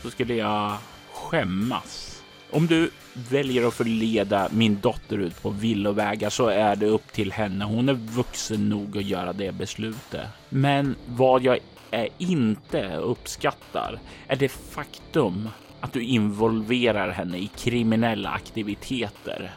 så 0.03 0.11
skulle 0.11 0.35
jag 0.35 0.76
skämmas. 1.12 2.22
Om 2.51 2.66
du 2.66 2.91
väljer 3.30 3.68
att 3.68 3.74
förleda 3.74 4.49
min 4.53 4.80
dotter 4.80 5.18
ut 5.18 5.43
på 5.43 5.51
villovägar 5.51 6.30
så 6.30 6.47
är 6.47 6.76
det 6.76 6.87
upp 6.87 7.12
till 7.12 7.32
henne. 7.32 7.64
Hon 7.64 7.89
är 7.89 7.95
vuxen 7.95 8.68
nog 8.68 8.99
att 8.99 9.05
göra 9.05 9.32
det 9.32 9.53
beslutet. 9.53 10.26
Men 10.49 10.97
vad 11.07 11.43
jag 11.43 11.59
är 11.91 12.09
inte 12.18 12.97
uppskattar 12.97 13.99
är 14.26 14.37
det 14.37 14.49
faktum 14.49 15.49
att 15.85 15.93
du 15.93 16.03
involverar 16.03 17.11
henne 17.11 17.39
i 17.39 17.47
kriminella 17.47 18.30
aktiviteter. 18.30 19.51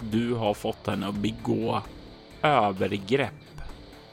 Du 0.00 0.34
har 0.34 0.54
fått 0.54 0.86
henne 0.86 1.08
att 1.08 1.14
begå 1.14 1.82
övergrepp 2.42 3.60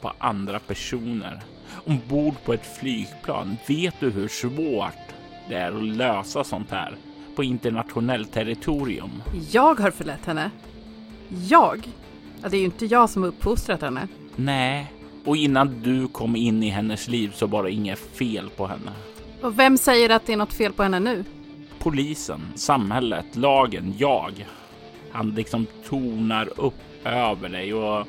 på 0.01 0.11
andra 0.18 0.59
personer. 0.59 1.39
Ombord 1.86 2.34
på 2.45 2.53
ett 2.53 2.78
flygplan 2.80 3.57
vet 3.68 3.99
du 3.99 4.09
hur 4.09 4.28
svårt 4.28 5.03
det 5.49 5.55
är 5.55 5.72
att 5.72 5.84
lösa 5.84 6.43
sånt 6.43 6.72
här 6.72 6.95
på 7.36 7.43
internationellt 7.43 8.34
territorium. 8.34 9.24
Jag 9.51 9.80
har 9.80 9.91
förlett 9.91 10.26
henne. 10.26 10.51
Jag? 11.49 11.89
Ja, 12.41 12.49
det 12.49 12.57
är 12.57 12.59
ju 12.59 12.66
inte 12.66 12.86
jag 12.86 13.09
som 13.09 13.24
har 13.24 13.30
uppfostrat 13.30 13.82
henne. 13.82 14.07
Nej, 14.36 14.93
och 15.26 15.38
innan 15.38 15.82
du 15.82 16.07
kom 16.07 16.36
in 16.36 16.64
i 16.64 16.70
hennes 16.70 17.07
liv 17.07 17.32
så 17.36 17.47
var 17.47 17.64
det 17.64 17.72
inget 17.72 17.99
fel 17.99 18.49
på 18.49 18.68
henne. 18.68 18.91
Och 19.41 19.59
vem 19.59 19.78
säger 19.78 20.09
att 20.09 20.26
det 20.26 20.34
är 20.34 20.38
något 20.38 20.53
fel 20.53 20.74
på 20.74 20.84
henne 20.84 20.99
nu? 20.99 21.24
Polisen, 21.84 22.42
samhället, 22.56 23.36
lagen, 23.36 23.94
jag. 23.98 24.48
Han 25.12 25.32
liksom 25.32 25.68
tonar 25.90 26.60
upp 26.60 27.06
över 27.06 27.50
dig 27.50 27.74
och 27.74 28.08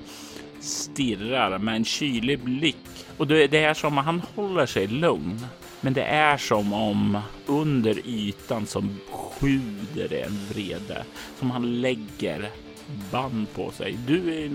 stirrar 0.60 1.58
med 1.58 1.76
en 1.76 1.84
kylig 1.84 2.40
blick. 2.40 3.06
Och 3.16 3.26
det 3.26 3.56
är 3.56 3.74
som 3.74 3.98
att 3.98 4.04
han 4.04 4.22
håller 4.34 4.66
sig 4.66 4.86
lugn. 4.86 5.46
Men 5.80 5.92
det 5.92 6.04
är 6.04 6.36
som 6.36 6.72
om 6.72 7.18
under 7.46 8.06
ytan 8.06 8.66
som 8.66 8.96
sjuder 9.10 10.12
en 10.12 10.38
vrede 10.52 11.04
som 11.38 11.50
han 11.50 11.80
lägger 11.80 12.50
band 13.12 13.46
på 13.54 13.70
sig. 13.70 13.98
Du 14.06 14.44
är 14.44 14.50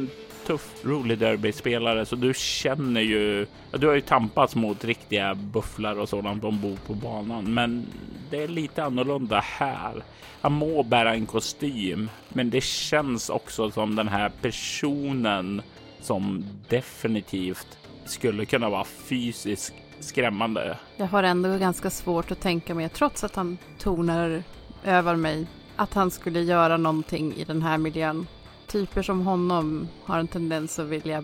tuff, 0.49 0.85
rolig 0.85 1.19
derbyspelare 1.19 2.05
så 2.05 2.15
du 2.15 2.33
känner 2.33 3.01
ju. 3.01 3.47
Du 3.71 3.87
har 3.87 3.93
ju 3.93 4.01
tampats 4.01 4.55
mot 4.55 4.85
riktiga 4.85 5.35
bufflar 5.35 5.99
och 5.99 6.09
sådant 6.09 6.43
ombord 6.43 6.77
på 6.87 6.93
banan, 6.93 7.53
men 7.53 7.85
det 8.29 8.43
är 8.43 8.47
lite 8.47 8.83
annorlunda 8.83 9.39
här. 9.39 10.03
Han 10.41 10.51
må 10.51 10.83
bära 10.83 11.13
en 11.13 11.25
kostym, 11.25 12.09
men 12.29 12.49
det 12.49 12.63
känns 12.63 13.29
också 13.29 13.71
som 13.71 13.95
den 13.95 14.07
här 14.07 14.31
personen 14.41 15.61
som 16.01 16.45
definitivt 16.69 17.77
skulle 18.05 18.45
kunna 18.45 18.69
vara 18.69 18.83
fysiskt 18.83 19.73
skrämmande. 19.99 20.77
Jag 20.97 21.05
har 21.05 21.23
ändå 21.23 21.57
ganska 21.57 21.89
svårt 21.89 22.31
att 22.31 22.41
tänka 22.41 22.75
mig, 22.75 22.89
trots 22.89 23.23
att 23.23 23.35
han 23.35 23.57
tonar 23.79 24.43
över 24.83 25.15
mig, 25.15 25.47
att 25.75 25.93
han 25.93 26.11
skulle 26.11 26.41
göra 26.41 26.77
någonting 26.77 27.33
i 27.33 27.43
den 27.43 27.61
här 27.61 27.77
miljön. 27.77 28.27
Typer 28.69 29.01
som 29.01 29.21
honom 29.21 29.87
har 30.03 30.19
en 30.19 30.27
tendens 30.27 30.79
att 30.79 30.87
vilja 30.87 31.23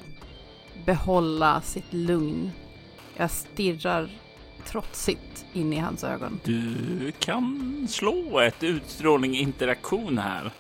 behålla 0.85 1.61
sitt 1.61 1.93
lugn. 1.93 2.51
Jag 3.17 3.31
stirrar 3.31 4.09
trotsigt 4.65 5.45
in 5.53 5.73
i 5.73 5.79
hans 5.79 6.03
ögon. 6.03 6.39
Du 6.43 7.11
kan 7.19 7.87
slå 7.89 8.39
ett 8.39 8.63
utstrålning 8.63 9.35
interaktion 9.35 10.17
här. 10.17 10.51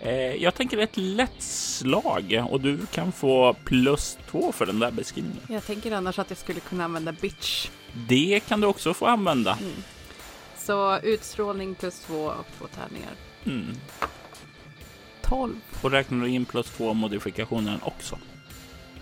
Eh, 0.00 0.12
jag 0.12 0.54
tänker 0.54 0.78
ett 0.78 0.96
lätt 0.96 1.42
slag 1.42 2.44
och 2.50 2.60
du 2.60 2.86
kan 2.86 3.12
få 3.12 3.56
plus 3.64 4.18
två 4.30 4.52
för 4.52 4.66
den 4.66 4.78
där 4.78 4.90
beskrivningen. 4.90 5.42
Jag 5.48 5.66
tänker 5.66 5.92
annars 5.92 6.18
att 6.18 6.30
jag 6.30 6.38
skulle 6.38 6.60
kunna 6.60 6.84
använda 6.84 7.12
bitch. 7.12 7.70
Det 8.08 8.40
kan 8.48 8.60
du 8.60 8.66
också 8.66 8.94
få 8.94 9.06
använda. 9.06 9.58
Mm. 9.60 9.72
Så 10.58 10.98
utstrålning 10.98 11.74
plus 11.74 12.00
två 12.00 12.24
och 12.24 12.46
två 12.58 12.66
tärningar. 12.66 13.12
Mm. 13.44 13.76
12. 15.30 15.56
Och 15.82 15.90
räknar 15.90 16.24
du 16.24 16.28
in 16.28 16.44
plus 16.44 16.66
två 16.70 16.94
modifikationen 16.94 17.80
också. 17.82 18.18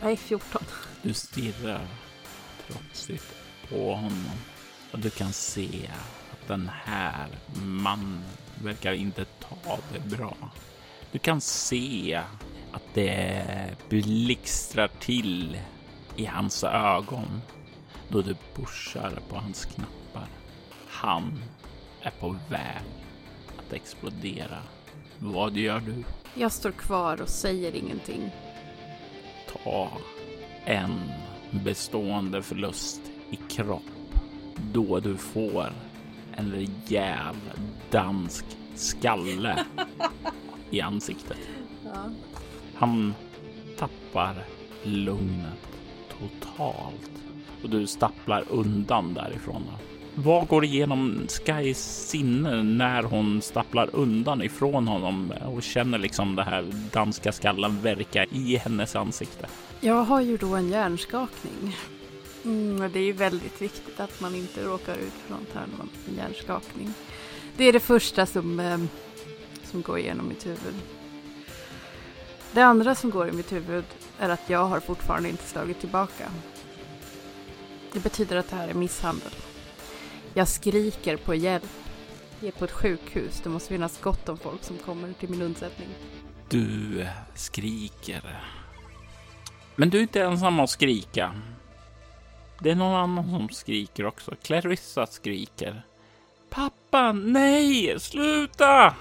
Nej, 0.03 0.17
14. 0.17 0.63
Du 1.03 1.15
stirrar 1.15 1.87
trotsigt 2.67 3.35
på 3.69 3.95
honom 3.95 4.31
och 4.93 4.99
du 4.99 5.11
kan 5.11 5.33
se 5.33 5.91
att 6.33 6.49
den 6.49 6.71
här 6.85 7.27
mannen 7.63 8.23
verkar 8.63 8.93
inte 8.93 9.25
ta 9.25 9.79
det 9.93 10.17
bra. 10.17 10.37
Du 11.13 11.19
kan 11.19 11.41
se 11.41 12.23
att 12.73 12.95
det 12.95 13.77
blixtrar 13.89 14.89
till 15.01 15.61
i 16.17 16.27
hans 16.27 16.65
ögon 16.65 17.43
då 18.09 18.23
du 18.23 18.37
pushar 18.55 19.19
på 19.29 19.37
hans 19.37 19.65
knappar. 19.65 20.29
Han 20.89 21.43
är 22.03 22.11
på 22.11 22.37
väg 22.49 22.83
att 23.59 23.73
explodera. 23.73 24.59
Vad 25.19 25.57
gör 25.57 25.81
du? 25.81 26.05
Jag 26.35 26.53
står 26.53 26.71
kvar 26.71 27.23
och 27.23 27.29
säger 27.29 27.77
ingenting. 27.77 28.31
Ta 29.53 29.91
en 30.65 31.11
bestående 31.51 32.43
förlust 32.43 33.01
i 33.31 33.37
kropp 33.37 33.83
då 34.73 35.01
du 35.01 35.17
får 35.17 35.73
en 36.37 36.53
rejäl 36.53 37.37
dansk 37.91 38.45
skalle 38.75 39.65
i 40.71 40.81
ansiktet. 40.81 41.39
Ja. 41.85 42.11
Han 42.75 43.15
tappar 43.79 44.45
lugnet 44.83 45.69
totalt 46.19 47.11
och 47.63 47.71
du 47.71 47.87
stapplar 47.87 48.45
undan 48.51 49.15
därifrån. 49.15 49.63
Vad 50.25 50.49
går 50.49 50.65
igenom 50.65 51.27
Skys 51.29 52.09
sinne 52.09 52.63
när 52.63 53.03
hon 53.03 53.43
stapplar 53.43 53.91
undan 53.93 54.43
ifrån 54.43 54.89
honom 54.89 55.33
och 55.47 55.63
känner 55.63 55.99
liksom 55.99 56.37
det 56.37 56.43
här 56.43 56.65
danska 56.93 57.33
skallen 57.33 57.81
verka 57.83 58.25
i 58.25 58.57
hennes 58.57 58.97
ansikte? 58.97 59.47
Jag 59.81 60.03
har 60.03 60.21
ju 60.21 60.37
då 60.37 60.55
en 60.55 60.69
hjärnskakning. 60.69 61.77
Mm, 62.45 62.93
det 62.93 62.99
är 62.99 63.05
ju 63.05 63.13
väldigt 63.13 63.63
viktigt 63.63 64.01
att 64.01 64.21
man 64.21 64.35
inte 64.35 64.65
råkar 64.65 64.95
ut 64.95 65.13
för 65.27 65.35
något 65.35 65.55
här 65.55 65.67
när 65.71 65.79
man 65.79 65.89
får 65.89 66.13
en 66.13 66.17
hjärnskakning. 66.17 66.93
Det 67.57 67.65
är 67.65 67.73
det 67.73 67.81
första 67.81 68.27
som, 68.27 68.61
eh, 68.61 68.79
som 69.65 69.83
går 69.83 69.99
igenom 69.99 70.29
mitt 70.29 70.47
huvud. 70.47 70.75
Det 72.53 72.63
andra 72.63 72.95
som 72.95 73.11
går 73.11 73.29
i 73.29 73.33
mitt 73.33 73.53
huvud 73.53 73.85
är 74.19 74.29
att 74.29 74.51
jag 74.51 74.65
har 74.65 74.81
fortfarande 74.81 75.29
inte 75.29 75.45
slagit 75.45 75.81
tillbaka. 75.81 76.31
Det 77.93 78.01
betyder 78.01 78.37
att 78.37 78.51
det 78.51 78.57
här 78.57 78.69
är 78.69 78.75
misshandel. 78.75 79.33
Jag 80.39 80.49
skriker 80.49 81.17
på 81.17 81.35
hjälp. 81.35 81.71
Jag 82.41 82.49
är 82.49 82.53
på 82.53 82.65
ett 82.65 82.71
sjukhus. 82.71 83.41
Det 83.45 83.51
måste 83.51 83.69
finnas 83.69 84.01
gott 84.01 84.29
om 84.29 84.39
folk 84.39 84.65
som 84.65 84.79
kommer 84.79 85.13
till 85.13 85.29
min 85.29 85.43
undsättning. 85.43 85.89
Du 86.49 87.07
skriker. 87.35 88.23
Men 89.77 89.91
du 89.91 89.99
är 89.99 90.03
inte 90.03 90.23
ensam 90.23 90.61
att 90.61 90.71
skrika. 90.71 91.35
Det 92.61 92.71
är 92.71 92.75
någon 92.75 92.95
annan 92.95 93.31
som 93.31 93.49
skriker 93.49 94.07
också. 94.07 94.35
Clarissa 94.43 95.07
skriker. 95.07 95.83
Pappa, 96.51 97.13
nej, 97.13 98.01
sluta! 98.01 98.95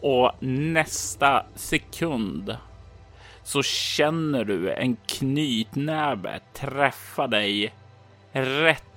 Och 0.00 0.32
nästa 0.42 1.46
sekund 1.54 2.56
så 3.44 3.62
känner 3.62 4.44
du 4.44 4.72
en 4.72 4.96
knytnäve 5.06 6.40
träffa 6.52 7.26
dig 7.26 7.74
rätt 8.32 8.91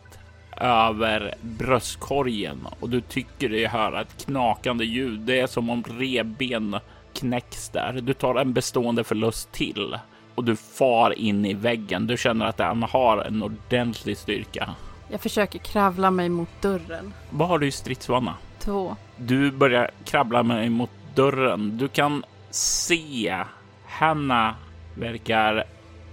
över 0.58 1.34
bröstkorgen 1.42 2.68
och 2.80 2.90
du 2.90 3.02
tycker 3.02 3.50
dig 3.50 3.66
höra 3.66 4.02
ett 4.02 4.26
knakande 4.26 4.86
ljud. 4.86 5.20
Det 5.20 5.40
är 5.40 5.48
som 5.48 5.70
om 5.70 5.84
revben 5.84 6.80
knäcks 7.14 7.70
där. 7.70 8.00
Du 8.02 8.14
tar 8.14 8.36
en 8.36 8.54
bestående 8.54 9.04
förlust 9.04 9.52
till 9.52 9.98
och 10.36 10.44
du 10.44 10.56
far 10.56 11.20
in 11.20 11.46
i 11.46 11.54
väggen. 11.54 12.08
Du 12.08 12.18
känner 12.18 12.46
att 12.46 12.58
den 12.58 12.84
har 12.84 13.18
en 13.18 13.44
ordentlig 13.44 14.18
styrka. 14.18 14.76
Jag 15.12 15.22
försöker 15.22 15.60
kravla 15.60 16.12
mig 16.12 16.30
mot 16.30 16.62
dörren. 16.62 17.14
Vad 17.30 17.48
har 17.48 17.60
du 17.60 17.68
i 17.68 17.72
stridsvana? 17.72 18.34
Två. 18.60 18.96
Du 19.18 19.52
börjar 19.52 19.92
krabbla 20.06 20.44
mig 20.44 20.70
mot 20.70 20.90
dörren. 21.16 21.78
Du 21.78 21.88
kan 21.88 22.24
se 22.50 23.44
Hanna 23.86 24.56
verkar 24.96 25.64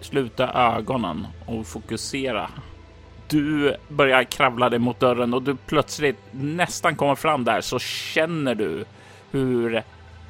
sluta 0.01 0.53
ögonen 0.53 1.27
och 1.47 1.67
fokusera. 1.67 2.51
Du 3.33 3.77
börjar 3.89 4.25
kravla 4.25 4.69
dig 4.69 4.79
mot 4.79 5.01
dörren 5.01 5.35
och 5.35 5.43
du 5.43 5.57
plötsligt 5.57 6.19
nästan 6.31 6.97
kommer 6.97 7.15
fram 7.15 7.45
där 7.45 7.61
så 7.61 7.79
känner 7.79 8.55
du 8.55 8.85
hur 9.31 9.83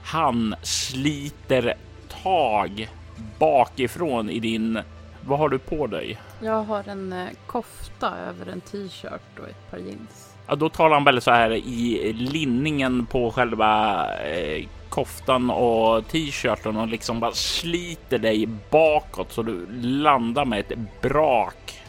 han 0.04 0.54
sliter 0.62 1.74
tag 2.22 2.90
bakifrån 3.38 4.30
i 4.30 4.40
din... 4.40 4.78
Vad 5.26 5.38
har 5.38 5.48
du 5.48 5.58
på 5.58 5.86
dig? 5.86 6.18
Jag 6.40 6.62
har 6.62 6.88
en 6.88 7.12
eh, 7.12 7.28
kofta 7.46 8.12
över 8.28 8.52
en 8.52 8.60
t-shirt 8.60 9.38
och 9.38 9.48
ett 9.48 9.70
par 9.70 9.78
jeans. 9.78 10.34
Ja, 10.46 10.54
då 10.54 10.68
talar 10.68 10.94
han 10.94 11.04
väldigt 11.04 11.24
så 11.24 11.30
här 11.30 11.50
i 11.50 12.12
linningen 12.12 13.06
på 13.06 13.30
själva 13.30 14.06
eh, 14.18 14.66
koftan 14.88 15.50
och 15.50 16.08
t-shirten 16.08 16.76
och 16.76 16.88
liksom 16.88 17.20
bara 17.20 17.32
sliter 17.32 18.18
dig 18.18 18.48
bakåt 18.70 19.32
så 19.32 19.42
du 19.42 19.66
landar 19.80 20.44
med 20.44 20.60
ett 20.60 20.78
brak 21.00 21.81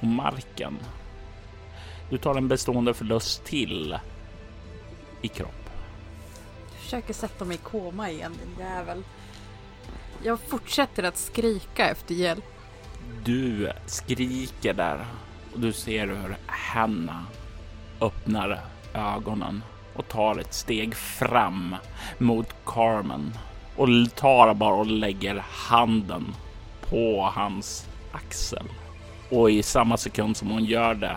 på 0.00 0.06
marken. 0.06 0.78
Du 2.10 2.18
tar 2.18 2.34
en 2.34 2.48
bestående 2.48 2.94
förlust 2.94 3.44
till 3.44 3.98
i 5.22 5.28
kropp. 5.28 5.70
Jag 6.72 6.82
försöker 6.82 7.14
sätta 7.14 7.44
mig 7.44 7.54
i 7.56 7.58
koma 7.58 8.10
igen, 8.10 8.32
din 8.32 8.66
jävel. 8.66 9.02
Jag 10.22 10.40
fortsätter 10.40 11.02
att 11.02 11.16
skrika 11.16 11.88
efter 11.88 12.14
hjälp. 12.14 12.44
Du 13.24 13.72
skriker 13.86 14.74
där 14.74 15.06
och 15.52 15.60
du 15.60 15.72
ser 15.72 16.06
hur 16.06 16.36
Hanna 16.46 17.24
öppnar 18.00 18.60
ögonen 18.94 19.62
och 19.94 20.08
tar 20.08 20.38
ett 20.38 20.54
steg 20.54 20.94
fram 20.94 21.76
mot 22.18 22.54
Carmen 22.64 23.32
och 23.76 23.88
tar 24.14 24.54
bara 24.54 24.74
och 24.74 24.86
lägger 24.86 25.44
handen 25.50 26.34
på 26.80 27.30
hans 27.34 27.88
axel. 28.12 28.66
Och 29.30 29.50
i 29.50 29.62
samma 29.62 29.96
sekund 29.96 30.36
som 30.36 30.50
hon 30.50 30.64
gör 30.64 30.94
det 30.94 31.16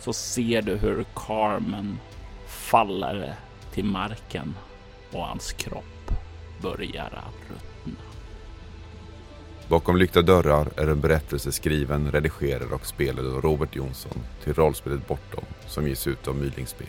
så 0.00 0.12
ser 0.12 0.62
du 0.62 0.76
hur 0.76 1.04
Carmen 1.14 1.98
faller 2.46 3.34
till 3.74 3.84
marken 3.84 4.54
och 5.12 5.20
hans 5.20 5.52
kropp 5.52 6.10
börjar 6.62 7.04
att 7.04 7.50
ruttna. 7.50 8.02
Bakom 9.68 9.96
lyckta 9.96 10.22
dörrar 10.22 10.68
är 10.76 10.88
en 10.88 11.00
berättelse 11.00 11.52
skriven, 11.52 12.12
redigerad 12.12 12.72
och 12.72 12.86
spelad 12.86 13.26
av 13.26 13.42
Robert 13.42 13.76
Jonsson 13.76 14.18
till 14.44 14.54
rollspelet 14.54 15.08
Bortom 15.08 15.44
som 15.66 15.88
ges 15.88 16.06
ut 16.06 16.28
av 16.28 16.36
Mylingspel. 16.36 16.86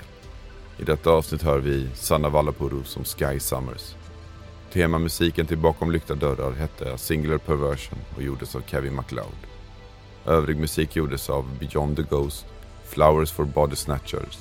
I 0.78 0.84
detta 0.84 1.10
avsnitt 1.10 1.42
hör 1.42 1.60
vi 1.60 1.90
Sanna 1.94 2.30
Vallapuro 2.30 2.84
som 2.84 3.04
Sky 3.04 3.40
Summers. 3.40 3.96
Temamusiken 4.74 5.46
till 5.46 5.58
Bakom 5.58 5.92
lyckta 5.92 6.16
dörrar 6.16 6.52
hette 6.52 6.98
Singular 6.98 7.38
Perversion 7.38 8.00
och 8.16 8.24
gjordes 8.24 8.56
av 8.56 8.62
Kevin 8.68 8.96
MacLeod. 8.96 9.49
Övrig 10.26 10.58
musik 10.58 10.96
gjordes 10.96 11.30
av 11.30 11.58
Beyond 11.60 11.96
the 11.96 12.04
Ghost, 12.04 12.46
Flowers 12.86 13.32
for 13.32 13.46
Body 13.46 13.76
Snatchers, 13.76 14.38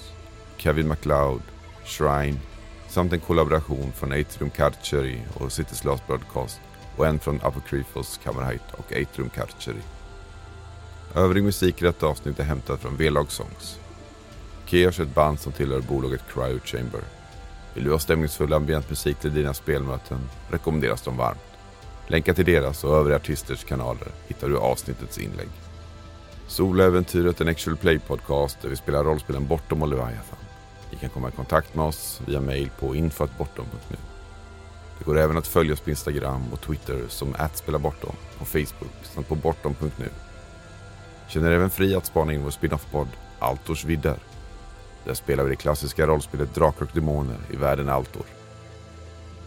Kevin 0.57 0.89
MacLeod, 0.89 1.43
Shrine 1.85 2.41
samt 2.89 3.13
en 3.13 3.21
kollaboration 3.21 3.93
från 3.93 4.13
Atrium 4.13 4.51
Carcheri 4.51 5.23
och 5.35 5.49
City's 5.49 5.87
Last 5.87 6.07
Broadcast 6.07 6.61
och 6.97 7.07
en 7.07 7.19
från 7.19 7.41
Apocryphos, 7.43 8.21
Kammarheit 8.25 8.63
och 8.73 8.93
Atrium 8.93 9.31
Carcheri. 9.31 9.83
Övrig 11.15 11.45
musik 11.45 11.83
i 11.83 11.85
detta 11.85 12.07
avsnitt 12.07 12.39
är 12.39 12.45
hämtad 12.45 12.81
från 12.81 12.97
V-Log 12.97 13.33
Songs. 13.33 13.79
Keyos 14.67 14.99
är 14.99 15.03
ett 15.03 15.15
band 15.15 15.41
som 15.41 15.53
tillhör 15.53 15.81
bolaget 15.81 16.25
Cryo 16.35 16.61
Chamber. 16.65 17.01
Vill 17.75 17.85
du 17.85 17.91
ha 17.91 17.99
stämningsfull 17.99 18.53
ambientmusik 18.53 19.19
till 19.19 19.35
dina 19.35 19.55
spelmöten 19.55 20.19
rekommenderas 20.51 21.03
de 21.03 21.17
varmt. 21.17 21.39
Länkar 22.07 22.35
till 22.35 22.45
deras 22.45 22.85
och 22.85 22.97
övriga 22.97 23.17
artisters 23.17 23.65
kanaler 23.65 24.09
hittar 24.27 24.49
du 24.49 24.55
i 24.55 24.59
avsnittets 24.59 25.19
inlägg. 25.19 25.49
Soläventyret 26.49 27.41
är 27.41 27.45
en 27.45 27.51
actual 27.51 27.77
play 27.77 27.99
podcast 27.99 28.59
där 28.63 28.69
vi 28.69 28.77
spelar 28.77 29.05
rollspelen 29.05 29.47
Bortom 29.47 29.83
och 29.83 29.89
Leviathan. 29.89 30.39
Ni 30.91 30.99
kan 30.99 31.11
komma 31.11 31.29
i 31.29 31.33
kontakt 31.33 31.75
med 31.75 31.85
oss 31.85 32.21
via 32.27 32.41
mail 32.41 32.71
på 32.81 32.95
info.bortom.nu. 32.95 33.97
Det 34.99 35.05
går 35.05 35.19
även 35.19 35.37
att 35.37 35.47
följa 35.47 35.73
oss 35.73 35.81
på 35.81 35.91
Instagram 35.91 36.53
och 36.53 36.61
Twitter 36.61 37.05
som 37.09 37.37
@spelabortom, 37.55 38.17
på 38.39 38.45
Facebook 38.45 38.93
samt 39.03 39.29
på 39.29 39.35
bortom.nu. 39.35 40.09
Känner 41.29 41.51
även 41.51 41.71
fri 41.71 41.95
att 41.95 42.07
spana 42.07 42.33
in 42.33 42.43
vår 42.43 42.51
spin-off-podd 42.51 43.09
Altors 43.39 43.85
vidder. 43.85 44.19
Där 45.05 45.15
spelar 45.15 45.45
vi 45.45 45.51
det 45.51 45.57
klassiska 45.57 46.07
rollspelet 46.07 46.55
Drakar 46.55 46.83
och 46.87 46.91
Demoner 46.95 47.39
i 47.51 47.57
världen 47.57 47.89
Altor. 47.89 48.27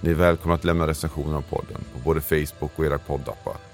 Ni 0.02 0.10
är 0.10 0.16
välkomna 0.16 0.56
att 0.56 0.64
lämna 0.64 0.88
recensioner 0.88 1.38
av 1.38 1.42
podden 1.42 1.84
på 1.94 2.00
både 2.00 2.22
Facebook 2.22 2.72
och 2.76 2.86
era 2.86 2.98
poddappar. 2.98 3.71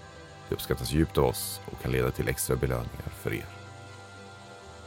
Det 0.49 0.55
uppskattas 0.55 0.91
djupt 0.91 1.17
av 1.17 1.25
oss 1.25 1.61
och 1.65 1.81
kan 1.81 1.91
leda 1.91 2.11
till 2.11 2.27
extra 2.27 2.55
belöningar 2.55 3.09
för 3.21 3.33
er. 3.33 3.45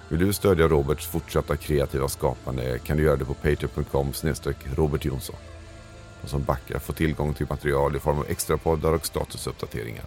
Vill 0.08 0.18
du 0.18 0.32
stödja 0.32 0.68
Roberts 0.68 1.06
fortsatta 1.06 1.56
kreativa 1.56 2.08
skapande 2.08 2.78
kan 2.78 2.96
du 2.96 3.02
göra 3.02 3.16
det 3.16 3.24
på 3.24 3.34
patreon.com 3.34 4.12
Robert 4.76 5.04
Jonsson. 5.04 5.36
De 6.22 6.28
som 6.28 6.44
backar 6.44 6.78
får 6.78 6.92
tillgång 6.92 7.34
till 7.34 7.46
material 7.48 7.96
i 7.96 7.98
form 7.98 8.18
av 8.18 8.26
extra 8.28 8.56
poddar 8.56 8.92
och 8.92 9.06
statusuppdateringar. 9.06 10.04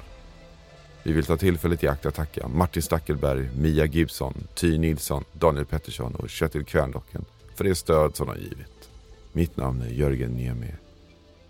Vi 1.03 1.13
vill 1.13 1.25
ta 1.25 1.38
tillfället 1.38 1.84
i 1.84 1.88
akt 1.88 2.05
att 2.05 2.15
tacka 2.15 2.47
Martin 2.47 2.81
Stackelberg, 2.81 3.49
Mia 3.57 3.85
Gibson, 3.85 4.47
Ty 4.55 4.77
Nilsson, 4.77 5.23
Daniel 5.31 5.65
Pettersson 5.65 6.15
och 6.15 6.30
Kjetil 6.30 6.65
Kvärndocken 6.65 7.25
för 7.55 7.63
det 7.63 7.75
stöd 7.75 8.15
som 8.15 8.27
de 8.27 8.38
givit. 8.38 8.89
Mitt 9.31 9.57
namn 9.57 9.81
är 9.81 9.89
Jörgen 9.89 10.31
Niemi. 10.31 10.73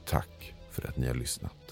Tack 0.06 0.54
för 0.72 0.88
att 0.88 0.98
ni 0.98 1.08
har 1.08 1.16
lyssnat. 1.16 1.63